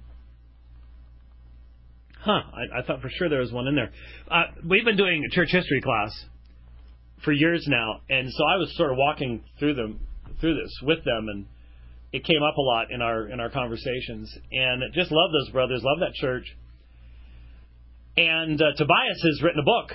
Huh, 2.27 2.43
I, 2.53 2.81
I 2.81 2.83
thought 2.83 3.03
for 3.03 3.09
sure 3.09 3.29
there 3.29 3.39
was 3.39 3.53
one 3.53 3.69
in 3.69 3.77
there. 3.77 3.93
Uh, 4.29 4.47
we've 4.69 4.85
been 4.85 4.97
doing 4.97 5.23
a 5.25 5.33
church 5.33 5.51
history 5.53 5.81
class 5.81 6.11
for 7.25 7.31
years 7.31 7.65
now, 7.69 8.01
and 8.11 8.29
so 8.29 8.45
I 8.45 8.57
was 8.57 8.77
sort 8.77 8.91
of 8.91 8.97
walking 8.99 9.45
through 9.61 9.75
them 9.75 10.01
through 10.41 10.61
this 10.61 10.73
with 10.83 11.05
them, 11.05 11.29
and 11.29 11.47
it 12.13 12.25
came 12.25 12.43
up 12.43 12.57
a 12.57 12.61
lot 12.61 12.91
in 12.91 13.01
our 13.01 13.29
in 13.29 13.39
our 13.39 13.49
conversations. 13.49 14.37
And 14.51 14.83
just 14.93 15.13
love 15.13 15.31
those 15.31 15.53
brothers, 15.53 15.83
love 15.85 16.01
that 16.01 16.15
church. 16.15 16.45
And 18.17 18.61
uh, 18.61 18.73
Tobias 18.77 19.23
has 19.23 19.41
written 19.45 19.61
a 19.61 19.65
book. 19.65 19.93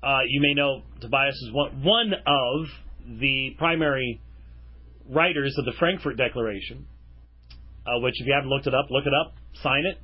Uh, 0.00 0.20
you 0.28 0.40
may 0.40 0.54
know 0.54 0.82
Tobias 1.00 1.34
is 1.34 1.52
one 1.52 1.82
one 1.82 2.12
of 2.24 2.66
the 3.18 3.56
primary 3.58 4.20
writers 5.10 5.56
of 5.58 5.64
the 5.64 5.72
Frankfurt 5.76 6.16
Declaration, 6.16 6.86
uh, 7.84 7.98
which 7.98 8.14
if 8.20 8.28
you 8.28 8.32
haven't 8.32 8.48
looked 8.48 8.68
it 8.68 8.74
up, 8.74 8.86
look 8.90 9.06
it 9.06 9.12
up, 9.12 9.34
sign 9.60 9.86
it, 9.86 9.98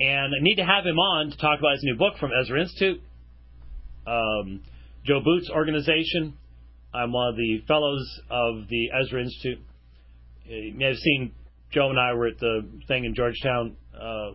and 0.00 0.32
I 0.34 0.42
need 0.42 0.56
to 0.56 0.64
have 0.64 0.86
him 0.86 0.98
on 0.98 1.30
to 1.30 1.36
talk 1.36 1.58
about 1.58 1.72
his 1.72 1.82
new 1.82 1.96
book 1.96 2.18
from 2.18 2.30
Ezra 2.40 2.60
Institute, 2.60 3.02
um, 4.06 4.62
Joe 5.04 5.20
Boot's 5.24 5.50
organization. 5.50 6.34
I'm 6.94 7.12
one 7.12 7.28
of 7.28 7.36
the 7.36 7.62
fellows 7.66 8.20
of 8.30 8.68
the 8.68 8.90
Ezra 8.92 9.22
Institute. 9.22 9.58
You 10.44 10.74
may 10.74 10.86
have 10.86 10.96
seen 10.96 11.32
Joe 11.72 11.90
and 11.90 11.98
I 11.98 12.14
were 12.14 12.28
at 12.28 12.38
the 12.38 12.66
thing 12.86 13.04
in 13.04 13.14
Georgetown 13.14 13.76
uh, 13.94 14.30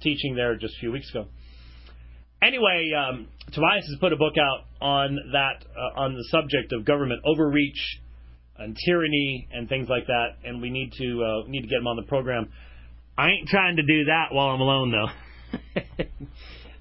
teaching 0.00 0.36
there 0.36 0.56
just 0.56 0.74
a 0.76 0.80
few 0.80 0.92
weeks 0.92 1.10
ago. 1.10 1.26
Anyway, 2.42 2.90
um, 2.96 3.26
Tobias 3.52 3.86
has 3.88 3.96
put 4.00 4.12
a 4.12 4.16
book 4.16 4.34
out 4.38 4.66
on 4.80 5.18
that 5.32 5.64
uh, 5.74 6.00
on 6.00 6.14
the 6.14 6.24
subject 6.30 6.72
of 6.72 6.84
government 6.84 7.22
overreach 7.24 8.00
and 8.58 8.76
tyranny 8.86 9.48
and 9.50 9.68
things 9.68 9.88
like 9.88 10.06
that, 10.06 10.36
and 10.44 10.60
we 10.60 10.70
need 10.70 10.92
to 10.92 11.24
uh, 11.24 11.48
need 11.48 11.62
to 11.62 11.66
get 11.66 11.78
him 11.78 11.86
on 11.86 11.96
the 11.96 12.02
program. 12.02 12.52
I 13.16 13.30
ain't 13.30 13.48
trying 13.48 13.76
to 13.76 13.82
do 13.82 14.04
that 14.06 14.32
while 14.32 14.48
I'm 14.48 14.60
alone 14.60 14.90
though. 14.90 16.04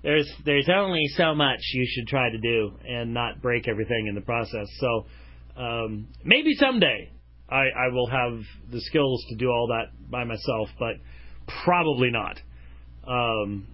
there's 0.03 0.31
there's 0.45 0.69
only 0.69 1.05
so 1.15 1.35
much 1.35 1.59
you 1.73 1.85
should 1.87 2.07
try 2.07 2.29
to 2.29 2.37
do 2.37 2.73
and 2.87 3.13
not 3.13 3.41
break 3.41 3.67
everything 3.67 4.07
in 4.07 4.15
the 4.15 4.21
process. 4.21 4.67
So 4.79 5.05
um, 5.61 6.07
maybe 6.23 6.55
someday 6.55 7.11
I, 7.49 7.65
I 7.65 7.87
will 7.91 8.07
have 8.07 8.39
the 8.71 8.81
skills 8.81 9.23
to 9.29 9.35
do 9.35 9.49
all 9.49 9.67
that 9.67 10.09
by 10.09 10.23
myself, 10.23 10.69
but 10.79 10.95
probably 11.63 12.09
not. 12.09 12.39
Um, 13.07 13.67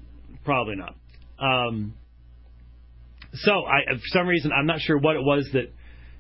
probably 0.44 0.76
not. 0.76 0.96
Um, 1.40 1.94
so 3.34 3.64
I, 3.66 3.94
for 3.94 4.08
some 4.08 4.28
reason, 4.28 4.52
I'm 4.52 4.66
not 4.66 4.82
sure 4.82 4.98
what 4.98 5.16
it 5.16 5.22
was 5.22 5.48
that 5.54 5.72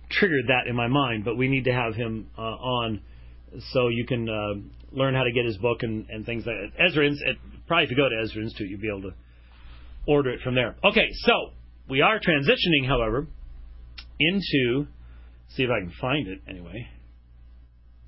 triggered 0.09 0.45
that 0.47 0.69
in 0.69 0.75
my 0.75 0.87
mind, 0.87 1.25
but 1.25 1.37
we 1.37 1.49
need 1.49 1.65
to 1.65 1.73
have 1.73 1.95
him 1.95 2.27
uh, 2.37 2.41
on 2.41 3.01
so 3.73 3.87
you 3.87 4.05
can 4.05 4.29
uh, 4.29 4.53
learn 4.91 5.13
how 5.13 5.23
to 5.23 5.31
get 5.31 5.45
his 5.45 5.57
book 5.57 5.83
and, 5.83 6.09
and 6.09 6.25
things 6.25 6.45
like 6.45 6.55
that. 6.55 6.83
Ezra, 6.85 7.09
probably 7.67 7.85
if 7.85 7.91
you 7.91 7.97
go 7.97 8.09
to 8.09 8.21
Ezra 8.23 8.41
Institute, 8.41 8.69
you'll 8.69 8.81
be 8.81 8.89
able 8.89 9.09
to 9.09 9.15
order 10.07 10.31
it 10.31 10.41
from 10.41 10.55
there. 10.55 10.75
Okay, 10.83 11.07
so 11.25 11.33
we 11.89 12.01
are 12.01 12.19
transitioning, 12.19 12.87
however, 12.87 13.27
into 14.19 14.87
see 15.49 15.63
if 15.63 15.69
I 15.69 15.79
can 15.79 15.93
find 15.99 16.27
it 16.27 16.39
anyway. 16.47 16.87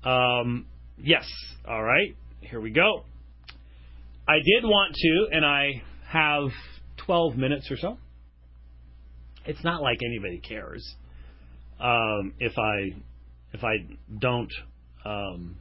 Um, 0.04 0.66
yes, 0.98 1.28
all 1.68 1.82
right, 1.82 2.16
here 2.40 2.60
we 2.60 2.70
go. 2.70 3.04
I 4.26 4.36
did 4.36 4.64
want 4.64 4.94
to, 4.94 5.26
and 5.32 5.44
I 5.44 5.82
have 6.08 6.50
12 7.04 7.36
minutes 7.36 7.70
or 7.70 7.76
so. 7.76 7.98
It's 9.44 9.64
not 9.64 9.82
like 9.82 9.98
anybody 10.04 10.38
cares 10.38 10.94
um, 11.80 12.34
if 12.38 12.52
I 12.56 12.96
if 13.52 13.64
I 13.64 13.74
don't 14.18 14.52
um, 15.04 15.56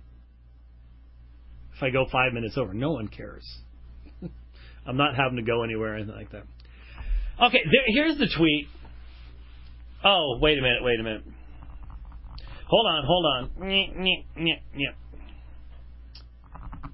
if 1.82 1.84
I 1.84 1.90
go 1.90 2.06
five 2.12 2.32
minutes 2.32 2.58
over, 2.58 2.76
no 2.76 2.92
one 2.92 3.08
cares. 3.08 3.44
I'm 4.86 4.98
not 4.98 5.16
having 5.16 5.38
to 5.38 5.42
go 5.42 5.64
anywhere 5.64 5.94
or 5.94 5.96
anything 5.96 6.14
like 6.14 6.32
that. 6.32 6.44
Okay, 7.42 7.60
there, 7.64 7.84
here's 7.88 8.20
the 8.20 8.28
tweet. 8.38 8.68
Oh, 10.04 10.38
wait 10.40 10.60
a 10.60 10.62
minute, 10.62 10.84
wait 10.84 11.00
a 11.00 11.04
minute. 11.04 11.24
Hold 12.68 12.88
on, 12.88 13.04
hold 13.06 13.26
on. 13.26 13.50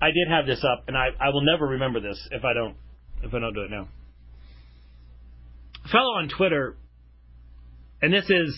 I 0.02 0.08
did 0.08 0.30
have 0.30 0.46
this 0.46 0.64
up, 0.64 0.86
and 0.88 0.98
I, 0.98 1.10
I 1.20 1.30
will 1.30 1.44
never 1.44 1.68
remember 1.68 2.00
this 2.00 2.26
if 2.32 2.46
I 2.46 2.54
don't 2.54 2.78
if 3.24 3.34
I 3.34 3.40
don't 3.40 3.54
do 3.54 3.64
it 3.64 3.72
now. 3.72 3.90
A 5.84 5.88
fellow 5.90 6.14
on 6.14 6.30
Twitter, 6.30 6.78
and 8.02 8.14
this 8.14 8.30
is 8.30 8.58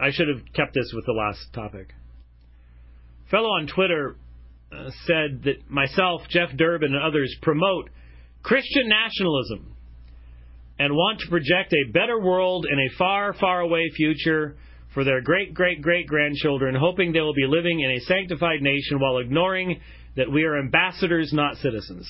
I 0.00 0.12
should 0.12 0.28
have 0.28 0.40
kept 0.54 0.72
this 0.72 0.92
with 0.94 1.04
the 1.04 1.12
last 1.12 1.40
topic 1.52 1.92
fellow 3.30 3.48
on 3.48 3.66
Twitter 3.66 4.16
uh, 4.70 4.90
said 5.06 5.42
that 5.44 5.70
myself, 5.70 6.22
Jeff 6.28 6.50
Durbin, 6.56 6.94
and 6.94 7.02
others 7.02 7.34
promote 7.42 7.90
Christian 8.42 8.88
nationalism 8.88 9.74
and 10.78 10.92
want 10.94 11.20
to 11.20 11.28
project 11.28 11.72
a 11.72 11.90
better 11.92 12.20
world 12.20 12.66
in 12.70 12.78
a 12.78 12.96
far, 12.96 13.32
far 13.34 13.60
away 13.60 13.90
future 13.96 14.56
for 14.94 15.04
their 15.04 15.20
great, 15.20 15.54
great, 15.54 15.82
great 15.82 16.06
grandchildren, 16.06 16.74
hoping 16.74 17.12
they 17.12 17.20
will 17.20 17.34
be 17.34 17.46
living 17.46 17.80
in 17.80 17.90
a 17.90 18.00
sanctified 18.00 18.62
nation 18.62 19.00
while 19.00 19.18
ignoring 19.18 19.80
that 20.16 20.30
we 20.30 20.44
are 20.44 20.58
ambassadors, 20.58 21.32
not 21.32 21.56
citizens. 21.56 22.08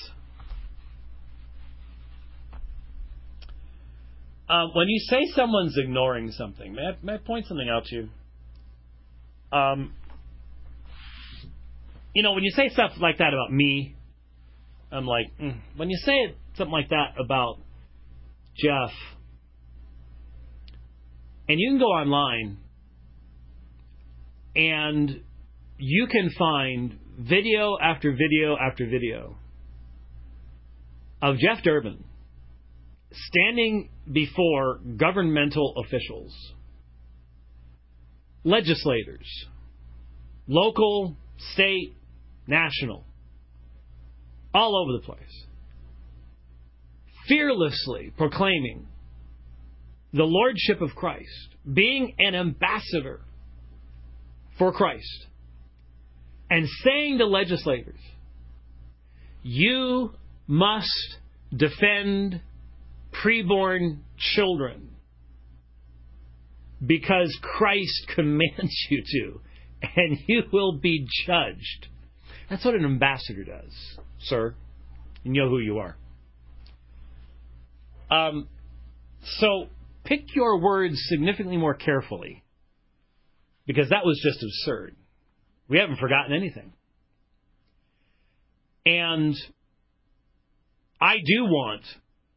Um, 4.49 4.71
when 4.73 4.87
you 4.87 4.99
say 5.09 5.19
someone's 5.35 5.77
ignoring 5.77 6.31
something, 6.31 6.73
may 6.73 6.81
I, 6.81 6.97
may 7.03 7.13
I 7.13 7.17
point 7.17 7.45
something 7.45 7.69
out 7.69 7.85
to 7.85 7.95
you? 7.95 8.09
Um, 9.51 9.93
you 12.13 12.23
know, 12.23 12.33
when 12.33 12.43
you 12.43 12.51
say 12.51 12.69
stuff 12.69 12.91
like 12.99 13.17
that 13.19 13.33
about 13.33 13.51
me, 13.51 13.95
I'm 14.91 15.05
like, 15.05 15.27
mm. 15.39 15.59
when 15.77 15.89
you 15.89 15.97
say 16.03 16.35
something 16.55 16.71
like 16.71 16.89
that 16.89 17.13
about 17.23 17.57
Jeff, 18.57 18.91
and 21.47 21.59
you 21.59 21.71
can 21.71 21.79
go 21.79 21.85
online 21.85 22.57
and 24.55 25.21
you 25.77 26.07
can 26.07 26.29
find 26.37 26.99
video 27.17 27.77
after 27.81 28.11
video 28.11 28.57
after 28.57 28.85
video 28.85 29.35
of 31.21 31.37
Jeff 31.37 31.63
Durbin 31.63 32.03
standing 33.11 33.89
before 34.11 34.79
governmental 34.97 35.73
officials, 35.85 36.33
legislators, 38.43 39.27
local, 40.47 41.15
state, 41.53 41.95
national, 42.49 43.05
all 44.53 44.75
over 44.75 44.93
the 44.93 45.05
place, 45.05 45.45
fearlessly 47.27 48.11
proclaiming 48.17 48.87
the 50.11 50.23
Lordship 50.23 50.81
of 50.81 50.95
Christ, 50.95 51.55
being 51.71 52.15
an 52.17 52.35
ambassador 52.35 53.21
for 54.57 54.73
Christ, 54.73 55.27
and 56.49 56.67
saying 56.83 57.19
to 57.19 57.25
legislators, 57.25 57.99
you 59.43 60.11
must 60.47 61.17
defend 61.55 62.41
preborn 63.23 63.99
children 64.17 64.89
because 66.85 67.37
Christ 67.41 68.11
commands 68.15 68.87
you 68.89 69.03
to, 69.05 69.41
and 69.95 70.17
you 70.27 70.43
will 70.51 70.79
be 70.79 71.07
judged 71.25 71.87
That's 72.49 72.65
what 72.65 72.73
an 72.75 72.83
ambassador 72.83 73.43
does, 73.43 73.71
sir. 74.21 74.55
You 75.23 75.33
know 75.33 75.49
who 75.49 75.59
you 75.59 75.79
are. 75.79 75.95
Um, 78.09 78.47
so 79.39 79.67
pick 80.03 80.35
your 80.35 80.59
words 80.59 80.99
significantly 81.07 81.57
more 81.57 81.75
carefully 81.75 82.43
because 83.67 83.89
that 83.89 84.03
was 84.03 84.19
just 84.23 84.43
absurd. 84.43 84.95
We 85.67 85.77
haven't 85.77 85.97
forgotten 85.97 86.33
anything. 86.35 86.73
And 88.85 89.35
I 90.99 91.17
do 91.17 91.43
want 91.45 91.83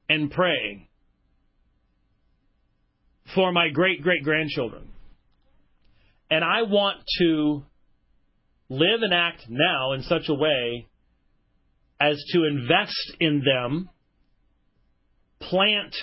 and 0.08 0.30
pray 0.30 0.88
for 3.34 3.50
my 3.52 3.70
great 3.70 4.02
great 4.02 4.22
grandchildren. 4.24 4.88
And 6.30 6.44
I 6.44 6.62
want 6.62 6.98
to 7.18 7.62
live 8.72 9.02
and 9.02 9.12
act 9.12 9.42
now 9.48 9.92
in 9.92 10.02
such 10.02 10.28
a 10.28 10.34
way 10.34 10.86
as 12.00 12.22
to 12.32 12.44
invest 12.44 13.12
in 13.20 13.42
them, 13.44 13.90
plant 15.40 15.94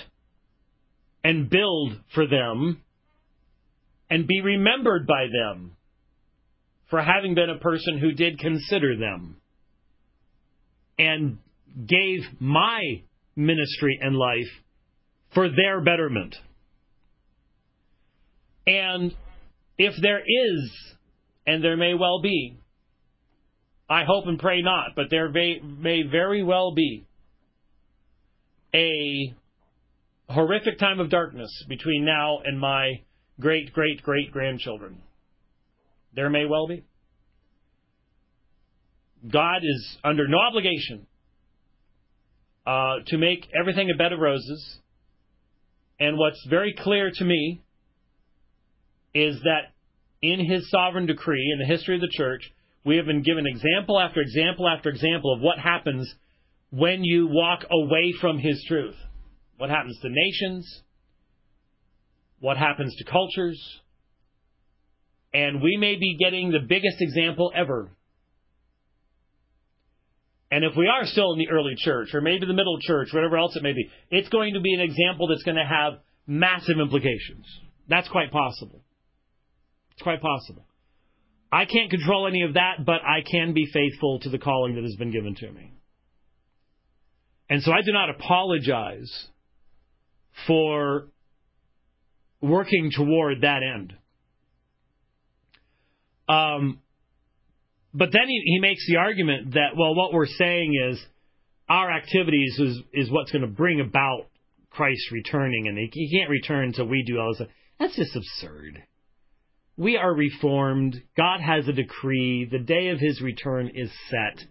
and 1.24 1.50
build 1.50 2.00
for 2.14 2.26
them, 2.26 2.80
and 4.08 4.26
be 4.26 4.40
remembered 4.40 5.06
by 5.06 5.26
them 5.26 5.76
for 6.88 7.02
having 7.02 7.34
been 7.34 7.50
a 7.50 7.58
person 7.58 7.98
who 7.98 8.12
did 8.12 8.38
consider 8.38 8.96
them 8.96 9.36
and 10.98 11.38
gave 11.86 12.20
my 12.38 13.02
ministry 13.36 13.98
and 14.00 14.16
life 14.16 14.48
for 15.34 15.48
their 15.48 15.80
betterment. 15.80 16.34
And 18.66 19.14
if 19.78 19.94
there 20.00 20.20
is, 20.20 20.70
and 21.46 21.64
there 21.64 21.76
may 21.76 21.94
well 21.94 22.20
be, 22.22 22.59
I 23.90 24.04
hope 24.04 24.26
and 24.26 24.38
pray 24.38 24.62
not, 24.62 24.92
but 24.94 25.06
there 25.10 25.28
may, 25.28 25.60
may 25.60 26.02
very 26.02 26.44
well 26.44 26.72
be 26.72 27.06
a 28.72 29.34
horrific 30.32 30.78
time 30.78 31.00
of 31.00 31.10
darkness 31.10 31.50
between 31.68 32.04
now 32.04 32.38
and 32.44 32.58
my 32.60 33.02
great 33.40 33.72
great 33.72 34.00
great 34.02 34.30
grandchildren. 34.30 34.98
There 36.14 36.30
may 36.30 36.46
well 36.46 36.68
be. 36.68 36.84
God 39.28 39.62
is 39.64 39.98
under 40.04 40.28
no 40.28 40.38
obligation 40.38 41.06
uh, 42.64 42.96
to 43.08 43.18
make 43.18 43.48
everything 43.58 43.90
a 43.92 43.96
bed 43.98 44.12
of 44.12 44.20
roses. 44.20 44.78
And 45.98 46.16
what's 46.16 46.46
very 46.48 46.74
clear 46.78 47.10
to 47.12 47.24
me 47.24 47.60
is 49.12 49.40
that 49.42 49.72
in 50.22 50.38
His 50.48 50.70
sovereign 50.70 51.06
decree, 51.06 51.50
in 51.52 51.58
the 51.58 51.66
history 51.66 51.96
of 51.96 52.00
the 52.00 52.08
church, 52.12 52.50
we 52.84 52.96
have 52.96 53.06
been 53.06 53.22
given 53.22 53.46
example 53.46 53.98
after 53.98 54.20
example 54.20 54.68
after 54.68 54.88
example 54.88 55.34
of 55.34 55.40
what 55.40 55.58
happens 55.58 56.12
when 56.70 57.04
you 57.04 57.28
walk 57.30 57.64
away 57.70 58.14
from 58.20 58.38
His 58.38 58.64
truth. 58.66 58.96
What 59.58 59.70
happens 59.70 59.98
to 60.00 60.08
nations? 60.10 60.82
What 62.38 62.56
happens 62.56 62.96
to 62.96 63.04
cultures? 63.04 63.60
And 65.34 65.62
we 65.62 65.76
may 65.76 65.96
be 65.96 66.16
getting 66.18 66.50
the 66.50 66.60
biggest 66.60 66.96
example 67.00 67.52
ever. 67.54 67.90
And 70.50 70.64
if 70.64 70.72
we 70.76 70.88
are 70.88 71.06
still 71.06 71.32
in 71.32 71.38
the 71.38 71.50
early 71.50 71.74
church, 71.76 72.08
or 72.12 72.20
maybe 72.20 72.46
the 72.46 72.54
middle 72.54 72.78
church, 72.80 73.08
whatever 73.12 73.36
else 73.36 73.54
it 73.54 73.62
may 73.62 73.72
be, 73.72 73.88
it's 74.10 74.28
going 74.30 74.54
to 74.54 74.60
be 74.60 74.74
an 74.74 74.80
example 74.80 75.28
that's 75.28 75.44
going 75.44 75.56
to 75.56 75.64
have 75.64 76.00
massive 76.26 76.80
implications. 76.80 77.46
That's 77.88 78.08
quite 78.08 78.32
possible. 78.32 78.80
It's 79.92 80.02
quite 80.02 80.20
possible. 80.20 80.64
I 81.52 81.64
can't 81.64 81.90
control 81.90 82.26
any 82.28 82.42
of 82.42 82.54
that, 82.54 82.84
but 82.84 83.02
I 83.04 83.22
can 83.28 83.52
be 83.54 83.66
faithful 83.72 84.20
to 84.20 84.28
the 84.28 84.38
calling 84.38 84.76
that 84.76 84.84
has 84.84 84.96
been 84.96 85.10
given 85.10 85.34
to 85.36 85.50
me. 85.50 85.72
And 87.48 87.62
so 87.62 87.72
I 87.72 87.82
do 87.82 87.92
not 87.92 88.10
apologize 88.10 89.26
for 90.46 91.08
working 92.40 92.92
toward 92.94 93.40
that 93.40 93.60
end. 93.62 93.94
Um, 96.28 96.78
but 97.92 98.10
then 98.12 98.28
he, 98.28 98.40
he 98.44 98.60
makes 98.60 98.86
the 98.86 98.96
argument 98.96 99.54
that, 99.54 99.76
well, 99.76 99.96
what 99.96 100.12
we're 100.12 100.26
saying 100.26 100.72
is 100.90 101.04
our 101.68 101.90
activities 101.90 102.56
is, 102.60 102.78
is 102.92 103.10
what's 103.10 103.32
going 103.32 103.42
to 103.42 103.48
bring 103.48 103.80
about 103.80 104.26
Christ 104.70 105.10
returning, 105.10 105.66
and 105.66 105.76
he, 105.76 105.90
he 105.92 106.16
can't 106.16 106.30
return 106.30 106.66
until 106.66 106.86
we 106.86 107.02
do 107.04 107.18
all 107.18 107.34
this. 107.36 107.48
That's 107.80 107.96
just 107.96 108.14
absurd. 108.14 108.82
We 109.80 109.96
are 109.96 110.12
reformed. 110.12 111.00
God 111.16 111.40
has 111.40 111.66
a 111.66 111.72
decree. 111.72 112.44
The 112.44 112.58
day 112.58 112.88
of 112.88 113.00
his 113.00 113.22
return 113.22 113.70
is 113.74 113.90
set. 114.10 114.44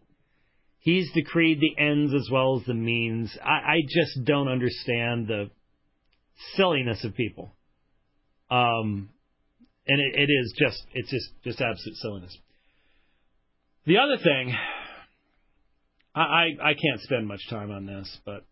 He's 0.79 1.11
decreed 1.13 1.59
the 1.59 1.79
ends 1.79 2.15
as 2.15 2.27
well 2.31 2.57
as 2.59 2.65
the 2.65 2.73
means. 2.73 3.37
I, 3.39 3.73
I 3.73 3.81
just 3.87 4.25
don't 4.25 4.47
understand 4.47 5.27
the 5.27 5.51
silliness 6.55 7.03
of 7.03 7.13
people. 7.13 7.51
Um, 8.49 9.09
and 9.85 10.01
it, 10.01 10.15
it 10.15 10.31
is 10.31 10.51
just 10.57 10.83
it's 10.95 11.11
just 11.11 11.29
just 11.43 11.61
absolute 11.61 11.97
silliness. 11.97 12.35
The 13.85 13.99
other 13.99 14.17
thing, 14.17 14.55
I, 16.15 16.21
I, 16.21 16.45
I 16.69 16.73
can't 16.73 17.01
spend 17.01 17.27
much 17.27 17.41
time 17.51 17.69
on 17.69 17.85
this, 17.85 18.17
but 18.25 18.45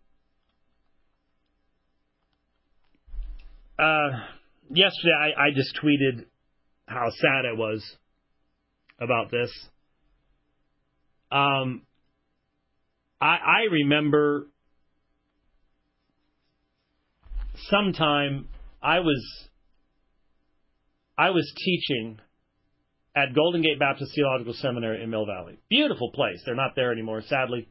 uh, 3.82 4.10
yesterday 4.70 5.34
I, 5.36 5.46
I 5.46 5.52
just 5.56 5.76
tweeted 5.84 6.26
how 6.88 7.10
sad 7.10 7.46
I 7.46 7.54
was 7.54 7.84
about 9.00 9.30
this. 9.30 9.52
Um, 11.32 11.84
I, 13.20 13.38
I 13.38 13.62
remember 13.72 14.48
sometime 17.70 18.48
I 18.82 19.00
was 19.00 19.50
I 21.18 21.32
was 21.32 21.52
teaching 21.58 22.20
at 23.16 23.34
Golden 23.34 23.62
Gate 23.62 23.80
Baptist 23.80 24.12
Theological 24.16 24.54
Seminary 24.54 25.04
in 25.04 25.10
Mill 25.10 25.26
Valley. 25.26 25.58
Beautiful 25.70 26.12
place. 26.12 26.42
They're 26.46 26.56
not 26.56 26.76
there 26.76 26.92
anymore, 26.92 27.24
sadly. 27.28 27.68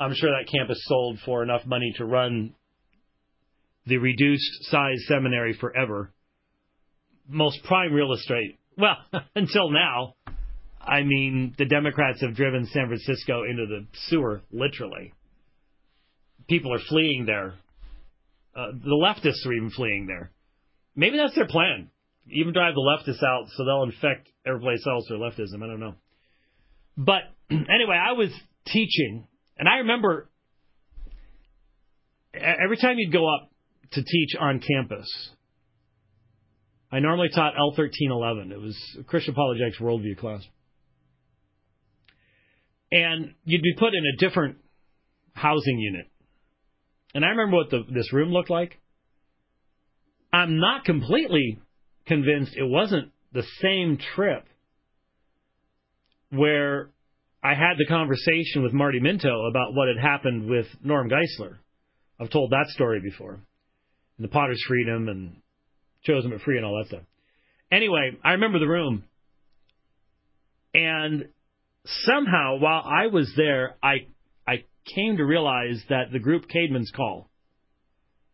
I'm 0.00 0.14
sure 0.14 0.30
that 0.30 0.50
campus 0.50 0.78
sold 0.82 1.18
for 1.24 1.42
enough 1.42 1.64
money 1.64 1.94
to 1.96 2.04
run 2.04 2.54
the 3.86 3.98
reduced 3.98 4.64
size 4.64 5.04
seminary 5.06 5.54
forever. 5.54 6.12
Most 7.28 7.62
prime 7.64 7.92
real 7.92 8.12
estate. 8.12 8.58
Well, 8.76 8.96
until 9.34 9.70
now. 9.70 10.14
I 10.80 11.02
mean, 11.02 11.54
the 11.58 11.66
Democrats 11.66 12.22
have 12.22 12.34
driven 12.34 12.64
San 12.66 12.86
Francisco 12.86 13.42
into 13.42 13.66
the 13.66 13.86
sewer, 14.08 14.40
literally. 14.50 15.12
People 16.48 16.72
are 16.72 16.80
fleeing 16.88 17.26
there 17.26 17.56
uh, 18.58 18.72
the 18.72 18.90
leftists 18.90 19.46
are 19.46 19.52
even 19.52 19.70
fleeing 19.70 20.06
there. 20.06 20.32
Maybe 20.96 21.16
that's 21.16 21.34
their 21.34 21.46
plan. 21.46 21.90
Even 22.28 22.52
drive 22.52 22.74
the 22.74 22.80
leftists 22.80 23.22
out 23.24 23.46
so 23.54 23.64
they'll 23.64 23.84
infect 23.84 24.28
every 24.44 24.60
place 24.60 24.84
else 24.86 25.08
with 25.08 25.20
leftism. 25.20 25.62
I 25.62 25.66
don't 25.66 25.80
know. 25.80 25.94
But 26.96 27.22
anyway, 27.50 27.96
I 27.96 28.12
was 28.12 28.30
teaching, 28.66 29.26
and 29.56 29.68
I 29.68 29.78
remember 29.78 30.28
every 32.34 32.76
time 32.76 32.98
you'd 32.98 33.12
go 33.12 33.32
up 33.32 33.50
to 33.92 34.02
teach 34.02 34.34
on 34.38 34.60
campus, 34.60 35.08
I 36.90 37.00
normally 37.00 37.28
taught 37.34 37.54
L1311. 37.54 38.50
It 38.50 38.60
was 38.60 38.76
Christian 39.06 39.34
Apologetics 39.34 39.78
Worldview 39.78 40.16
class. 40.18 40.42
And 42.90 43.34
you'd 43.44 43.62
be 43.62 43.74
put 43.78 43.92
in 43.94 44.02
a 44.04 44.16
different 44.16 44.56
housing 45.34 45.78
unit. 45.78 46.06
And 47.14 47.24
I 47.24 47.28
remember 47.28 47.56
what 47.56 47.70
the, 47.70 47.82
this 47.90 48.12
room 48.12 48.30
looked 48.30 48.50
like. 48.50 48.78
I'm 50.32 50.58
not 50.58 50.84
completely 50.84 51.58
convinced 52.06 52.56
it 52.56 52.68
wasn't 52.68 53.12
the 53.32 53.44
same 53.60 53.98
trip 54.14 54.44
where 56.30 56.90
I 57.42 57.54
had 57.54 57.76
the 57.78 57.86
conversation 57.86 58.62
with 58.62 58.72
Marty 58.72 59.00
Minto 59.00 59.46
about 59.46 59.74
what 59.74 59.88
had 59.88 59.98
happened 59.98 60.48
with 60.48 60.66
Norm 60.82 61.08
Geisler. 61.10 61.56
I've 62.20 62.30
told 62.30 62.50
that 62.50 62.66
story 62.68 63.00
before. 63.00 63.34
And 63.34 64.24
the 64.24 64.28
Potter's 64.28 64.62
Freedom 64.66 65.08
and 65.08 65.36
Chosen 66.08 66.30
but 66.30 66.40
Free 66.40 66.56
and 66.56 66.64
all 66.64 66.78
that 66.78 66.88
stuff. 66.88 67.04
Anyway, 67.70 68.16
I 68.24 68.32
remember 68.32 68.58
the 68.58 68.66
room. 68.66 69.04
And 70.72 71.28
somehow, 71.84 72.56
while 72.58 72.82
I 72.84 73.08
was 73.08 73.30
there, 73.36 73.76
I 73.82 74.06
I 74.46 74.64
came 74.94 75.18
to 75.18 75.24
realize 75.24 75.82
that 75.90 76.10
the 76.10 76.18
group 76.18 76.46
Caedmon's 76.48 76.90
Call 76.90 77.28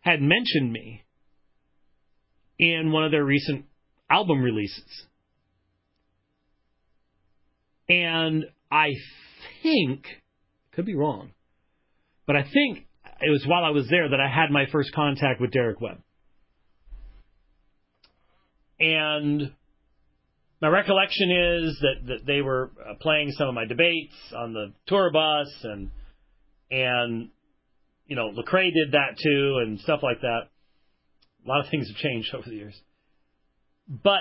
had 0.01 0.20
mentioned 0.22 0.72
me 0.72 1.03
in 2.59 2.93
one 2.93 3.05
of 3.05 3.11
their 3.11 3.25
recent 3.25 3.64
album 4.09 4.41
releases. 4.41 5.07
And 7.89 8.45
I 8.70 8.93
think, 9.62 10.07
could 10.72 10.87
be 10.87 10.95
wrong, 10.95 11.33
but 12.27 12.37
I 12.37 12.43
think 12.43 12.87
it 13.20 13.31
was 13.31 13.45
while 13.47 13.64
I 13.64 13.70
was 13.70 13.89
there 13.89 14.09
that 14.09 14.20
I 14.20 14.29
had 14.29 14.51
my 14.51 14.66
first 14.70 14.93
contact 14.95 15.41
with 15.41 15.51
Derek 15.51 15.81
Webb. 15.81 16.03
And 18.85 19.51
my 20.61 20.68
recollection 20.68 21.30
is 21.30 21.78
that, 21.80 22.07
that 22.07 22.26
they 22.26 22.43
were 22.43 22.70
uh, 22.78 22.95
playing 23.01 23.32
some 23.32 23.49
of 23.49 23.55
my 23.55 23.64
debates 23.64 24.14
on 24.37 24.53
the 24.53 24.72
tour 24.87 25.11
bus 25.11 25.49
and 25.62 25.91
and 26.70 27.30
you 28.07 28.16
know 28.16 28.30
Lecrae 28.30 28.72
did 28.72 28.93
that 28.93 29.16
too 29.22 29.59
and 29.62 29.80
stuff 29.80 30.01
like 30.03 30.20
that. 30.20 30.49
A 31.45 31.49
lot 31.49 31.64
of 31.64 31.70
things 31.70 31.89
have 31.89 31.97
changed 31.97 32.35
over 32.35 32.49
the 32.49 32.57
years, 32.57 32.78
but 33.89 34.20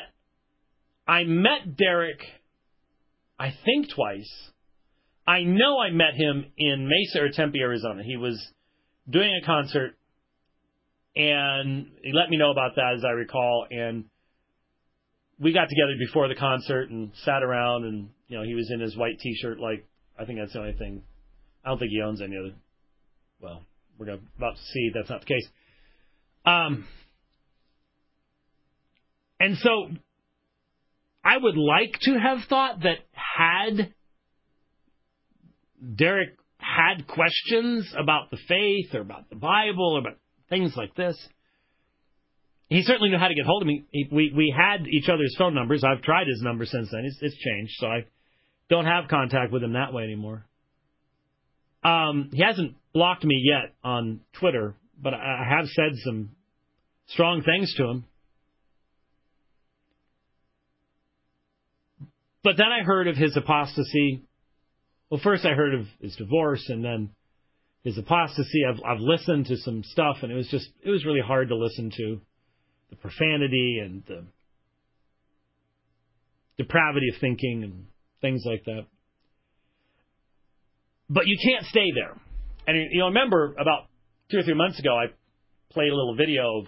I 1.05 1.25
met 1.25 1.75
Derek, 1.75 2.21
I 3.37 3.53
think 3.65 3.89
twice. 3.93 4.31
I 5.27 5.43
know 5.43 5.79
I 5.79 5.89
met 5.89 6.15
him 6.15 6.45
in 6.57 6.87
Mesa 6.89 7.23
or 7.23 7.29
Tempe, 7.29 7.59
Arizona. 7.59 8.03
He 8.03 8.17
was 8.17 8.41
doing 9.09 9.39
a 9.41 9.45
concert, 9.45 9.95
and 11.15 11.87
he 12.01 12.11
let 12.13 12.29
me 12.29 12.37
know 12.37 12.51
about 12.51 12.75
that 12.75 12.95
as 12.97 13.05
I 13.05 13.11
recall, 13.11 13.65
and 13.69 14.05
we 15.39 15.53
got 15.53 15.69
together 15.69 15.93
before 15.99 16.27
the 16.27 16.35
concert 16.35 16.89
and 16.89 17.11
sat 17.23 17.43
around, 17.43 17.85
and 17.85 18.09
you 18.27 18.37
know 18.37 18.43
he 18.43 18.55
was 18.55 18.69
in 18.71 18.79
his 18.79 18.95
white 18.95 19.19
T-shirt. 19.19 19.59
Like 19.59 19.85
I 20.17 20.25
think 20.25 20.39
that's 20.39 20.53
the 20.53 20.59
only 20.59 20.73
thing. 20.73 21.03
I 21.65 21.69
don't 21.69 21.79
think 21.79 21.91
he 21.91 22.01
owns 22.01 22.21
any 22.21 22.37
other. 22.37 22.53
Well, 23.41 23.63
we're 23.97 24.05
gonna, 24.05 24.19
about 24.37 24.55
to 24.55 24.61
see 24.61 24.91
that's 24.93 25.09
not 25.09 25.21
the 25.21 25.25
case. 25.25 25.47
Um, 26.45 26.87
and 29.39 29.57
so 29.57 29.89
I 31.23 31.37
would 31.37 31.57
like 31.57 31.97
to 32.01 32.19
have 32.19 32.39
thought 32.49 32.81
that 32.83 32.99
had 33.11 33.93
Derek 35.95 36.37
had 36.57 37.07
questions 37.07 37.93
about 37.97 38.31
the 38.31 38.37
faith 38.47 38.93
or 38.93 39.01
about 39.01 39.29
the 39.29 39.35
Bible 39.35 39.95
or 39.95 39.99
about 39.99 40.17
things 40.49 40.73
like 40.75 40.95
this, 40.95 41.17
he 42.69 42.81
certainly 42.83 43.09
knew 43.09 43.17
how 43.17 43.27
to 43.27 43.35
get 43.35 43.45
hold 43.45 43.61
of 43.61 43.67
me. 43.67 43.83
He, 43.91 44.07
we 44.11 44.33
we 44.35 44.53
had 44.55 44.87
each 44.87 45.09
other's 45.09 45.35
phone 45.37 45.53
numbers. 45.53 45.83
I've 45.83 46.01
tried 46.01 46.27
his 46.27 46.41
number 46.41 46.65
since 46.65 46.89
then. 46.91 47.05
It's, 47.05 47.17
it's 47.21 47.35
changed, 47.37 47.73
so 47.77 47.87
I 47.87 48.05
don't 48.69 48.85
have 48.85 49.09
contact 49.09 49.51
with 49.51 49.63
him 49.63 49.73
that 49.73 49.93
way 49.93 50.03
anymore. 50.03 50.45
Um, 51.83 52.29
he 52.31 52.41
hasn't 52.41 52.75
blocked 52.93 53.23
me 53.23 53.41
yet 53.43 53.75
on 53.83 54.21
Twitter, 54.39 54.75
but 55.01 55.13
I 55.13 55.45
have 55.57 55.67
said 55.67 55.91
some 56.03 56.31
strong 57.07 57.43
things 57.43 57.73
to 57.75 57.83
him. 57.83 58.05
But 62.43 62.57
then 62.57 62.67
I 62.67 62.83
heard 62.83 63.07
of 63.07 63.15
his 63.15 63.35
apostasy. 63.37 64.23
Well, 65.09 65.19
first 65.23 65.45
I 65.45 65.53
heard 65.53 65.73
of 65.73 65.85
his 66.01 66.15
divorce, 66.15 66.65
and 66.69 66.83
then 66.83 67.09
his 67.83 67.97
apostasy. 67.97 68.61
I've 68.67 68.79
I've 68.83 68.99
listened 68.99 69.47
to 69.47 69.57
some 69.57 69.83
stuff, 69.83 70.17
and 70.21 70.31
it 70.31 70.35
was 70.35 70.47
just 70.47 70.69
it 70.81 70.89
was 70.89 71.05
really 71.05 71.21
hard 71.21 71.49
to 71.49 71.55
listen 71.55 71.91
to 71.97 72.21
the 72.93 73.01
profanity 73.01 73.79
and 73.83 74.03
the 74.07 74.23
depravity 76.57 77.09
of 77.13 77.19
thinking 77.19 77.63
and 77.63 77.85
things 78.21 78.43
like 78.45 78.63
that. 78.65 78.85
But 81.09 81.27
you 81.27 81.37
can't 81.43 81.65
stay 81.65 81.91
there. 81.93 82.15
And 82.67 82.77
you 82.91 82.99
know, 82.99 83.07
remember 83.07 83.55
about 83.59 83.87
two 84.31 84.39
or 84.39 84.43
three 84.43 84.53
months 84.53 84.79
ago, 84.79 84.95
I 84.95 85.07
played 85.71 85.91
a 85.91 85.95
little 85.95 86.15
video 86.15 86.59
of 86.59 86.65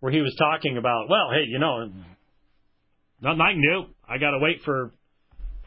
where 0.00 0.12
he 0.12 0.20
was 0.20 0.34
talking 0.38 0.76
about, 0.76 1.08
well, 1.08 1.30
hey, 1.32 1.44
you 1.48 1.58
know, 1.58 1.90
nothing 3.20 3.62
do. 3.62 3.86
I 4.08 4.18
got 4.18 4.32
to 4.32 4.38
wait 4.38 4.60
for 4.64 4.92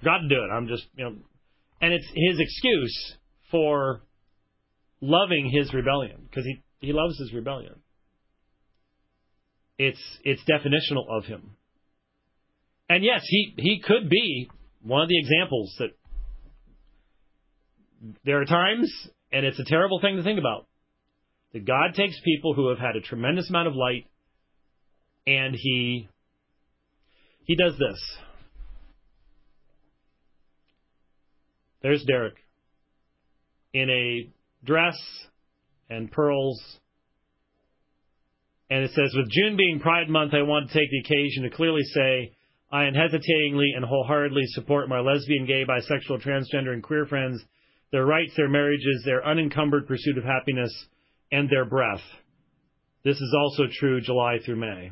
God 0.04 0.20
to 0.20 0.30
do 0.30 0.44
it. 0.44 0.54
I'm 0.54 0.68
just, 0.68 0.86
you 0.96 1.04
know, 1.04 1.16
and 1.82 1.94
it's 1.94 2.08
his 2.14 2.40
excuse 2.40 3.16
for 3.52 4.02
loving 5.02 5.50
his 5.52 5.74
rebellion 5.74 6.28
because 6.30 6.46
he 6.46 6.62
he 6.80 6.94
loves 6.94 7.18
his 7.20 7.34
rebellion. 7.34 7.76
It's 9.80 10.02
it's 10.26 10.42
definitional 10.44 11.06
of 11.10 11.24
him. 11.24 11.56
And 12.90 13.04
yes, 13.04 13.22
he 13.26 13.54
he 13.58 13.80
could 13.80 14.10
be 14.10 14.50
one 14.84 15.02
of 15.02 15.08
the 15.08 15.18
examples 15.18 15.74
that 15.80 15.90
there 18.26 18.42
are 18.42 18.46
times, 18.46 18.92
and 19.32 19.46
it's 19.46 19.60
a 19.60 19.64
terrible 19.64 20.02
thing 20.02 20.18
to 20.18 20.24
think 20.24 20.38
about, 20.38 20.68
that 21.54 21.66
God 21.66 21.94
takes 21.96 22.20
people 22.24 22.54
who 22.54 22.68
have 22.70 22.78
had 22.78 22.98
a 22.98 23.02
tremendous 23.02 23.50
amount 23.50 23.70
of 23.70 23.76
light, 23.76 24.06
and 25.26 25.56
he 25.56 26.10
he 27.46 27.56
does 27.56 27.74
this. 27.78 28.18
There's 31.82 32.04
Derek 32.04 32.36
in 33.74 33.90
a 33.90 34.66
dress 34.66 34.98
and 35.90 36.12
pearls 36.12 36.62
and 38.70 38.84
it 38.84 38.92
says, 38.92 39.14
with 39.16 39.30
June 39.32 39.58
being 39.58 39.80
Pride 39.80 40.10
Month, 40.10 40.34
I 40.34 40.44
want 40.44 40.70
to 40.70 40.74
take 40.74 40.90
the 40.92 41.00
occasion 41.00 41.44
to 41.44 41.50
clearly 41.50 41.84
say 41.84 42.34
I 42.72 42.84
unhesitatingly 42.84 43.74
and 43.76 43.84
wholeheartedly 43.84 44.44
support 44.48 44.90
my 44.90 45.00
lesbian, 45.00 45.48
gay, 45.48 45.66
bisexual, 45.66 46.24
transgender, 46.24 46.72
and 46.72 46.84
queer 46.84 47.08
friends, 47.08 47.44
their 47.92 48.06
rights, 48.06 48.34
their 48.38 48.50
marriages, 48.50 49.02
their 49.06 49.26
unencumbered 49.26 49.88
pursuit 49.88 50.20
of 50.20 50.24
happiness, 50.24 50.72
and 51.32 51.50
their 51.50 51.66
breath. 51.66 52.02
This 53.04 53.16
is 53.16 53.36
also 53.36 53.64
true 53.72 54.02
July 54.02 54.38
through 54.46 54.58
May. 54.58 54.92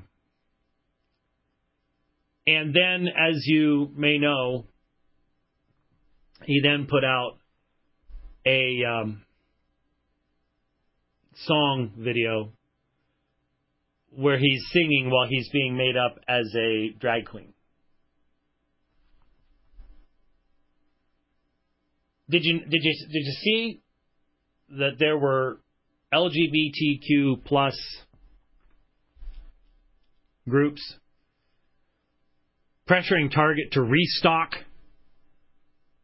And 2.47 2.73
then, 2.73 3.07
as 3.07 3.43
you 3.45 3.91
may 3.95 4.17
know, 4.17 4.65
he 6.45 6.61
then 6.63 6.87
put 6.89 7.03
out 7.03 7.37
a 8.45 8.83
um, 8.85 9.23
song 11.45 11.91
video 11.97 12.53
where 14.17 14.39
he's 14.39 14.65
singing 14.71 15.11
while 15.11 15.27
he's 15.29 15.47
being 15.49 15.77
made 15.77 15.95
up 15.95 16.17
as 16.27 16.51
a 16.57 16.89
drag 16.99 17.25
queen. 17.25 17.53
Did 22.27 22.43
you 22.43 22.61
did 22.61 22.81
you 22.81 23.07
did 23.11 23.25
you 23.25 23.31
see 23.39 23.81
that 24.69 24.93
there 24.97 25.17
were 25.17 25.59
LGBTQ 26.11 27.45
plus 27.45 27.79
groups 30.49 30.81
pressuring 32.89 33.31
Target 33.31 33.73
to 33.73 33.81
restock 33.83 34.55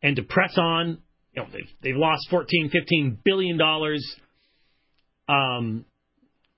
and 0.03 0.17
to 0.17 0.21
press 0.21 0.55
on? 0.57 0.99
You 1.35 1.41
know, 1.41 1.47
they've, 1.51 1.69
they've 1.81 1.95
lost 1.95 2.27
14, 2.29 2.69
15 2.71 3.17
billion 3.25 3.57
dollars. 3.57 4.05
Um, 5.27 5.85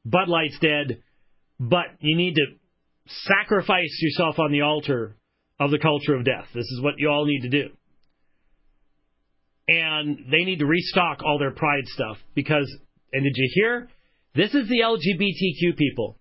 Bud 0.03 0.27
Light's 0.27 0.59
dead 0.59 1.01
but 1.59 1.85
you 1.99 2.15
need 2.15 2.35
to 2.35 2.45
sacrifice 3.07 3.97
yourself 4.01 4.39
on 4.39 4.51
the 4.51 4.61
altar 4.61 5.15
of 5.59 5.71
the 5.71 5.79
culture 5.79 6.15
of 6.15 6.25
death. 6.25 6.47
This 6.53 6.65
is 6.65 6.81
what 6.81 6.95
you 6.97 7.09
all 7.09 7.25
need 7.25 7.41
to 7.41 7.49
do. 7.49 7.69
And 9.67 10.25
they 10.29 10.43
need 10.43 10.59
to 10.59 10.65
restock 10.65 11.23
all 11.23 11.39
their 11.39 11.51
pride 11.51 11.85
stuff 11.87 12.17
because, 12.35 12.71
and 13.13 13.23
did 13.23 13.33
you 13.35 13.49
hear? 13.53 13.87
This 14.35 14.53
is 14.53 14.67
the 14.67 14.81
LGBTQ 14.81 15.77
people. 15.77 16.17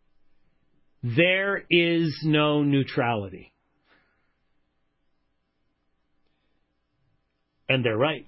There 1.03 1.65
is 1.69 2.17
no 2.25 2.63
neutrality. 2.63 3.53
And 7.69 7.85
they're 7.85 7.97
right. 7.97 8.27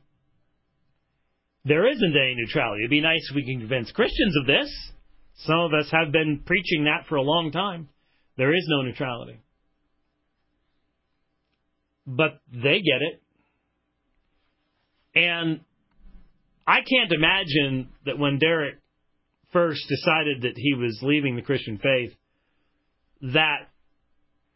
There 1.65 1.91
isn't 1.91 2.17
any 2.17 2.35
neutrality. 2.37 2.83
It'd 2.83 2.91
be 2.91 3.01
nice 3.01 3.27
if 3.31 3.35
we 3.35 3.45
can 3.45 3.61
convince 3.61 3.91
Christians 3.93 4.37
of 4.37 4.47
this. 4.47 4.71
Some 5.37 5.59
of 5.59 5.73
us 5.75 5.91
have 5.91 6.13
been 6.13 6.43
preaching 6.45 6.85
that 6.85 7.07
for 7.09 7.17
a 7.17 7.23
long 7.23 7.51
time. 7.53 7.89
There 8.37 8.55
is 8.55 8.67
no 8.69 8.83
neutrality. 8.83 9.41
But 12.07 12.41
they 12.53 12.81
get 12.81 13.03
it. 13.03 13.23
And 15.15 15.61
I 16.67 16.79
can't 16.81 17.13
imagine 17.13 17.89
that 18.05 18.19
when 18.19 18.39
Derek 18.39 18.77
first 19.53 19.83
decided 19.89 20.43
that 20.43 20.57
he 20.57 20.75
was 20.75 20.99
leaving 21.03 21.37
the 21.37 21.43
Christian 21.43 21.79
faith, 21.79 22.15
that 23.23 23.69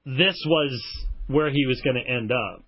this 0.04 0.36
was 0.46 0.82
where 1.26 1.50
he 1.50 1.66
was 1.66 1.80
going 1.82 1.96
to 1.96 2.10
end 2.10 2.30
up. 2.30 2.64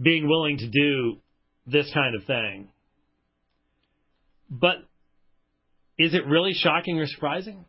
Being 0.00 0.28
willing 0.28 0.58
to 0.58 0.68
do 0.68 1.18
this 1.66 1.90
kind 1.92 2.14
of 2.14 2.24
thing. 2.24 2.68
But 4.50 4.76
is 5.98 6.14
it 6.14 6.26
really 6.26 6.52
shocking 6.54 6.98
or 7.00 7.06
surprising? 7.06 7.64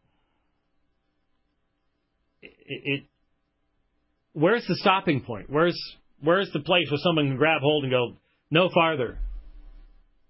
It, 2.42 2.52
it, 2.66 3.04
where's 4.34 4.66
the 4.68 4.76
stopping 4.76 5.22
point? 5.22 5.50
Where's 5.50 5.78
where's 6.22 6.52
the 6.54 6.60
place 6.60 6.90
where 6.92 7.00
someone 7.04 7.28
can 7.28 7.38
grab 7.38 7.62
hold 7.62 7.84
and 7.84 7.92
go 7.92 8.14
no 8.52 8.70
farther? 8.74 9.18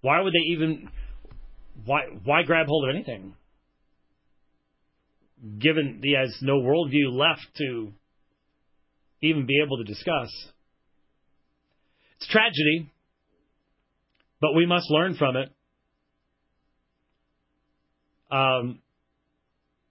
Why 0.00 0.20
would 0.20 0.32
they 0.32 0.52
even 0.52 0.88
why 1.84 2.04
why 2.24 2.42
grab 2.42 2.66
hold 2.66 2.88
of 2.88 2.94
anything? 2.94 3.34
Given 5.58 6.00
he 6.02 6.14
has 6.14 6.36
no 6.40 6.60
worldview 6.60 7.12
left 7.12 7.46
to 7.58 7.92
even 9.20 9.46
be 9.46 9.60
able 9.64 9.78
to 9.78 9.84
discuss. 9.84 10.30
It's 12.16 12.28
tragedy, 12.28 12.90
but 14.40 14.54
we 14.54 14.66
must 14.66 14.90
learn 14.90 15.16
from 15.16 15.36
it. 15.36 15.50
Um, 18.30 18.80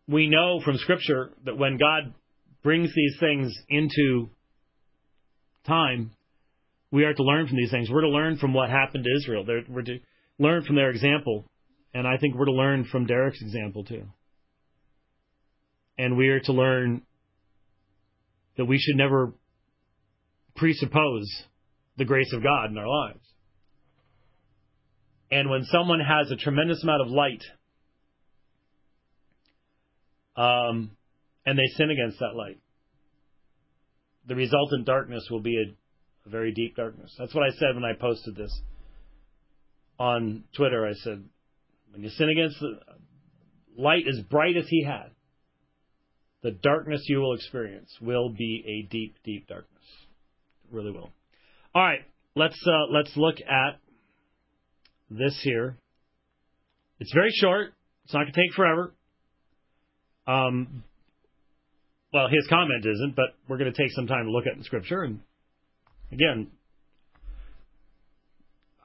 we 0.08 0.30
know 0.30 0.62
from 0.64 0.78
Scripture 0.78 1.32
that 1.46 1.58
when 1.58 1.78
God 1.78 2.14
brings 2.64 2.94
these 2.94 3.16
things 3.20 3.56
into 3.70 4.30
time, 5.66 6.12
we 6.92 7.04
are 7.06 7.14
to 7.14 7.24
learn 7.24 7.48
from 7.48 7.58
these 7.58 7.72
things. 7.72 7.90
We're 7.90 8.02
to 8.02 8.10
learn 8.10 8.38
from 8.38 8.54
what 8.54 8.70
happened 8.70 9.04
to 9.04 9.18
Israel. 9.18 9.46
we're 9.70 9.84
to 9.84 10.00
learn 10.40 10.64
from 10.64 10.76
their 10.76 10.90
example. 10.90 11.46
And 11.94 12.08
I 12.08 12.18
think 12.18 12.36
we're 12.36 12.46
to 12.46 12.52
learn 12.52 12.86
from 12.86 13.06
Derek's 13.06 13.42
example 13.42 13.84
too. 13.84 14.04
And 15.98 16.18
we 16.18 16.30
are 16.30 16.40
to 16.42 16.54
learn 16.54 17.04
that 18.58 18.66
we 18.66 18.80
should 18.80 18.96
never 18.96 19.34
presuppose 20.56 21.28
the 21.98 22.06
grace 22.06 22.32
of 22.34 22.42
God 22.42 22.72
in 22.72 22.78
our 22.78 22.88
lives. 22.88 23.20
And 25.32 25.50
when 25.50 25.64
someone 25.66 26.00
has 26.00 26.32
a 26.32 26.36
tremendous 26.36 26.82
amount 26.84 27.02
of 27.02 27.08
light, 27.10 27.44
um, 30.40 30.92
and 31.46 31.60
they 31.60 31.68
sin 31.76 31.90
against 31.90 32.20
that 32.20 32.34
light, 32.36 32.60
the 34.26 34.36
resultant 34.36 34.86
darkness 34.86 35.28
will 35.30 35.42
be 35.42 35.58
a, 35.58 36.28
a 36.28 36.30
very 36.30 36.54
deep 36.54 36.78
darkness. 36.78 37.14
That's 37.20 37.36
what 37.36 37.44
I 37.44 37.52
said 37.52 37.76
when 37.76 37.84
I 37.84 37.94
posted 38.00 38.36
this 38.38 38.58
on 40.00 40.46
Twitter. 40.56 40.88
I 40.88 40.94
said, 40.94 41.26
when 41.92 42.04
you 42.04 42.10
sin 42.10 42.30
against 42.30 42.58
the 42.60 42.80
light 43.78 44.04
as 44.08 44.22
bright 44.30 44.56
as 44.56 44.66
he 44.70 44.84
had, 44.84 45.12
the 46.42 46.52
darkness 46.52 47.02
you 47.08 47.20
will 47.20 47.34
experience 47.34 47.92
will 48.00 48.30
be 48.30 48.64
a 48.66 48.90
deep, 48.90 49.18
deep 49.26 49.48
darkness. 49.48 49.84
It 50.64 50.74
really 50.74 50.92
will. 50.92 51.10
All 51.76 51.84
right, 51.84 52.02
let's 52.36 52.60
uh, 52.66 52.92
let's 52.92 53.12
look 53.18 53.36
at 53.42 53.80
this 55.10 55.38
here. 55.44 55.76
It's 57.00 57.12
very 57.14 57.32
short. 57.32 57.74
It's 58.06 58.14
not 58.14 58.22
going 58.22 58.34
to 58.34 58.42
take 58.42 58.54
forever. 58.56 58.94
Um, 60.30 60.84
well, 62.14 62.28
his 62.28 62.46
comment 62.50 62.86
isn't, 62.86 63.16
but 63.16 63.36
we're 63.48 63.58
going 63.58 63.72
to 63.72 63.78
take 63.82 63.92
some 63.92 64.06
time 64.06 64.26
to 64.26 64.32
look 64.32 64.46
at 64.46 64.58
the 64.58 64.64
scripture. 64.64 65.02
And 65.02 65.22
again, 66.12 66.52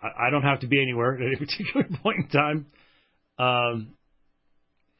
I, 0.02 0.28
I 0.28 0.30
don't 0.30 0.42
have 0.42 0.60
to 0.60 0.66
be 0.66 0.80
anywhere 0.80 1.14
at 1.14 1.20
any 1.20 1.36
particular 1.38 1.86
point 2.02 2.18
in 2.20 2.28
time. 2.28 2.66
Um, 3.38 3.88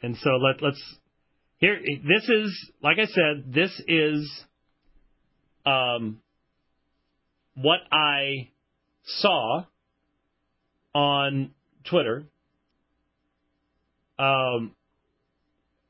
and 0.03 0.17
so 0.19 0.31
let, 0.33 0.63
let's 0.63 0.83
here. 1.59 1.79
This 1.81 2.29
is 2.29 2.71
like 2.83 2.99
I 2.99 3.07
said. 3.07 3.55
This 3.55 3.71
is 3.89 4.45
um, 5.65 6.21
what 7.55 7.81
I 7.91 8.51
saw 9.05 9.65
on 10.95 11.53
Twitter. 11.89 12.25
Um, 14.19 14.75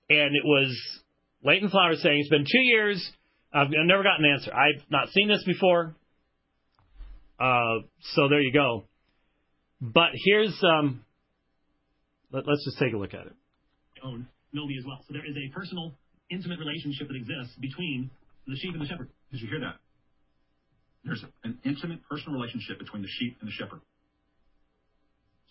and 0.09 0.37
it 0.37 0.45
was 0.45 0.77
Leighton 1.43 1.69
Flowers 1.71 2.03
saying 2.03 2.21
it's 2.21 2.31
been 2.31 2.45
two 2.45 2.63
years. 2.63 3.11
I've, 3.53 3.69
I've 3.69 3.87
never 3.87 4.03
gotten 4.03 4.25
an 4.25 4.33
answer. 4.33 4.53
I've 4.53 4.83
not 4.91 5.09
seen 5.11 5.29
this 5.29 5.45
before. 5.45 5.95
Uh, 7.39 7.87
so 8.15 8.29
there 8.29 8.41
you 8.41 8.53
go. 8.53 8.85
But 9.81 10.11
here's 10.15 10.57
um, 10.63 11.05
let, 12.33 12.49
us 12.49 12.63
just 12.65 12.79
take 12.79 12.93
a 12.93 12.97
look 12.97 13.15
at 13.15 13.27
it. 13.27 13.33
Own 14.03 14.27
know 14.55 14.65
as 14.79 14.87
well. 14.87 15.01
So 15.07 15.13
there 15.13 15.27
is 15.27 15.37
a 15.37 15.53
personal, 15.53 15.93
intimate 16.31 16.59
relationship 16.59 17.09
that 17.09 17.17
exists 17.17 17.57
between 17.61 18.11
the 18.47 18.57
sheep 18.57 18.73
and 18.73 18.81
the 18.81 18.87
shepherd. 18.87 19.11
Did 19.33 19.41
you 19.41 19.49
hear 19.49 19.61
that? 19.61 19.77
There's 21.05 21.25
an 21.43 21.59
intimate 21.65 22.01
personal 22.09 22.39
relationship 22.39 22.79
between 22.79 23.03
the 23.03 23.09
sheep 23.19 23.37
and 23.41 23.49
the 23.49 23.53
shepherd. 23.53 23.81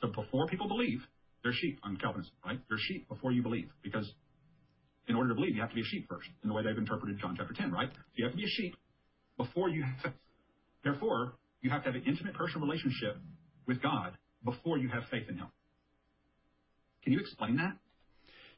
So 0.01 0.07
before 0.07 0.47
people 0.47 0.67
believe, 0.67 1.01
they're 1.43 1.53
sheep 1.53 1.79
on 1.83 1.97
Calvinism, 1.97 2.33
right? 2.45 2.59
They're 2.69 2.79
sheep 2.79 3.07
before 3.07 3.31
you 3.31 3.43
believe, 3.43 3.69
because 3.83 4.09
in 5.07 5.15
order 5.15 5.29
to 5.29 5.35
believe, 5.35 5.55
you 5.55 5.61
have 5.61 5.69
to 5.69 5.75
be 5.75 5.81
a 5.81 5.85
sheep 5.85 6.07
first, 6.09 6.27
in 6.43 6.49
the 6.49 6.55
way 6.55 6.63
they've 6.63 6.77
interpreted 6.77 7.19
John 7.19 7.35
chapter 7.37 7.53
10, 7.53 7.71
right? 7.71 7.89
You 8.15 8.25
have 8.25 8.33
to 8.33 8.37
be 8.37 8.45
a 8.45 8.49
sheep 8.49 8.75
before 9.37 9.69
you 9.69 9.83
have, 9.83 10.13
therefore, 10.83 11.33
you 11.61 11.69
have 11.69 11.83
to 11.83 11.91
have 11.91 11.95
an 11.95 12.03
intimate 12.05 12.35
personal 12.35 12.67
relationship 12.67 13.17
with 13.67 13.81
God 13.81 14.17
before 14.43 14.77
you 14.77 14.89
have 14.89 15.03
faith 15.09 15.27
in 15.29 15.37
Him. 15.37 15.47
Can 17.03 17.13
you 17.13 17.19
explain 17.19 17.57
that? 17.57 17.73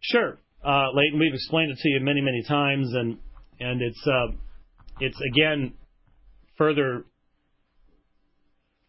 Sure, 0.01 0.37
uh, 0.63 0.91
Leighton. 0.93 1.19
We've 1.19 1.33
explained 1.33 1.71
it 1.71 1.77
to 1.79 1.89
you 1.89 1.99
many, 2.01 2.21
many 2.21 2.43
times, 2.47 2.93
and 2.93 3.17
and 3.59 3.81
it's 3.81 4.07
uh, 4.07 4.35
it's 4.99 5.17
again 5.33 5.73
further 6.57 7.05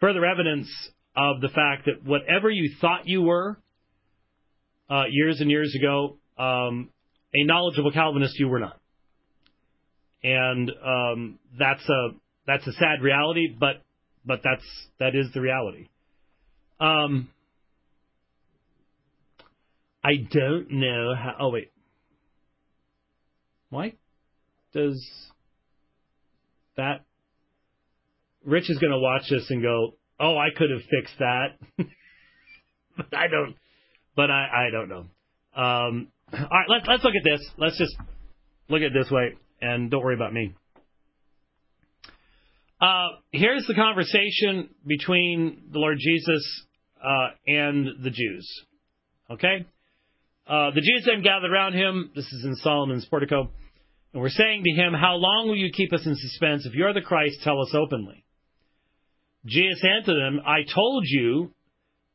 further 0.00 0.24
evidence 0.24 0.68
of 1.16 1.40
the 1.40 1.48
fact 1.48 1.86
that 1.86 2.04
whatever 2.04 2.50
you 2.50 2.74
thought 2.80 3.06
you 3.06 3.22
were 3.22 3.58
uh, 4.90 5.04
years 5.10 5.40
and 5.40 5.50
years 5.50 5.74
ago, 5.74 6.18
um, 6.38 6.90
a 7.36 7.44
knowledgeable 7.44 7.92
Calvinist 7.92 8.38
you 8.38 8.48
were 8.48 8.60
not, 8.60 8.78
and 10.22 10.70
um, 10.84 11.38
that's 11.58 11.86
a 11.88 12.08
that's 12.46 12.66
a 12.66 12.72
sad 12.72 13.02
reality, 13.02 13.48
but 13.58 13.82
but 14.24 14.40
that's 14.42 14.64
that 14.98 15.14
is 15.14 15.26
the 15.34 15.40
reality. 15.40 15.88
Um, 16.80 17.28
I 20.02 20.16
don't 20.30 20.70
know 20.70 21.14
how. 21.14 21.36
Oh 21.40 21.48
wait, 21.50 21.72
why 23.70 23.94
does 24.72 25.04
that? 26.76 27.04
Rich 28.44 28.70
is 28.70 28.78
going 28.78 28.92
to 28.92 28.98
watch 28.98 29.22
this 29.28 29.50
and 29.50 29.62
go, 29.62 29.94
"Oh, 30.20 30.38
I 30.38 30.48
could 30.56 30.70
have 30.70 30.82
fixed 30.88 31.18
that," 31.18 31.58
but 32.96 33.14
I 33.16 33.28
don't. 33.28 33.56
But 34.14 34.30
I, 34.30 34.68
I 34.68 34.70
don't 34.70 34.88
know. 34.88 35.06
Um, 35.60 36.08
all 36.32 36.38
right, 36.40 36.68
let's 36.68 36.86
let's 36.88 37.04
look 37.04 37.14
at 37.14 37.24
this. 37.24 37.40
Let's 37.56 37.78
just 37.78 37.96
look 38.68 38.80
at 38.80 38.86
it 38.86 38.92
this 38.94 39.10
way, 39.10 39.34
and 39.60 39.90
don't 39.90 40.02
worry 40.02 40.14
about 40.14 40.32
me. 40.32 40.54
Uh, 42.80 43.08
here's 43.32 43.66
the 43.66 43.74
conversation 43.74 44.68
between 44.86 45.68
the 45.72 45.78
Lord 45.78 45.98
Jesus 45.98 46.64
uh, 47.02 47.28
and 47.46 48.04
the 48.04 48.10
Jews. 48.10 48.64
Okay? 49.30 49.66
Uh, 50.46 50.70
the 50.72 50.80
Jews 50.80 51.04
then 51.06 51.22
gathered 51.22 51.50
around 51.50 51.72
him. 51.72 52.10
This 52.14 52.26
is 52.26 52.44
in 52.44 52.54
Solomon's 52.56 53.06
portico. 53.06 53.50
And 54.12 54.22
we're 54.22 54.28
saying 54.28 54.62
to 54.64 54.70
him, 54.72 54.92
How 54.92 55.14
long 55.14 55.48
will 55.48 55.56
you 55.56 55.70
keep 55.72 55.92
us 55.92 56.06
in 56.06 56.14
suspense? 56.16 56.66
If 56.66 56.74
you're 56.74 56.92
the 56.92 57.00
Christ, 57.00 57.38
tell 57.42 57.60
us 57.60 57.74
openly. 57.74 58.24
Jesus 59.46 59.82
answered 59.84 60.16
them, 60.16 60.40
I 60.46 60.60
told 60.72 61.04
you, 61.06 61.52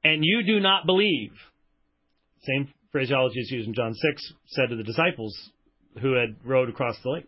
and 0.03 0.23
you 0.23 0.43
do 0.45 0.59
not 0.59 0.85
believe. 0.85 1.31
Same 2.43 2.71
phraseology 2.91 3.39
is 3.39 3.51
used 3.51 3.67
in 3.67 3.73
John 3.73 3.93
6, 3.93 4.33
said 4.47 4.69
to 4.69 4.75
the 4.75 4.83
disciples 4.83 5.35
who 6.01 6.13
had 6.13 6.35
rowed 6.43 6.69
across 6.69 6.95
the 7.03 7.09
lake. 7.09 7.27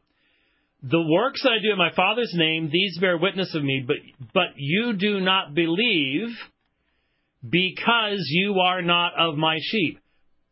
The 0.84 1.01
works 1.01 1.43
that 1.43 1.51
I 1.51 1.61
do 1.61 1.72
in 1.72 1.78
my 1.78 1.93
Father's 1.95 2.34
name, 2.34 2.70
these 2.72 2.97
bear 2.99 3.18
witness 3.18 3.55
of 3.55 3.64
me, 3.64 3.84
but, 3.86 3.95
but 4.34 4.55
you 4.57 4.93
do 4.93 5.22
not 5.22 5.53
believe 5.53 6.30
because 7.47 8.26
you 8.30 8.59
are 8.59 8.82
not 8.82 9.14
of 9.18 9.36
my 9.36 9.59
sheep. 9.61 9.99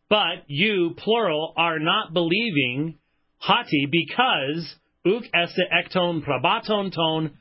But 0.10 0.44
you, 0.48 0.94
plural, 0.98 1.54
are 1.56 1.80
not 1.80 2.14
believing, 2.14 2.98
hoti, 3.38 3.88
because 3.90 4.76
uk 5.06 5.24
esse 5.34 5.60
ekton 5.72 6.22
probaton 6.24 6.94
ton 6.94 7.32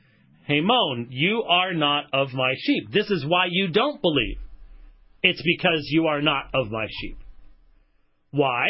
hemon. 0.49 1.09
You 1.11 1.43
are 1.49 1.75
not 1.75 2.05
of 2.13 2.33
my 2.33 2.55
sheep. 2.59 2.91
This 2.93 3.11
is 3.11 3.25
why 3.27 3.47
you 3.51 3.69
don't 3.69 4.01
believe. 4.01 4.39
It's 5.23 5.43
because 5.43 5.83
you 5.91 6.07
are 6.07 6.23
not 6.23 6.47
of 6.55 6.71
my 6.71 6.87
sheep. 7.01 7.19
Why? 8.31 8.67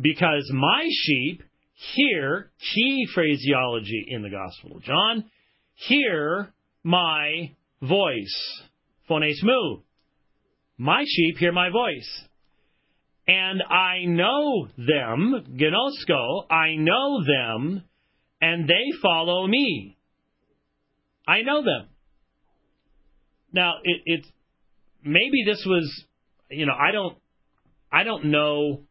Because 0.00 0.50
my 0.52 0.88
sheep 0.90 1.42
hear, 1.94 2.50
key 2.74 3.06
phraseology 3.14 4.06
in 4.08 4.22
the 4.22 4.30
Gospel 4.30 4.76
of 4.76 4.82
John, 4.82 5.24
hear 5.74 6.52
my 6.82 7.52
voice. 7.80 8.62
Phones 9.06 9.40
mu. 9.42 9.78
My 10.76 11.04
sheep 11.06 11.38
hear 11.38 11.52
my 11.52 11.70
voice. 11.70 12.24
And 13.26 13.62
I 13.62 14.04
know 14.06 14.68
them, 14.76 15.44
ginosko, 15.56 16.50
I 16.50 16.76
know 16.76 17.22
them, 17.24 17.82
and 18.40 18.66
they 18.66 18.86
follow 19.02 19.46
me. 19.46 19.96
I 21.26 21.42
know 21.42 21.62
them. 21.62 21.88
Now, 23.52 23.74
it, 23.84 24.00
it's 24.06 24.28
maybe 25.04 25.44
this 25.44 25.62
was, 25.66 26.04
you 26.50 26.66
know, 26.66 26.72
I 26.72 26.92
don't, 26.92 27.16
I 27.92 28.04
don't 28.04 28.26
know 28.26 28.82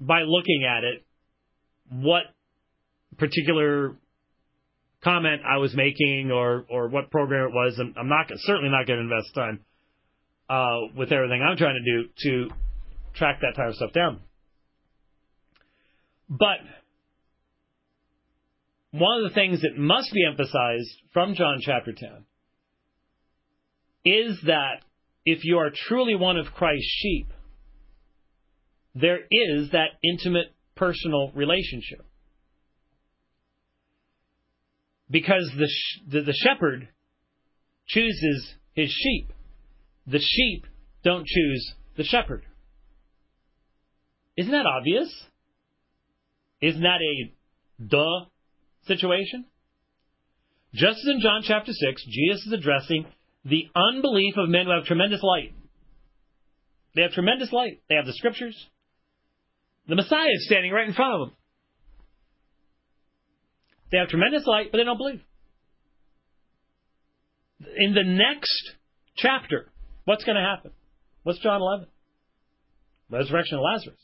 by 0.00 0.22
looking 0.22 0.64
at 0.64 0.84
it 0.84 1.04
what 1.90 2.22
particular 3.18 3.96
comment 5.02 5.42
I 5.44 5.58
was 5.58 5.74
making 5.74 6.30
or 6.32 6.64
or 6.70 6.88
what 6.88 7.10
program 7.10 7.48
it 7.48 7.54
was. 7.54 7.78
And 7.78 7.94
I'm 7.98 8.08
not 8.08 8.30
certainly 8.36 8.70
not 8.70 8.86
going 8.86 8.98
to 8.98 9.02
invest 9.04 9.34
time 9.34 9.60
uh, 10.48 10.94
with 10.96 11.12
everything 11.12 11.42
I'm 11.42 11.56
trying 11.56 11.82
to 11.82 12.02
do 12.02 12.08
to 12.24 12.54
track 13.14 13.40
that 13.42 13.54
type 13.56 13.68
of 13.68 13.74
stuff 13.76 13.92
down. 13.92 14.20
But 16.28 16.58
one 18.92 19.22
of 19.22 19.28
the 19.28 19.34
things 19.34 19.62
that 19.62 19.76
must 19.76 20.12
be 20.12 20.24
emphasized 20.24 20.90
from 21.12 21.34
John 21.34 21.58
chapter 21.60 21.92
10 21.92 22.08
is 24.04 24.38
that 24.46 24.82
if 25.24 25.44
you 25.44 25.58
are 25.58 25.70
truly 25.88 26.14
one 26.14 26.36
of 26.36 26.46
Christ's 26.46 26.86
sheep, 26.86 27.32
there 28.94 29.18
is 29.30 29.70
that 29.70 29.90
intimate 30.02 30.54
personal 30.74 31.30
relationship. 31.34 32.04
Because 35.10 35.50
the, 35.56 35.68
sh- 35.68 36.00
the, 36.08 36.20
the 36.22 36.34
shepherd 36.44 36.88
chooses 37.88 38.54
his 38.74 38.90
sheep. 38.90 39.32
The 40.06 40.20
sheep 40.20 40.66
don't 41.02 41.26
choose 41.26 41.74
the 41.96 42.04
shepherd. 42.04 42.44
Isn't 44.36 44.52
that 44.52 44.66
obvious? 44.66 45.12
Isn't 46.60 46.82
that 46.82 47.00
a 47.00 47.84
duh 47.84 48.26
situation? 48.86 49.46
Just 50.72 50.98
as 50.98 51.14
in 51.14 51.20
John 51.20 51.42
chapter 51.44 51.72
6, 51.72 52.04
Jesus 52.06 52.46
is 52.46 52.52
addressing 52.52 53.06
the 53.44 53.68
unbelief 53.74 54.34
of 54.36 54.48
men 54.48 54.66
who 54.66 54.72
have 54.72 54.84
tremendous 54.84 55.22
light. 55.22 55.52
They 56.94 57.02
have 57.02 57.12
tremendous 57.12 57.52
light. 57.52 57.82
They 57.88 57.96
have 57.96 58.06
the 58.06 58.12
scriptures. 58.12 58.56
The 59.90 59.96
Messiah 59.96 60.30
is 60.32 60.46
standing 60.46 60.70
right 60.70 60.86
in 60.86 60.94
front 60.94 61.14
of 61.14 61.20
them. 61.20 61.36
They 63.90 63.98
have 63.98 64.08
tremendous 64.08 64.46
light, 64.46 64.68
but 64.70 64.78
they 64.78 64.84
don't 64.84 64.96
believe. 64.96 65.20
In 67.76 67.92
the 67.92 68.04
next 68.04 68.76
chapter, 69.16 69.66
what's 70.04 70.22
going 70.22 70.36
to 70.36 70.42
happen? 70.42 70.70
What's 71.24 71.40
John 71.40 71.60
11? 71.60 71.88
Resurrection 73.10 73.58
of 73.58 73.64
Lazarus. 73.64 73.98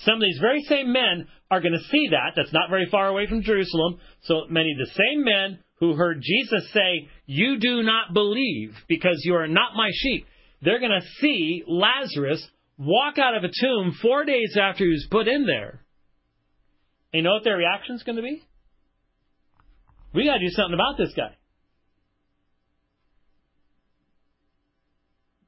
Some 0.00 0.16
of 0.16 0.20
these 0.20 0.38
very 0.38 0.60
same 0.64 0.92
men 0.92 1.26
are 1.50 1.62
going 1.62 1.72
to 1.72 1.88
see 1.90 2.08
that. 2.10 2.32
That's 2.36 2.52
not 2.52 2.68
very 2.68 2.86
far 2.90 3.08
away 3.08 3.26
from 3.26 3.42
Jerusalem. 3.42 3.98
So 4.24 4.42
many 4.50 4.72
of 4.72 4.78
the 4.78 4.92
same 4.92 5.24
men 5.24 5.60
who 5.76 5.94
heard 5.94 6.20
Jesus 6.22 6.70
say, 6.72 7.08
You 7.24 7.58
do 7.58 7.82
not 7.82 8.12
believe 8.12 8.74
because 8.88 9.22
you 9.24 9.36
are 9.36 9.48
not 9.48 9.74
my 9.74 9.88
sheep. 9.90 10.26
They're 10.60 10.80
going 10.80 11.00
to 11.00 11.06
see 11.20 11.64
Lazarus 11.66 12.46
walk 12.80 13.18
out 13.18 13.36
of 13.36 13.44
a 13.44 13.48
tomb 13.48 13.94
four 14.00 14.24
days 14.24 14.56
after 14.60 14.84
he 14.84 14.90
was 14.90 15.06
put 15.10 15.28
in 15.28 15.46
there. 15.46 15.84
You 17.12 17.22
know 17.22 17.34
what 17.34 17.44
their 17.44 17.56
reaction 17.56 17.96
is 17.96 18.02
going 18.02 18.16
to 18.16 18.22
be? 18.22 18.42
We 20.14 20.24
got 20.24 20.38
to 20.38 20.40
do 20.40 20.50
something 20.50 20.74
about 20.74 20.96
this 20.96 21.12
guy. 21.14 21.36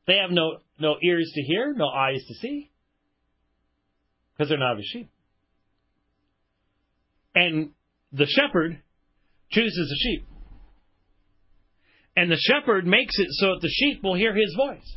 They 0.07 0.19
have 0.19 0.31
no, 0.31 0.59
no 0.79 0.97
ears 1.03 1.31
to 1.35 1.43
hear, 1.43 1.73
no 1.75 1.89
eyes 1.89 2.23
to 2.29 2.35
see 2.35 2.71
because 4.37 4.49
they're 4.49 4.59
not 4.59 4.77
his 4.77 4.87
sheep. 4.87 5.11
And 7.35 7.71
the 8.13 8.27
shepherd 8.27 8.83
chooses 9.51 9.89
the 9.89 9.97
sheep. 10.03 10.27
And 12.15 12.31
the 12.31 12.37
shepherd 12.37 12.87
makes 12.87 13.19
it 13.19 13.29
so 13.31 13.55
that 13.55 13.63
the 13.63 13.69
sheep 13.69 14.03
will 14.03 14.17
hear 14.17 14.35
his 14.35 14.55
voice. 14.55 14.97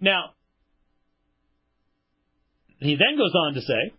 Now, 0.00 0.30
he 2.78 2.96
then 2.96 3.16
goes 3.16 3.32
on 3.34 3.54
to 3.54 3.60
say, 3.60 3.92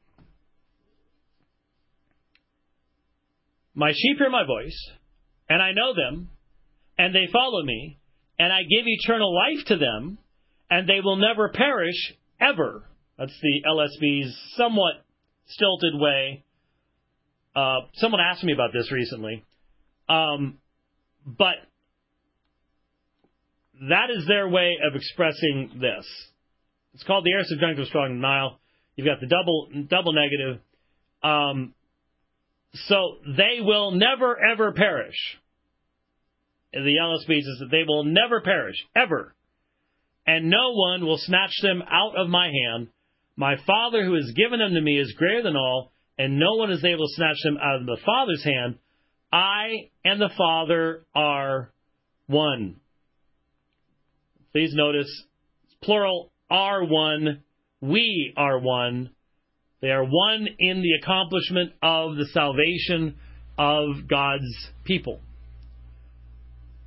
My 3.74 3.92
sheep 3.92 4.18
hear 4.18 4.30
my 4.30 4.44
voice, 4.44 4.78
and 5.48 5.62
I 5.62 5.72
know 5.72 5.94
them, 5.94 6.30
and 6.98 7.14
they 7.14 7.28
follow 7.32 7.64
me, 7.64 8.00
and 8.40 8.52
I 8.52 8.64
give 8.64 8.86
eternal 8.86 9.36
life 9.36 9.66
to 9.68 9.78
them, 9.78 10.18
and 10.70 10.90
they 10.90 11.00
will 11.00 11.18
never 11.18 11.50
perish 11.50 12.14
ever. 12.40 12.84
That's 13.18 13.40
the 13.42 13.62
LSB's 13.68 14.36
somewhat 14.56 14.94
stilted 15.48 15.94
way. 15.94 16.44
Uh, 17.56 17.82
someone 17.96 18.22
asked 18.22 18.44
me 18.44 18.54
about 18.54 18.74
this 18.74 18.92
recently. 18.92 19.44
Um, 20.10 20.58
but 21.26 21.56
that 23.90 24.10
is 24.10 24.26
their 24.28 24.48
way 24.48 24.78
of 24.84 24.96
expressing 24.96 25.80
this. 25.80 26.06
It's 26.94 27.04
called 27.04 27.26
the 27.26 27.32
aorist 27.32 27.50
subjunctive 27.50 27.88
strong 27.88 28.16
denial. 28.16 28.60
You've 28.96 29.08
got 29.08 29.20
the 29.20 29.28
double 29.28 29.70
double 29.90 30.14
negative. 30.14 30.62
Um, 31.22 31.74
so 32.74 33.18
they 33.26 33.60
will 33.62 33.92
never 33.92 34.38
ever 34.52 34.72
perish. 34.72 35.16
The 36.74 36.80
LSB 36.80 37.42
says 37.42 37.60
that 37.60 37.72
they 37.72 37.84
will 37.88 38.04
never 38.04 38.42
perish 38.42 38.76
ever 38.96 39.36
and 40.28 40.50
no 40.50 40.74
one 40.74 41.06
will 41.06 41.18
snatch 41.18 41.54
them 41.62 41.82
out 41.90 42.18
of 42.18 42.28
my 42.28 42.52
hand. 42.52 42.90
My 43.38 43.56
Father 43.66 44.04
who 44.04 44.16
has 44.16 44.34
given 44.36 44.60
them 44.60 44.74
to 44.74 44.82
me 44.82 45.00
is 45.00 45.16
greater 45.18 45.42
than 45.42 45.56
all, 45.56 45.92
and 46.18 46.38
no 46.38 46.56
one 46.56 46.72
is 46.72 46.84
able 46.84 47.08
to 47.08 47.16
snatch 47.16 47.38
them 47.44 47.58
out 47.58 47.80
of 47.80 47.86
the 47.86 47.98
Father's 48.06 48.44
hand. 48.44 48.78
I 49.32 49.90
and 50.04 50.20
the 50.20 50.32
Father 50.38 51.06
are 51.16 51.72
one. 52.28 52.82
Please 54.58 54.74
notice, 54.74 55.24
plural, 55.84 56.32
are 56.50 56.84
one. 56.84 57.44
We 57.80 58.34
are 58.36 58.58
one. 58.58 59.12
They 59.84 59.92
are 59.92 60.04
one 60.04 60.48
in 60.58 60.82
the 60.82 60.94
accomplishment 61.00 61.74
of 61.84 62.16
the 62.16 62.26
salvation 62.34 63.18
of 63.60 64.08
God's 64.10 64.72
people. 64.84 65.20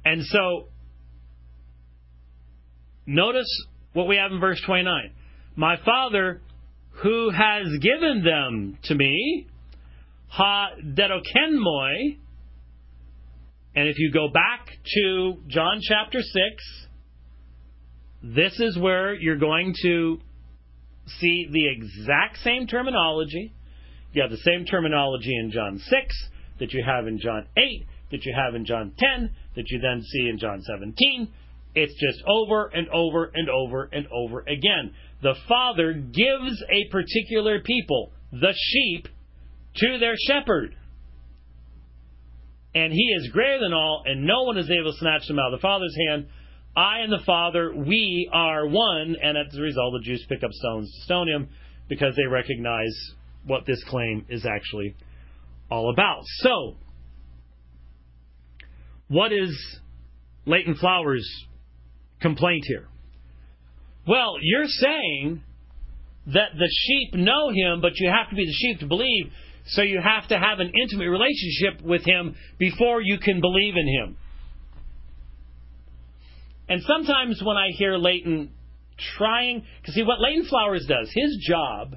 And 0.05 0.25
so 0.25 0.67
Notice 3.07 3.47
what 3.93 4.09
we 4.09 4.17
have 4.17 4.33
in 4.33 4.41
verse 4.41 4.61
29. 4.67 5.13
My 5.55 5.77
Father, 5.85 6.41
who 7.05 7.31
has 7.31 7.69
given 7.81 8.25
them 8.25 8.79
to 8.83 8.97
me, 8.97 9.47
ha 10.27 10.71
dedoken 10.77 11.53
moi, 11.53 12.17
and 13.77 13.89
if 13.89 13.97
you 14.01 14.11
go 14.11 14.27
back 14.27 14.67
to 14.97 15.37
John 15.47 15.79
chapter 15.81 16.21
6, 16.21 16.90
this 18.23 18.59
is 18.61 18.79
where 18.79 19.15
you're 19.15 19.37
going 19.37 19.75
to 19.83 20.19
see 21.19 21.49
the 21.51 21.69
exact 21.69 22.39
same 22.39 22.67
terminology. 22.67 23.53
You 24.13 24.23
have 24.23 24.31
the 24.31 24.39
same 24.39 24.65
terminology 24.65 25.35
in 25.37 25.51
John 25.51 25.79
6 25.79 26.29
that 26.59 26.73
you 26.73 26.83
have 26.85 27.07
in 27.07 27.19
John 27.19 27.47
8, 27.57 27.87
that 28.11 28.25
you 28.25 28.35
have 28.37 28.55
in 28.55 28.65
John 28.65 28.93
10, 28.99 29.31
that 29.57 29.65
you 29.69 29.81
then 29.81 30.03
see 30.03 30.29
in 30.29 30.39
John 30.39 30.63
17, 30.63 31.29
it's 31.75 31.95
just 31.95 32.23
over 32.27 32.67
and 32.67 32.89
over 32.89 33.31
and 33.33 33.49
over 33.49 33.89
and 33.93 34.07
over 34.13 34.41
again. 34.41 34.93
The 35.23 35.35
Father 35.49 35.93
gives 35.93 36.63
a 36.71 36.91
particular 36.91 37.61
people, 37.61 38.13
the 38.33 38.55
sheep, 38.55 39.09
to 39.77 39.99
their 39.99 40.15
shepherd. 40.27 40.75
And 42.75 42.93
he 42.93 43.15
is 43.17 43.31
greater 43.33 43.61
than 43.61 43.73
all, 43.73 44.03
and 44.05 44.27
no 44.27 44.43
one 44.43 44.59
is 44.59 44.71
able 44.71 44.93
to 44.93 44.99
snatch 44.99 45.27
them 45.29 45.39
out 45.39 45.53
of 45.53 45.61
the 45.61 45.63
Father's 45.63 45.97
hand. 46.09 46.27
I 46.77 47.01
and 47.01 47.13
the 47.13 47.25
Father, 47.27 47.75
we 47.75 48.31
are 48.33 48.67
one, 48.67 49.17
and 49.21 49.37
as 49.37 49.57
a 49.57 49.61
result, 49.61 49.95
the 49.95 50.05
Jews 50.05 50.25
pick 50.29 50.45
up 50.45 50.53
stones 50.53 50.93
to 50.93 51.05
stone 51.05 51.29
him 51.29 51.49
because 51.89 52.15
they 52.17 52.27
recognize 52.27 52.95
what 53.45 53.67
this 53.67 53.83
claim 53.85 54.25
is 54.29 54.47
actually 54.47 54.95
all 55.71 55.91
about. 55.91 56.23
So, 56.25 56.77
what 59.09 59.33
is 59.33 59.51
Leighton 60.47 60.77
Flowers' 60.77 61.29
complaint 62.21 62.63
here? 62.67 62.87
Well, 64.07 64.37
you're 64.41 64.67
saying 64.67 65.43
that 66.27 66.51
the 66.57 66.71
sheep 66.87 67.15
know 67.15 67.51
him, 67.51 67.81
but 67.81 67.93
you 67.97 68.09
have 68.09 68.31
to 68.31 68.37
be 68.37 68.45
the 68.45 68.53
sheep 68.53 68.81
to 68.81 68.87
believe, 68.87 69.33
so 69.67 69.83
you 69.83 70.01
have 70.01 70.29
to 70.29 70.39
have 70.39 70.61
an 70.61 70.71
intimate 70.81 71.11
relationship 71.11 71.83
with 71.83 72.05
him 72.05 72.37
before 72.59 73.01
you 73.01 73.19
can 73.19 73.41
believe 73.41 73.75
in 73.77 73.89
him. 73.89 74.17
And 76.71 76.81
sometimes 76.85 77.43
when 77.45 77.57
I 77.57 77.71
hear 77.73 77.97
Leighton 77.97 78.53
trying, 79.19 79.65
because 79.81 79.95
see 79.95 80.05
what 80.05 80.21
Leighton 80.21 80.47
Flowers 80.47 80.87
does, 80.87 81.11
his 81.13 81.45
job, 81.45 81.97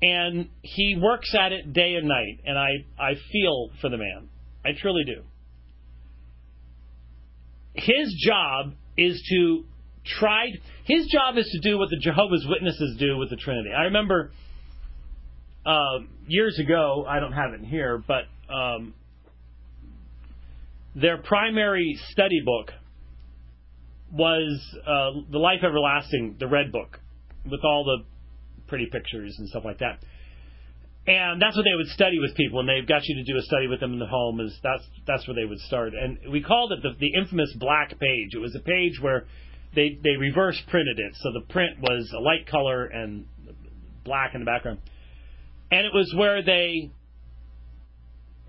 and 0.00 0.48
he 0.62 0.96
works 0.96 1.34
at 1.34 1.50
it 1.52 1.72
day 1.72 1.94
and 1.94 2.06
night, 2.06 2.40
and 2.46 2.56
I, 2.56 2.86
I 2.96 3.14
feel 3.32 3.70
for 3.80 3.90
the 3.90 3.98
man. 3.98 4.28
I 4.64 4.70
truly 4.80 5.02
do. 5.04 5.22
His 7.74 8.14
job 8.24 8.74
is 8.96 9.20
to 9.30 9.64
try. 10.18 10.46
His 10.84 11.08
job 11.08 11.36
is 11.36 11.46
to 11.46 11.68
do 11.68 11.76
what 11.76 11.90
the 11.90 11.98
Jehovah's 12.00 12.46
Witnesses 12.48 12.96
do 13.00 13.16
with 13.16 13.30
the 13.30 13.36
Trinity. 13.36 13.70
I 13.76 13.84
remember 13.84 14.30
uh, 15.66 15.98
years 16.28 16.58
ago. 16.58 17.04
I 17.08 17.18
don't 17.18 17.32
have 17.32 17.52
it 17.52 17.66
here, 17.66 18.02
but 18.06 18.24
um, 18.52 18.94
their 20.94 21.18
primary 21.18 21.98
study 22.10 22.42
book 22.44 22.72
was 24.12 24.60
uh, 24.86 25.20
the 25.30 25.38
Life 25.38 25.60
Everlasting, 25.62 26.36
the 26.38 26.48
Red 26.48 26.72
Book, 26.72 27.00
with 27.48 27.60
all 27.64 27.84
the 27.84 28.04
pretty 28.66 28.86
pictures 28.86 29.34
and 29.38 29.48
stuff 29.48 29.64
like 29.64 29.78
that. 29.78 29.98
And 31.06 31.40
that's 31.40 31.56
what 31.56 31.64
they 31.64 31.74
would 31.74 31.88
study 31.88 32.18
with 32.20 32.36
people, 32.36 32.60
and 32.60 32.68
they 32.68 32.80
got 32.86 33.02
you 33.04 33.16
to 33.16 33.24
do 33.24 33.38
a 33.38 33.42
study 33.42 33.66
with 33.66 33.80
them 33.80 33.94
in 33.94 33.98
the 33.98 34.06
home. 34.06 34.38
Is 34.38 34.56
that's 34.62 34.84
that's 35.06 35.26
where 35.26 35.34
they 35.34 35.46
would 35.46 35.58
start, 35.60 35.92
and 35.94 36.18
we 36.30 36.42
called 36.42 36.72
it 36.72 36.82
the, 36.82 36.90
the 37.00 37.18
infamous 37.18 37.52
black 37.58 37.98
page. 37.98 38.34
It 38.34 38.38
was 38.38 38.54
a 38.54 38.60
page 38.60 39.00
where 39.00 39.26
they 39.74 39.98
they 40.04 40.16
reverse 40.18 40.60
printed 40.68 40.98
it, 40.98 41.14
so 41.16 41.32
the 41.32 41.52
print 41.52 41.80
was 41.80 42.12
a 42.14 42.20
light 42.20 42.46
color 42.46 42.84
and 42.84 43.24
black 44.04 44.34
in 44.34 44.40
the 44.40 44.46
background, 44.46 44.78
and 45.70 45.86
it 45.86 45.92
was 45.94 46.12
where 46.16 46.42
they 46.42 46.90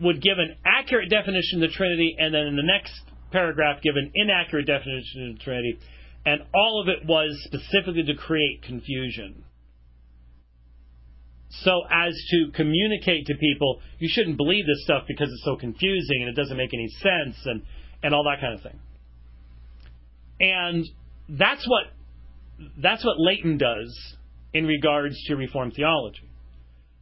would 0.01 0.21
give 0.21 0.38
an 0.38 0.57
accurate 0.65 1.09
definition 1.09 1.63
of 1.63 1.69
the 1.69 1.75
Trinity, 1.75 2.15
and 2.19 2.33
then 2.33 2.47
in 2.47 2.55
the 2.57 2.63
next 2.63 2.99
paragraph 3.31 3.81
give 3.81 3.95
an 3.95 4.11
inaccurate 4.13 4.65
definition 4.65 5.31
of 5.31 5.39
Trinity, 5.39 5.79
And 6.25 6.41
all 6.53 6.81
of 6.81 6.87
it 6.87 7.07
was 7.07 7.31
specifically 7.45 8.03
to 8.03 8.15
create 8.15 8.63
confusion. 8.63 9.43
So 11.49 11.81
as 11.91 12.13
to 12.29 12.51
communicate 12.53 13.25
to 13.25 13.35
people, 13.35 13.81
you 13.99 14.07
shouldn't 14.09 14.37
believe 14.37 14.65
this 14.65 14.83
stuff 14.83 15.03
because 15.07 15.29
it's 15.31 15.43
so 15.43 15.57
confusing 15.57 16.21
and 16.21 16.29
it 16.29 16.35
doesn't 16.35 16.55
make 16.55 16.73
any 16.73 16.87
sense 16.99 17.35
and, 17.45 17.63
and 18.03 18.13
all 18.13 18.23
that 18.23 18.39
kind 18.39 18.53
of 18.53 18.61
thing. 18.61 18.79
And 20.39 20.85
that's 21.27 21.67
what 21.67 21.85
that's 22.77 23.03
what 23.03 23.15
Leighton 23.19 23.57
does 23.57 24.15
in 24.53 24.65
regards 24.65 25.15
to 25.25 25.35
Reformed 25.35 25.73
theology. 25.75 26.29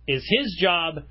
Is 0.07 0.23
his 0.27 0.57
job 0.59 1.03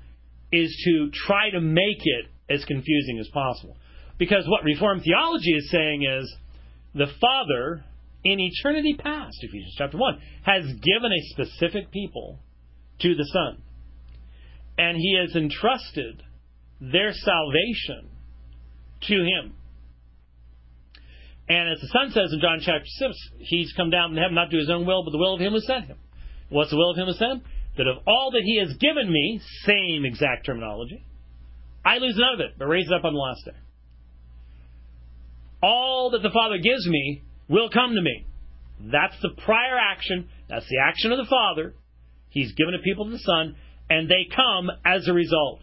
is 0.51 0.75
to 0.85 1.11
try 1.11 1.49
to 1.51 1.61
make 1.61 2.01
it 2.01 2.25
as 2.49 2.65
confusing 2.65 3.19
as 3.19 3.27
possible. 3.29 3.77
Because 4.19 4.43
what 4.47 4.65
Reformed 4.65 5.01
theology 5.03 5.53
is 5.53 5.71
saying 5.71 6.03
is 6.03 6.35
the 6.93 7.07
Father 7.19 7.85
in 8.23 8.39
eternity 8.39 8.95
past, 8.99 9.37
Ephesians 9.41 9.75
chapter 9.77 9.97
1, 9.97 10.21
has 10.43 10.65
given 10.65 11.11
a 11.11 11.29
specific 11.31 11.89
people 11.89 12.39
to 12.99 13.15
the 13.15 13.25
Son. 13.33 13.63
And 14.77 14.97
he 14.97 15.17
has 15.19 15.35
entrusted 15.35 16.21
their 16.81 17.13
salvation 17.13 18.09
to 19.07 19.15
him. 19.15 19.55
And 21.47 21.69
as 21.69 21.79
the 21.79 21.87
Son 21.87 22.11
says 22.11 22.31
in 22.33 22.41
John 22.41 22.59
chapter 22.61 22.85
6, 22.85 23.15
he's 23.39 23.73
come 23.75 23.89
down 23.89 24.11
from 24.11 24.17
heaven 24.17 24.35
not 24.35 24.51
to 24.51 24.57
his 24.57 24.69
own 24.69 24.85
will, 24.85 25.03
but 25.03 25.11
the 25.11 25.17
will 25.17 25.35
of 25.35 25.41
him 25.41 25.53
who 25.53 25.61
sent 25.61 25.85
him. 25.85 25.97
What's 26.49 26.71
the 26.71 26.77
will 26.77 26.91
of 26.91 26.97
him 26.97 27.07
who 27.07 27.13
sent 27.13 27.31
him? 27.31 27.41
That 27.77 27.87
of 27.87 28.03
all 28.05 28.31
that 28.33 28.43
he 28.43 28.59
has 28.59 28.75
given 28.77 29.11
me, 29.11 29.39
same 29.65 30.03
exact 30.03 30.45
terminology, 30.45 31.05
I 31.85 31.97
lose 31.97 32.17
none 32.17 32.33
of 32.33 32.39
it, 32.41 32.57
but 32.57 32.65
raise 32.65 32.87
it 32.87 32.93
up 32.93 33.05
on 33.05 33.13
the 33.13 33.19
last 33.19 33.45
day. 33.45 33.57
All 35.61 36.11
that 36.11 36.21
the 36.21 36.31
Father 36.31 36.57
gives 36.57 36.87
me 36.87 37.23
will 37.47 37.69
come 37.69 37.95
to 37.95 38.01
me. 38.01 38.25
That's 38.79 39.15
the 39.21 39.29
prior 39.43 39.77
action. 39.77 40.29
That's 40.47 40.67
the 40.67 40.79
action 40.85 41.11
of 41.11 41.17
the 41.17 41.29
Father. 41.29 41.73
He's 42.29 42.53
given 42.53 42.73
it 42.73 42.83
people 42.83 43.05
to 43.05 43.11
the 43.11 43.19
Son, 43.19 43.55
and 43.89 44.07
they 44.09 44.27
come 44.33 44.69
as 44.85 45.07
a 45.07 45.13
result. 45.13 45.59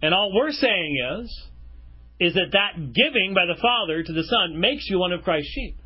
And 0.00 0.14
all 0.14 0.32
we're 0.34 0.52
saying 0.52 1.20
is, 1.20 1.48
is 2.18 2.34
that 2.34 2.52
that 2.52 2.92
giving 2.94 3.34
by 3.34 3.46
the 3.46 3.60
Father 3.60 4.02
to 4.02 4.12
the 4.12 4.24
Son 4.24 4.58
makes 4.58 4.88
you 4.88 4.98
one 4.98 5.12
of 5.12 5.22
Christ's 5.22 5.50
sheep. 5.52 5.76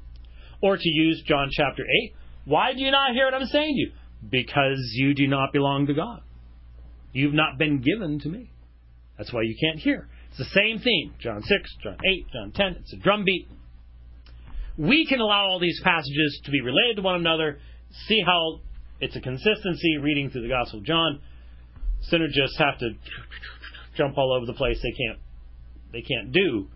Or 0.63 0.77
to 0.77 0.89
use 0.89 1.23
John 1.27 1.49
chapter 1.51 1.83
8, 2.05 2.15
why 2.45 2.73
do 2.75 2.81
you 2.81 2.91
not 2.91 3.13
hear 3.13 3.25
what 3.25 3.35
I'm 3.35 3.47
saying 3.47 3.75
to 3.75 3.81
you? 3.81 3.93
Because 4.31 4.79
you 4.95 5.15
do 5.15 5.27
not 5.27 5.53
belong 5.53 5.87
to 5.87 5.95
God. 5.95 6.21
You've 7.13 7.35
not 7.35 7.59
been 7.59 7.81
given 7.81 8.21
to 8.21 8.29
me. 8.29 8.51
That's 9.17 9.33
why 9.33 9.43
you 9.43 9.57
can't 9.61 9.81
hear. 9.81 10.09
It's 10.31 10.39
the 10.39 10.45
same 10.45 10.79
theme. 10.79 11.15
John 11.21 11.43
6, 11.43 11.77
John 11.83 11.97
8, 12.05 12.27
John 12.33 12.53
10. 12.53 12.67
It's 12.81 12.93
a 12.93 12.97
drumbeat. 12.97 13.49
We 14.79 15.07
can 15.07 15.21
allow 15.21 15.47
all 15.47 15.61
these 15.61 15.81
passages 15.83 16.41
to 16.45 16.51
be 16.51 16.61
related 16.61 16.97
to 16.97 17.03
one 17.03 17.17
another, 17.17 17.59
see 18.07 18.23
how 18.25 18.61
it's 19.01 19.17
a 19.17 19.21
consistency 19.21 19.99
reading 19.99 20.31
through 20.31 20.43
the 20.43 20.49
Gospel 20.49 20.79
of 20.81 20.85
John. 20.87 21.21
Synergists 22.11 22.59
have 22.59 22.79
to 22.79 22.91
jump 23.97 24.17
all 24.17 24.33
over 24.33 24.47
the 24.47 24.55
place. 24.55 24.81
They 24.83 24.93
can't 24.93 25.19
they 25.93 26.03
can't 26.03 26.33
do 26.33 26.69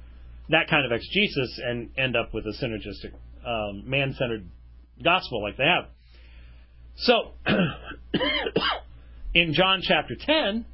that 0.50 0.68
kind 0.68 0.84
of 0.84 0.92
exegesis 0.92 1.60
and 1.64 1.90
end 1.96 2.16
up 2.16 2.34
with 2.34 2.44
a 2.46 2.52
synergistic, 2.62 3.12
um, 3.46 3.88
man 3.88 4.14
centered 4.18 4.46
gospel 5.02 5.42
like 5.42 5.56
they 5.56 5.64
have. 5.64 5.86
So, 6.96 7.32
in 9.34 9.54
John 9.54 9.80
chapter 9.82 10.14
10, 10.18 10.66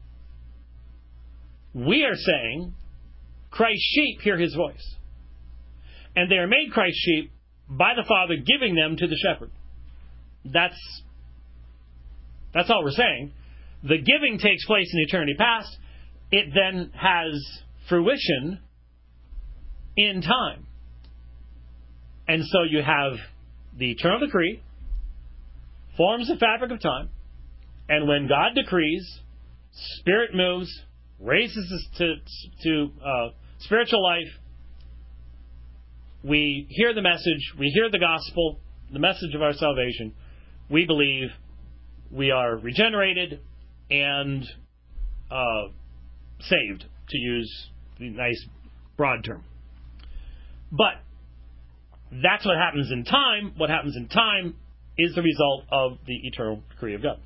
we 1.75 2.05
are 2.05 2.17
saying 2.17 2.75
Christ's 3.51 3.93
sheep 3.95 4.21
hear 4.21 4.39
his 4.39 4.55
voice. 4.55 4.97
And 6.17 6.31
they 6.31 6.37
are 6.37 6.47
made 6.47 6.73
Christ's 6.73 7.01
sheep 7.01 7.33
by 7.69 7.93
the 7.95 8.05
Father 8.07 8.35
giving 8.37 8.75
them 8.75 8.97
to 8.97 9.07
the 9.07 9.17
shepherd. 9.17 9.51
That's 10.45 11.03
that's 12.53 12.69
all 12.71 12.83
we're 12.83 12.91
saying. 12.91 13.33
The 13.83 13.99
giving 13.99 14.39
takes 14.39 14.65
place 14.67 14.91
in 14.93 15.01
eternity 15.01 15.35
past. 15.39 15.77
It 16.33 16.53
then 16.55 16.91
has 16.95 17.41
fruition 17.89 18.61
in 19.97 20.23
time. 20.23 20.67
And 22.27 22.45
so 22.45 22.63
you 22.69 22.83
have 22.83 23.13
the 23.77 23.93
eternal 23.93 24.21
decree, 24.21 24.63
forms 25.97 26.29
the 26.29 26.37
fabric 26.37 26.71
of 26.71 26.81
time, 26.81 27.11
and 27.89 28.07
when 28.07 28.29
God 28.29 28.55
decrees, 28.55 29.21
Spirit 29.73 30.31
moves, 30.35 30.71
raises 31.21 31.71
us 31.73 31.99
to, 31.99 32.15
to 32.63 32.91
uh, 33.05 33.29
spiritual 33.61 34.03
life. 34.03 34.29
We 36.23 36.67
hear 36.71 36.95
the 36.95 37.03
message, 37.03 37.55
we 37.59 37.71
hear 37.71 37.91
the 37.91 37.99
gospel, 37.99 38.59
the 38.93 38.99
message 38.99 39.35
of 39.35 39.43
our 39.43 39.53
salvation. 39.53 40.15
We 40.69 40.87
believe 40.87 41.29
we 42.11 42.31
are 42.31 42.57
regenerated 42.57 43.41
and 43.91 44.45
uh, 45.31 45.69
saved, 46.41 46.85
to 47.09 47.19
use 47.19 47.69
the 47.99 48.11
nice 48.11 48.45
broad 48.97 49.25
term. 49.25 49.45
But 50.71 51.03
that's 52.23 52.45
what 52.45 52.57
happens 52.57 52.91
in 52.91 53.05
time. 53.05 53.55
What 53.57 53.71
happens 53.71 53.97
in 53.97 54.09
time 54.09 54.57
is 54.99 55.15
the 55.15 55.23
result 55.23 55.65
of 55.73 55.99
the 56.07 56.15
eternal 56.25 56.63
decree 56.71 56.95
of 56.95 57.03
God. 57.03 57.19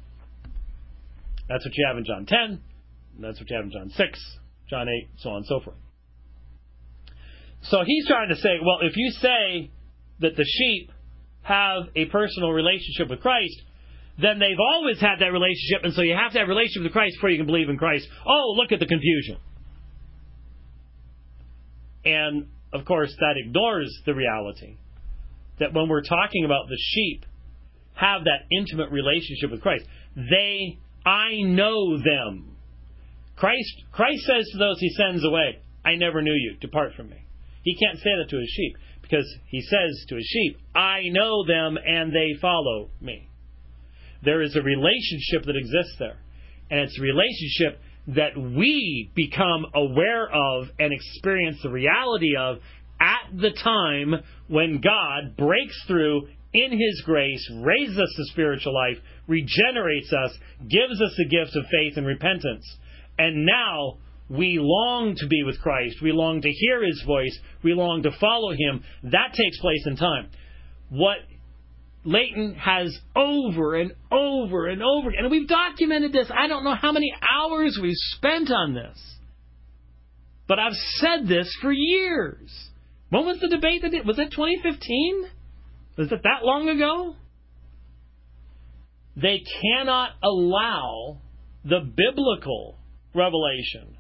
That's 1.48 1.64
what 1.64 1.76
you 1.76 1.86
have 1.86 1.98
in 1.98 2.04
John 2.04 2.26
10. 2.26 2.60
That's 3.18 3.38
what 3.38 3.48
you 3.50 3.56
have 3.56 3.64
in 3.66 3.72
John 3.72 3.90
6, 3.90 4.38
John 4.68 4.88
8, 4.88 5.08
so 5.18 5.30
on 5.30 5.36
and 5.36 5.46
so 5.46 5.60
forth. 5.60 5.76
So 7.62 7.82
he's 7.84 8.06
trying 8.06 8.28
to 8.28 8.36
say, 8.36 8.58
well, 8.62 8.78
if 8.82 8.96
you 8.96 9.10
say 9.10 9.70
that 10.20 10.36
the 10.36 10.44
sheep 10.44 10.90
have 11.42 11.84
a 11.96 12.06
personal 12.06 12.50
relationship 12.50 13.08
with 13.08 13.20
Christ, 13.20 13.62
then 14.20 14.38
they've 14.38 14.60
always 14.60 15.00
had 15.00 15.18
that 15.20 15.32
relationship, 15.32 15.84
and 15.84 15.92
so 15.94 16.02
you 16.02 16.14
have 16.14 16.32
to 16.32 16.38
have 16.38 16.48
a 16.48 16.50
relationship 16.50 16.84
with 16.84 16.92
Christ 16.92 17.16
before 17.16 17.30
you 17.30 17.38
can 17.38 17.46
believe 17.46 17.68
in 17.68 17.78
Christ. 17.78 18.06
Oh, 18.26 18.54
look 18.56 18.70
at 18.72 18.80
the 18.80 18.86
confusion. 18.86 19.38
And 22.04 22.48
of 22.72 22.84
course, 22.84 23.14
that 23.20 23.34
ignores 23.36 23.90
the 24.04 24.14
reality 24.14 24.76
that 25.58 25.72
when 25.72 25.88
we're 25.88 26.02
talking 26.02 26.44
about 26.44 26.68
the 26.68 26.78
sheep 26.78 27.24
have 27.94 28.24
that 28.24 28.46
intimate 28.50 28.90
relationship 28.90 29.50
with 29.50 29.62
Christ, 29.62 29.84
they, 30.16 30.78
I 31.06 31.40
know 31.42 31.96
them. 31.96 32.53
Christ, 33.36 33.82
Christ 33.92 34.24
says 34.24 34.48
to 34.52 34.58
those 34.58 34.78
he 34.78 34.90
sends 34.90 35.24
away, 35.24 35.58
I 35.84 35.96
never 35.96 36.22
knew 36.22 36.34
you, 36.34 36.56
depart 36.60 36.94
from 36.96 37.10
me. 37.10 37.24
He 37.62 37.76
can't 37.76 37.98
say 37.98 38.10
that 38.18 38.30
to 38.30 38.38
his 38.38 38.48
sheep 38.50 38.76
because 39.02 39.26
he 39.46 39.60
says 39.62 40.04
to 40.08 40.16
his 40.16 40.26
sheep, 40.26 40.58
I 40.74 41.08
know 41.10 41.44
them 41.46 41.76
and 41.84 42.12
they 42.12 42.38
follow 42.40 42.90
me. 43.00 43.28
There 44.22 44.42
is 44.42 44.56
a 44.56 44.62
relationship 44.62 45.44
that 45.46 45.56
exists 45.56 45.96
there. 45.98 46.18
And 46.70 46.80
it's 46.80 46.98
a 46.98 47.02
relationship 47.02 47.80
that 48.08 48.36
we 48.36 49.10
become 49.14 49.66
aware 49.74 50.28
of 50.30 50.68
and 50.78 50.92
experience 50.92 51.58
the 51.62 51.70
reality 51.70 52.36
of 52.38 52.58
at 53.00 53.36
the 53.36 53.50
time 53.50 54.14
when 54.48 54.80
God 54.80 55.36
breaks 55.36 55.78
through 55.86 56.28
in 56.52 56.70
His 56.70 57.02
grace, 57.04 57.50
raises 57.56 57.98
us 57.98 58.14
to 58.16 58.24
spiritual 58.32 58.74
life, 58.74 58.96
regenerates 59.26 60.12
us, 60.12 60.36
gives 60.68 61.00
us 61.00 61.14
the 61.16 61.28
gift 61.28 61.56
of 61.56 61.64
faith 61.70 61.96
and 61.96 62.06
repentance. 62.06 62.64
And 63.18 63.46
now 63.46 63.98
we 64.28 64.58
long 64.60 65.14
to 65.16 65.26
be 65.26 65.42
with 65.44 65.60
Christ. 65.60 65.96
We 66.02 66.12
long 66.12 66.40
to 66.42 66.50
hear 66.50 66.84
His 66.84 67.02
voice. 67.06 67.38
We 67.62 67.74
long 67.74 68.02
to 68.02 68.10
follow 68.18 68.52
Him. 68.52 68.82
That 69.04 69.34
takes 69.34 69.60
place 69.60 69.84
in 69.86 69.96
time. 69.96 70.30
What 70.90 71.18
Leighton 72.04 72.54
has 72.56 72.96
over 73.16 73.76
and 73.76 73.92
over 74.12 74.66
and 74.66 74.82
over, 74.82 75.10
and 75.10 75.30
we've 75.30 75.48
documented 75.48 76.12
this. 76.12 76.30
I 76.34 76.48
don't 76.48 76.64
know 76.64 76.74
how 76.74 76.92
many 76.92 77.12
hours 77.22 77.78
we've 77.80 77.96
spent 78.16 78.50
on 78.50 78.74
this. 78.74 78.98
But 80.46 80.58
I've 80.58 80.74
said 80.96 81.26
this 81.26 81.50
for 81.62 81.72
years. 81.72 82.50
When 83.08 83.24
was 83.24 83.40
the 83.40 83.48
debate 83.48 83.82
that 83.82 83.94
it 83.94 84.04
was 84.04 84.16
that 84.16 84.30
2015? 84.32 85.24
Was 85.96 86.12
it 86.12 86.22
that 86.22 86.44
long 86.44 86.68
ago? 86.68 87.16
They 89.16 89.42
cannot 89.62 90.10
allow 90.22 91.20
the 91.64 91.80
biblical 91.80 92.78
revelation 93.14 93.96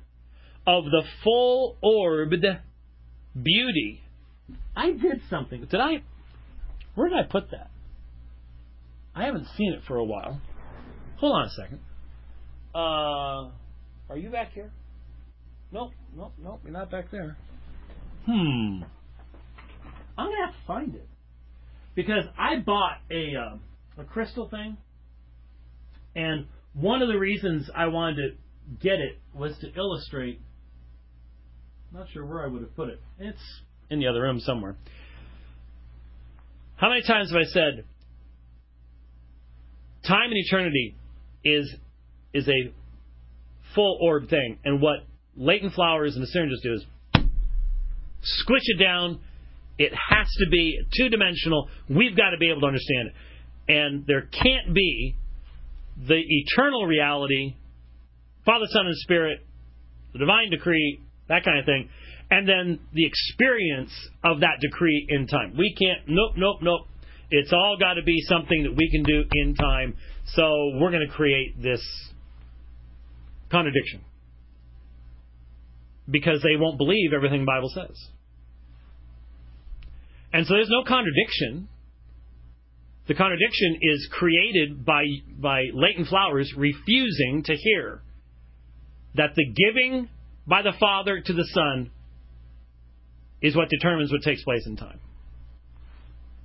of 0.66 0.84
the 0.84 1.02
full 1.22 1.76
orbed 1.82 2.44
beauty. 3.40 4.02
I 4.76 4.90
did 4.90 5.22
something. 5.30 5.66
Did 5.70 5.80
I? 5.80 6.02
Where 6.94 7.08
did 7.08 7.18
I 7.18 7.24
put 7.24 7.50
that? 7.50 7.70
I 9.14 9.24
haven't 9.24 9.46
seen 9.56 9.72
it 9.72 9.82
for 9.86 9.96
a 9.96 10.04
while. 10.04 10.40
Hold 11.18 11.36
on 11.36 11.46
a 11.46 11.50
second. 11.50 11.80
Uh, 12.74 13.50
are 14.10 14.18
you 14.18 14.30
back 14.30 14.52
here? 14.52 14.72
Nope, 15.70 15.92
nope, 16.16 16.32
nope. 16.42 16.60
You're 16.64 16.72
not 16.72 16.90
back 16.90 17.10
there. 17.10 17.36
Hmm. 18.26 18.82
I'm 20.16 20.26
gonna 20.26 20.46
have 20.46 20.54
to 20.54 20.66
find 20.66 20.94
it 20.94 21.08
because 21.94 22.24
I 22.38 22.58
bought 22.58 22.98
a 23.10 23.32
uh, 23.36 24.02
a 24.02 24.04
crystal 24.04 24.48
thing, 24.48 24.76
and 26.14 26.46
one 26.74 27.02
of 27.02 27.08
the 27.08 27.18
reasons 27.18 27.70
I 27.74 27.86
wanted 27.86 28.16
to 28.16 28.36
get 28.80 29.00
it 29.00 29.18
was 29.34 29.56
to 29.60 29.72
illustrate. 29.76 30.40
Not 31.92 32.06
sure 32.12 32.24
where 32.24 32.44
I 32.44 32.46
would 32.46 32.62
have 32.62 32.74
put 32.74 32.88
it. 32.88 33.00
It's 33.18 33.38
in 33.90 34.00
the 34.00 34.08
other 34.08 34.22
room 34.22 34.40
somewhere. 34.40 34.76
How 36.76 36.88
many 36.88 37.02
times 37.02 37.30
have 37.30 37.40
I 37.40 37.44
said 37.44 37.84
time 40.06 40.30
and 40.30 40.36
eternity 40.36 40.96
is 41.44 41.72
is 42.32 42.48
a 42.48 42.72
full 43.74 43.98
orb 44.00 44.28
thing, 44.28 44.58
and 44.64 44.80
what 44.80 45.00
Leighton 45.36 45.70
Flowers 45.70 46.16
and 46.16 46.22
the 46.22 46.28
synergists 46.28 46.62
do 46.62 46.74
is 46.74 46.84
squish 48.22 48.62
it 48.66 48.82
down. 48.82 49.20
It 49.78 49.92
has 49.92 50.26
to 50.38 50.46
be 50.50 50.80
two 50.96 51.08
dimensional. 51.08 51.68
We've 51.88 52.16
got 52.16 52.30
to 52.30 52.38
be 52.38 52.50
able 52.50 52.60
to 52.60 52.66
understand 52.66 53.08
it. 53.08 53.14
And 53.66 54.06
there 54.06 54.22
can't 54.22 54.74
be 54.74 55.16
the 55.96 56.20
eternal 56.20 56.86
reality, 56.86 57.56
Father, 58.44 58.66
Son, 58.68 58.86
and 58.86 58.96
Spirit, 58.98 59.44
the 60.12 60.18
divine 60.18 60.50
decree, 60.50 61.00
that 61.28 61.44
kind 61.44 61.58
of 61.58 61.64
thing, 61.64 61.88
and 62.30 62.48
then 62.48 62.80
the 62.92 63.06
experience 63.06 63.92
of 64.22 64.40
that 64.40 64.60
decree 64.60 65.06
in 65.08 65.26
time. 65.26 65.54
We 65.56 65.74
can't, 65.74 66.08
nope, 66.08 66.32
nope, 66.36 66.58
nope. 66.62 66.88
It's 67.30 67.52
all 67.52 67.76
got 67.78 67.94
to 67.94 68.02
be 68.02 68.20
something 68.28 68.64
that 68.64 68.76
we 68.76 68.90
can 68.90 69.02
do 69.02 69.24
in 69.32 69.54
time. 69.54 69.96
So 70.26 70.42
we're 70.74 70.90
going 70.90 71.06
to 71.06 71.12
create 71.12 71.60
this 71.60 71.82
contradiction 73.50 74.02
because 76.10 76.42
they 76.42 76.56
won't 76.56 76.78
believe 76.78 77.12
everything 77.14 77.40
the 77.40 77.46
Bible 77.46 77.70
says. 77.74 78.08
And 80.32 80.46
so 80.46 80.54
there's 80.54 80.68
no 80.68 80.82
contradiction. 80.82 81.68
The 83.06 83.14
contradiction 83.14 83.78
is 83.82 84.08
created 84.10 84.84
by 84.84 85.04
by 85.38 85.66
Leighton 85.72 86.06
Flowers 86.06 86.52
refusing 86.56 87.42
to 87.46 87.54
hear 87.54 88.02
that 89.14 89.34
the 89.34 89.44
giving 89.46 90.08
by 90.46 90.62
the 90.62 90.72
Father 90.78 91.20
to 91.20 91.32
the 91.32 91.46
Son 91.52 91.90
is 93.40 93.56
what 93.56 93.68
determines 93.68 94.10
what 94.10 94.22
takes 94.22 94.42
place 94.42 94.66
in 94.66 94.76
time. 94.76 95.00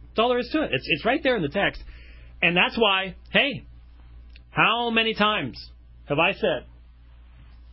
That's 0.10 0.20
all 0.20 0.30
there 0.30 0.40
is 0.40 0.50
to 0.52 0.64
it. 0.64 0.72
It's 0.74 0.86
it's 0.88 1.06
right 1.06 1.22
there 1.24 1.36
in 1.36 1.42
the 1.42 1.50
text. 1.50 1.82
And 2.42 2.56
that's 2.56 2.78
why, 2.78 3.16
hey, 3.32 3.64
how 4.52 4.90
many 4.90 5.14
times 5.14 5.70
have 6.06 6.20
I 6.20 6.34
said, 6.34 6.66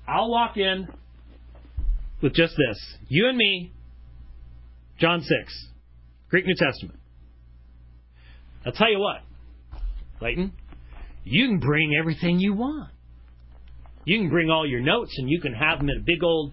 I'll 0.06 0.30
walk 0.30 0.56
in 0.56 0.88
with 2.22 2.34
just 2.34 2.54
this. 2.56 2.96
You 3.08 3.28
and 3.28 3.36
me, 3.36 3.72
John 4.98 5.22
6, 5.22 5.68
Greek 6.30 6.46
New 6.46 6.54
Testament. 6.56 6.98
I'll 8.64 8.72
tell 8.72 8.90
you 8.90 8.98
what, 8.98 9.22
Leighton, 10.20 10.52
you 11.24 11.46
can 11.46 11.58
bring 11.58 11.94
everything 11.98 12.38
you 12.38 12.54
want. 12.54 12.90
You 14.06 14.18
can 14.18 14.30
bring 14.30 14.48
all 14.48 14.66
your 14.66 14.80
notes 14.80 15.12
and 15.18 15.28
you 15.28 15.40
can 15.40 15.52
have 15.52 15.78
them 15.78 15.90
in 15.90 15.98
a 15.98 16.00
big 16.00 16.22
old 16.22 16.52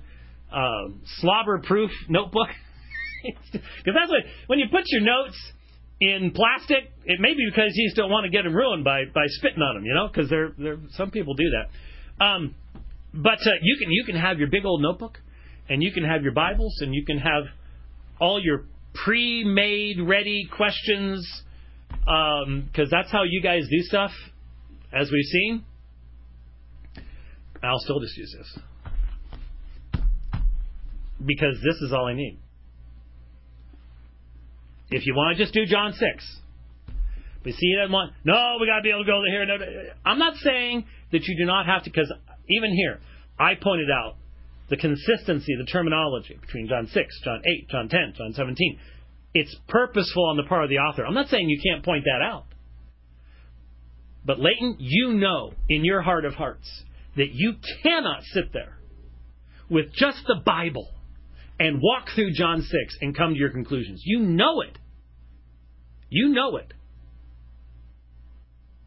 uh, 0.51 0.89
slobber 1.19 1.59
proof 1.59 1.91
notebook. 2.09 2.49
Because 3.23 3.95
that's 3.97 4.11
what, 4.11 4.23
when 4.47 4.59
you 4.59 4.65
put 4.69 4.83
your 4.87 4.99
notes 4.99 5.37
in 6.01 6.31
plastic, 6.35 6.91
it 7.05 7.21
may 7.21 7.33
be 7.33 7.47
because 7.49 7.71
you 7.73 7.87
just 7.87 7.95
don't 7.95 8.11
want 8.11 8.25
to 8.25 8.29
get 8.29 8.43
them 8.43 8.53
ruined 8.53 8.83
by, 8.83 9.05
by 9.05 9.23
spitting 9.27 9.61
on 9.61 9.75
them, 9.75 9.85
you 9.85 9.93
know, 9.93 10.09
because 10.09 10.29
they're, 10.29 10.51
they're, 10.57 10.77
some 10.97 11.09
people 11.09 11.33
do 11.33 11.45
that. 11.51 12.25
Um, 12.25 12.53
but 13.13 13.39
uh, 13.45 13.51
you 13.61 13.77
can 13.79 13.91
you 13.91 14.03
can 14.05 14.15
have 14.15 14.39
your 14.39 14.49
big 14.49 14.65
old 14.65 14.81
notebook, 14.81 15.19
and 15.69 15.81
you 15.83 15.91
can 15.91 16.03
have 16.03 16.23
your 16.23 16.33
Bibles, 16.33 16.79
and 16.81 16.93
you 16.93 17.05
can 17.05 17.19
have 17.19 17.43
all 18.19 18.43
your 18.43 18.65
pre-made, 19.05 20.01
ready 20.01 20.49
questions, 20.55 21.43
because 21.89 22.47
um, 22.47 22.89
that's 22.91 23.11
how 23.11 23.23
you 23.23 23.41
guys 23.41 23.63
do 23.69 23.79
stuff, 23.83 24.11
as 24.91 25.11
we've 25.11 25.25
seen. 25.25 25.63
I'll 27.63 27.79
still 27.79 27.99
just 27.99 28.17
use 28.17 28.35
this 28.37 28.59
because 31.25 31.55
this 31.63 31.75
is 31.81 31.93
all 31.93 32.07
I 32.07 32.13
need. 32.13 32.39
If 34.91 35.05
you 35.05 35.15
want 35.15 35.37
to 35.37 35.43
just 35.43 35.53
do 35.53 35.65
John 35.65 35.93
six, 35.93 36.39
but 37.43 37.53
see, 37.53 37.67
he 37.67 37.75
doesn't 37.75 37.91
want. 37.91 38.13
No, 38.23 38.57
we 38.59 38.67
got 38.67 38.77
to 38.77 38.81
be 38.83 38.89
able 38.89 39.03
to 39.03 39.07
go 39.07 39.21
to 39.21 39.29
here. 39.29 39.45
No, 39.45 39.57
I'm 40.05 40.19
not 40.19 40.35
saying 40.37 40.85
that 41.11 41.23
you 41.23 41.37
do 41.37 41.45
not 41.45 41.65
have 41.65 41.83
to, 41.83 41.89
because 41.89 42.11
even 42.49 42.73
here, 42.75 42.99
I 43.39 43.55
pointed 43.55 43.89
out 43.89 44.15
the 44.69 44.77
consistency, 44.77 45.55
the 45.57 45.65
terminology 45.65 46.37
between 46.39 46.67
John 46.67 46.87
6, 46.87 47.21
John 47.23 47.41
8, 47.45 47.69
John 47.69 47.89
10, 47.89 48.13
John 48.17 48.33
17. 48.33 48.79
It's 49.33 49.55
purposeful 49.67 50.25
on 50.25 50.37
the 50.37 50.43
part 50.43 50.63
of 50.63 50.69
the 50.69 50.77
author. 50.77 51.05
I'm 51.05 51.13
not 51.13 51.27
saying 51.27 51.49
you 51.49 51.59
can't 51.61 51.83
point 51.83 52.05
that 52.05 52.23
out. 52.23 52.45
But 54.25 54.39
Leighton, 54.39 54.77
you 54.79 55.13
know 55.13 55.53
in 55.67 55.83
your 55.83 56.01
heart 56.01 56.23
of 56.23 56.35
hearts 56.35 56.83
that 57.15 57.31
you 57.31 57.53
cannot 57.83 58.23
sit 58.23 58.53
there 58.53 58.77
with 59.69 59.93
just 59.93 60.19
the 60.27 60.41
Bible 60.45 60.89
and 61.59 61.79
walk 61.81 62.09
through 62.15 62.33
John 62.33 62.61
6 62.61 62.97
and 63.01 63.15
come 63.15 63.33
to 63.33 63.39
your 63.39 63.51
conclusions. 63.51 64.01
You 64.03 64.19
know 64.19 64.61
it. 64.61 64.77
You 66.09 66.29
know 66.29 66.57
it. 66.57 66.73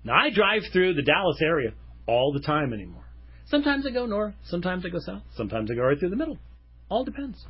Now, 0.05 0.15
I 0.15 0.31
drive 0.31 0.63
through 0.73 0.95
the 0.95 1.03
Dallas 1.03 1.39
area 1.43 1.71
all 2.07 2.33
the 2.33 2.41
time 2.41 2.73
anymore. 2.73 3.05
Sometimes 3.47 3.87
I 3.87 3.91
go 3.91 4.07
north, 4.07 4.35
sometimes 4.45 4.85
I 4.85 4.89
go 4.89 4.99
south, 4.99 5.23
sometimes 5.37 5.71
I 5.71 5.75
go 5.75 5.83
right 5.83 5.99
through 5.99 6.11
the 6.11 6.17
middle. 6.17 6.39
All 6.89 7.05
depends. 7.05 7.45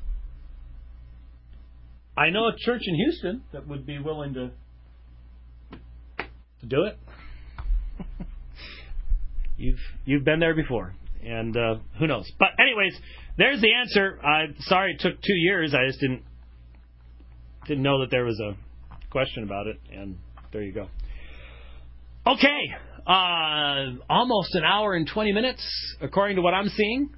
I 2.16 2.30
know 2.30 2.46
a 2.46 2.56
church 2.56 2.82
in 2.86 2.94
Houston 2.94 3.42
that 3.52 3.68
would 3.68 3.86
be 3.86 3.98
willing 3.98 4.34
to 4.34 4.50
to 6.60 6.66
do 6.66 6.84
it. 6.84 6.98
You've 9.56 9.78
you've 10.04 10.24
been 10.24 10.40
there 10.40 10.54
before, 10.54 10.94
and 11.24 11.56
uh, 11.56 11.76
who 11.98 12.06
knows? 12.06 12.30
But 12.38 12.48
anyways, 12.58 12.98
there's 13.38 13.60
the 13.60 13.72
answer. 13.72 14.18
I'm 14.24 14.54
sorry 14.60 14.92
it 14.92 15.00
took 15.00 15.20
two 15.20 15.36
years. 15.36 15.74
I 15.74 15.86
just 15.86 16.00
didn't 16.00 16.22
didn't 17.66 17.82
know 17.82 18.00
that 18.00 18.10
there 18.10 18.24
was 18.24 18.40
a 18.40 18.56
question 19.10 19.42
about 19.42 19.66
it, 19.66 19.78
and 19.92 20.16
there 20.52 20.62
you 20.62 20.72
go. 20.72 20.88
Okay, 22.26 22.74
uh, 23.06 24.02
almost 24.10 24.54
an 24.54 24.64
hour 24.64 24.94
and 24.94 25.06
20 25.06 25.32
minutes, 25.32 25.64
according 26.00 26.36
to 26.36 26.42
what 26.42 26.54
I'm 26.54 26.68
seeing. 26.68 27.10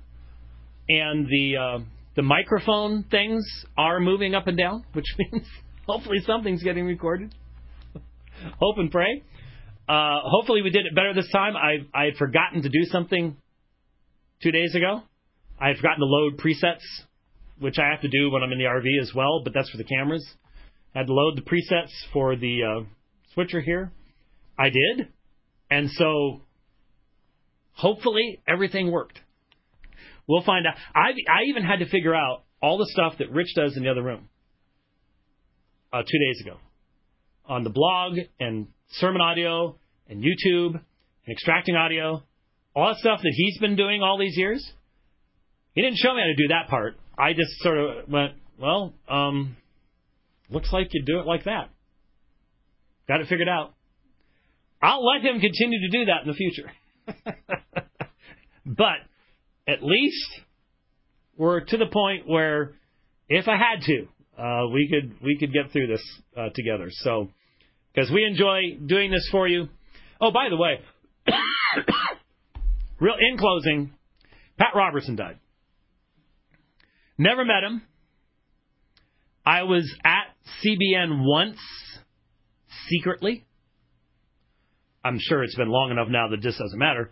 And 0.91 1.27
the 1.27 1.57
uh, 1.57 1.79
the 2.17 2.23
microphone 2.23 3.05
things 3.05 3.45
are 3.77 4.01
moving 4.01 4.35
up 4.35 4.47
and 4.47 4.57
down, 4.57 4.85
which 4.93 5.07
means 5.19 5.47
hopefully 5.87 6.19
something's 6.27 6.63
getting 6.63 6.85
recorded. 6.85 7.35
Hope 8.61 8.79
and 8.79 8.91
pray. 8.91 9.23
Uh, 9.89 10.21
hopefully 10.23 10.61
we 10.61 10.71
did 10.71 10.85
it 10.85 10.95
better 10.95 11.15
this 11.15 11.31
time. 11.33 11.57
I 11.57 11.87
I 11.95 12.05
had 12.07 12.17
forgotten 12.17 12.63
to 12.63 12.69
do 12.69 12.85
something 12.85 13.37
two 14.43 14.51
days 14.51 14.75
ago. 14.75 15.03
I 15.59 15.69
had 15.69 15.77
forgotten 15.77 16.01
to 16.01 16.05
load 16.05 16.39
presets, 16.39 16.85
which 17.59 17.79
I 17.79 17.89
have 17.91 18.03
to 18.03 18.09
do 18.09 18.31
when 18.31 18.43
I'm 18.43 18.53
in 18.53 18.59
the 18.59 18.65
RV 18.65 19.01
as 19.01 19.13
well, 19.15 19.43
but 19.43 19.55
that's 19.55 19.71
for 19.71 19.79
the 19.79 19.85
cameras. 19.85 20.27
I 20.95 20.99
had 20.99 21.07
to 21.07 21.15
load 21.15 21.37
the 21.37 21.43
presets 21.43 21.91
for 22.13 22.37
the 22.37 22.63
uh, 22.63 22.85
switcher 23.35 23.61
here. 23.61 23.91
I 24.59 24.69
did. 24.69 25.09
And 25.71 25.91
so 25.91 26.43
hopefully 27.73 28.41
everything 28.47 28.91
worked. 28.91 29.21
We'll 30.27 30.45
find 30.45 30.67
out. 30.67 30.75
I 30.95 31.13
I 31.31 31.45
even 31.49 31.65
had 31.65 31.79
to 31.79 31.87
figure 31.89 32.15
out 32.15 32.43
all 32.61 32.77
the 32.77 32.89
stuff 32.91 33.15
that 33.19 33.31
Rich 33.31 33.55
does 33.57 33.77
in 33.77 33.85
the 33.85 33.91
other 33.91 34.03
room 34.03 34.29
uh, 35.93 36.03
two 36.03 36.19
days 36.19 36.43
ago 36.43 36.59
on 37.49 37.65
the 37.65 37.71
blog 37.71 38.19
and 38.39 38.69
sermon 38.93 39.21
audio 39.21 39.77
and 40.09 40.23
YouTube 40.23 40.75
and 40.75 41.33
extracting 41.33 41.75
audio, 41.75 42.23
all 42.77 42.89
that 42.89 42.99
stuff 42.99 43.21
that 43.23 43.33
he's 43.35 43.59
been 43.59 43.77
doing 43.77 44.03
all 44.03 44.19
these 44.19 44.37
years. 44.37 44.65
He 45.75 45.83
didn't 45.83 45.99
show 45.99 46.15
me 46.15 46.21
how 46.21 46.27
to 46.27 46.37
do 46.37 46.49
that 46.49 46.69
part. 46.69 46.97
I 47.19 47.33
just 47.33 47.51
sort 47.61 47.79
of 47.79 48.09
went, 48.09 48.33
well, 48.59 48.95
um, 49.09 49.57
looks 50.51 50.73
like 50.73 50.89
you 50.93 51.03
do 51.05 51.21
it 51.21 51.27
like 51.27 51.45
that. 51.45 51.71
Got 53.07 53.21
it 53.21 53.29
figured 53.29 53.49
out. 53.49 53.75
I'll 54.81 55.05
let 55.05 55.23
him 55.23 55.41
continue 55.41 55.81
to 55.81 55.99
do 55.99 56.05
that 56.07 56.23
in 56.23 56.29
the 56.29 56.35
future. 56.35 56.71
but 58.67 58.99
at 59.67 59.83
least 59.83 60.41
we're 61.37 61.61
to 61.61 61.77
the 61.77 61.87
point 61.87 62.29
where 62.29 62.75
if 63.29 63.49
I 63.49 63.57
had 63.57 63.83
to, 63.83 64.09
uh, 64.41 64.69
we 64.73 64.89
could 64.89 65.21
we 65.23 65.37
could 65.39 65.53
get 65.53 65.73
through 65.73 65.89
this 65.89 66.03
uh, 66.37 66.49
together. 66.55 66.89
So 66.91 67.31
because 67.95 68.11
we 68.11 68.25
enjoy 68.25 68.79
doing 68.87 69.11
this 69.11 69.29
for 69.31 69.49
you. 69.49 69.69
Oh, 70.21 70.31
by 70.31 70.49
the 70.51 70.57
way, 70.57 70.81
real 73.01 73.15
in 73.19 73.39
closing, 73.39 73.93
Pat 74.59 74.73
Robertson 74.75 75.17
died. 75.17 75.39
Never 77.17 77.45
met 77.45 77.65
him. 77.65 77.83
I 79.45 79.63
was 79.63 79.91
at 80.05 80.27
CBN 80.63 81.25
once 81.25 81.59
secretly. 82.89 83.45
I'm 85.05 85.19
sure 85.21 85.43
it's 85.43 85.55
been 85.55 85.71
long 85.71 85.91
enough 85.91 86.09
now 86.09 86.29
that 86.29 86.43
this 86.43 86.59
doesn't 86.59 86.79
matter. 86.79 87.11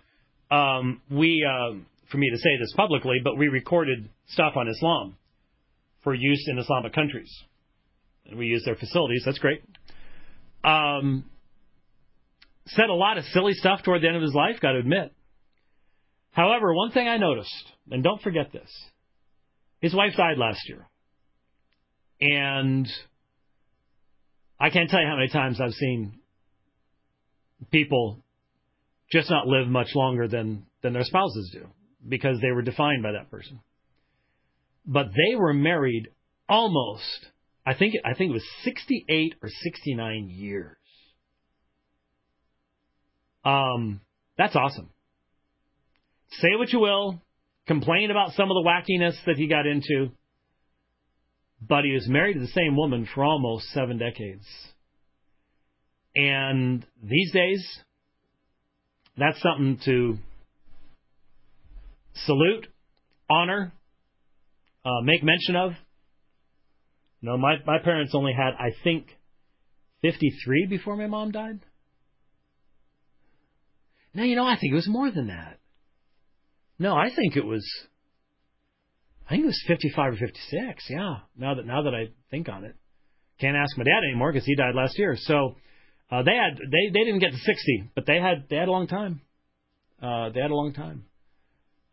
Um, 0.51 1.01
we, 1.11 1.45
uh, 1.45 1.77
for 2.11 2.19
me 2.19 2.31
to 2.31 2.37
say 2.37 2.51
this 2.61 2.73
publicly, 2.77 3.21
but 3.23 3.37
we 3.37 3.49
recorded 3.49 4.09
stuff 4.29 4.53
on 4.57 4.69
Islam 4.69 5.17
for 6.05 6.15
use 6.15 6.47
in 6.49 6.59
Islamic 6.59 6.93
countries. 6.93 7.33
And 8.27 8.39
we 8.39 8.47
use 8.47 8.63
their 8.65 8.77
facilities. 8.77 9.23
That's 9.25 9.39
great. 9.39 9.63
Um, 10.67 11.25
said 12.67 12.89
a 12.89 12.95
lot 12.95 13.19
of 13.19 13.25
silly 13.27 13.53
stuff 13.55 13.83
toward 13.85 14.03
the 14.03 14.09
end 14.09 14.17
of 14.17 14.23
his 14.23 14.35
life, 14.35 14.61
got 14.61 14.73
to 14.73 14.79
admit. 14.79 15.13
However, 16.33 16.75
one 16.75 16.91
thing 16.91 17.07
I 17.09 17.17
noticed, 17.17 17.73
and 17.91 18.03
don't 18.03 18.21
forget 18.21 18.53
this, 18.53 18.71
his 19.81 19.95
wife 19.95 20.15
died 20.17 20.39
last 20.39 20.69
year. 20.69 20.87
And 22.21 22.89
I 24.59 24.71
can't 24.71 24.91
tell 24.91 25.01
you 25.01 25.07
how 25.07 25.17
many 25.17 25.29
times 25.29 25.61
I've 25.61 25.73
seen 25.73 26.19
people 27.71 28.23
just 29.11 29.31
not 29.31 29.47
live 29.47 29.69
much 29.69 29.95
longer 29.95 30.27
than 30.27 30.67
than 30.83 30.93
their 30.93 31.05
spouses 31.05 31.51
do 31.53 31.67
because 32.09 32.41
they 32.41 32.51
were 32.51 32.63
defined 32.63 33.03
by 33.03 33.13
that 33.13 33.31
person. 33.31 33.61
But 34.85 35.07
they 35.07 35.37
were 35.37 35.53
married 35.53 36.09
almost 36.49 37.27
I 37.67 37.75
think 37.75 37.95
I 38.05 38.15
think 38.15 38.31
it 38.31 38.35
was 38.35 38.49
68 38.63 39.35
or 39.43 39.49
69 39.49 40.29
years. 40.31 40.77
Um 43.45 44.01
that's 44.39 44.55
awesome. 44.55 44.91
Say 46.31 46.55
what 46.57 46.73
you 46.73 46.79
will, 46.79 47.21
complain 47.67 48.11
about 48.11 48.33
some 48.33 48.51
of 48.51 48.55
the 48.55 48.65
wackiness 48.65 49.17
that 49.27 49.37
he 49.37 49.49
got 49.49 49.67
into, 49.67 50.11
but 51.61 51.85
he 51.85 51.93
was 51.93 52.09
married 52.09 52.35
to 52.35 52.41
the 52.41 52.47
same 52.49 52.77
woman 52.77 53.09
for 53.13 53.25
almost 53.25 53.67
7 53.73 53.99
decades. 53.99 54.47
And 56.15 56.87
these 57.03 57.33
days 57.33 57.81
that's 59.19 59.41
something 59.41 59.79
to 59.87 60.19
salute, 62.25 62.67
honor, 63.29 63.73
uh, 64.85 65.01
make 65.03 65.23
mention 65.23 65.57
of. 65.57 65.73
No, 67.23 67.37
my 67.37 67.57
my 67.67 67.79
parents 67.79 68.15
only 68.15 68.33
had 68.33 68.55
I 68.59 68.71
think 68.85 69.07
53 70.03 70.67
before 70.69 70.97
my 70.97 71.07
mom 71.07 71.31
died. 71.31 71.61
No, 74.15 74.23
you 74.23 74.37
know, 74.37 74.47
I 74.47 74.57
think 74.59 74.73
it 74.73 74.77
was 74.77 74.89
more 74.89 75.11
than 75.11 75.29
that. 75.29 75.59
No, 76.79 76.95
I 76.95 77.15
think 77.15 77.37
it 77.37 77.45
was 77.45 77.67
I 79.27 79.31
think 79.31 79.43
it 79.43 79.47
was 79.47 79.65
55 79.67 80.13
or 80.13 80.17
56. 80.17 80.85
Yeah. 80.89 81.17
Now 81.37 81.55
that 81.55 81.67
now 81.67 81.83
that 81.83 81.95
I 81.95 82.09
think 82.31 82.49
on 82.49 82.65
it. 82.65 82.75
Can't 83.41 83.57
ask 83.57 83.77
my 83.77 83.85
dad 83.85 84.05
anymore 84.05 84.33
because 84.33 84.47
he 84.47 84.55
died 84.55 84.75
last 84.75 84.99
year. 84.99 85.17
So 85.19 85.57
uh, 86.11 86.23
they 86.23 86.35
had 86.35 86.57
they 86.59 86.91
they 86.93 87.05
didn't 87.05 87.19
get 87.19 87.33
to 87.33 87.39
60, 87.39 87.91
but 87.95 88.07
they 88.07 88.19
had 88.19 88.45
they 88.49 88.57
had 88.57 88.69
a 88.69 88.73
long 88.73 88.87
time. 88.87 89.21
Uh, 90.01 90.31
they 90.31 90.41
had 90.41 90.51
a 90.51 90.55
long 90.55 90.73
time. 90.73 91.05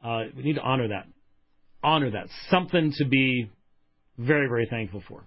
Uh, 0.03 0.23
we 0.35 0.43
need 0.43 0.55
to 0.55 0.61
honor 0.61 0.89
that. 0.89 1.07
Honor 1.81 2.11
that. 2.11 2.27
Something 2.49 2.93
to 2.97 3.05
be 3.05 3.49
very 4.17 4.47
very 4.47 4.67
thankful 4.69 5.03
for. 5.07 5.23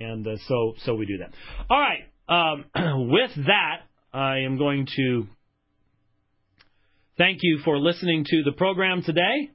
And 0.00 0.26
uh, 0.26 0.36
so 0.48 0.74
so 0.84 0.94
we 0.94 1.06
do 1.06 1.18
that. 1.18 1.32
All 1.70 1.80
right. 1.80 2.04
Um, 2.28 2.64
with 3.10 3.46
that, 3.46 3.82
I 4.12 4.38
am 4.38 4.58
going 4.58 4.86
to 4.96 5.26
thank 7.18 7.40
you 7.42 7.60
for 7.64 7.78
listening 7.78 8.24
to 8.26 8.42
the 8.44 8.52
program 8.52 9.02
today, 9.02 9.50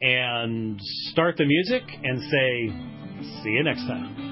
and 0.00 0.80
start 1.12 1.36
the 1.36 1.44
music 1.44 1.82
and 2.02 2.20
say, 2.20 3.42
see 3.42 3.50
you 3.50 3.62
next 3.62 3.86
time. 3.86 4.31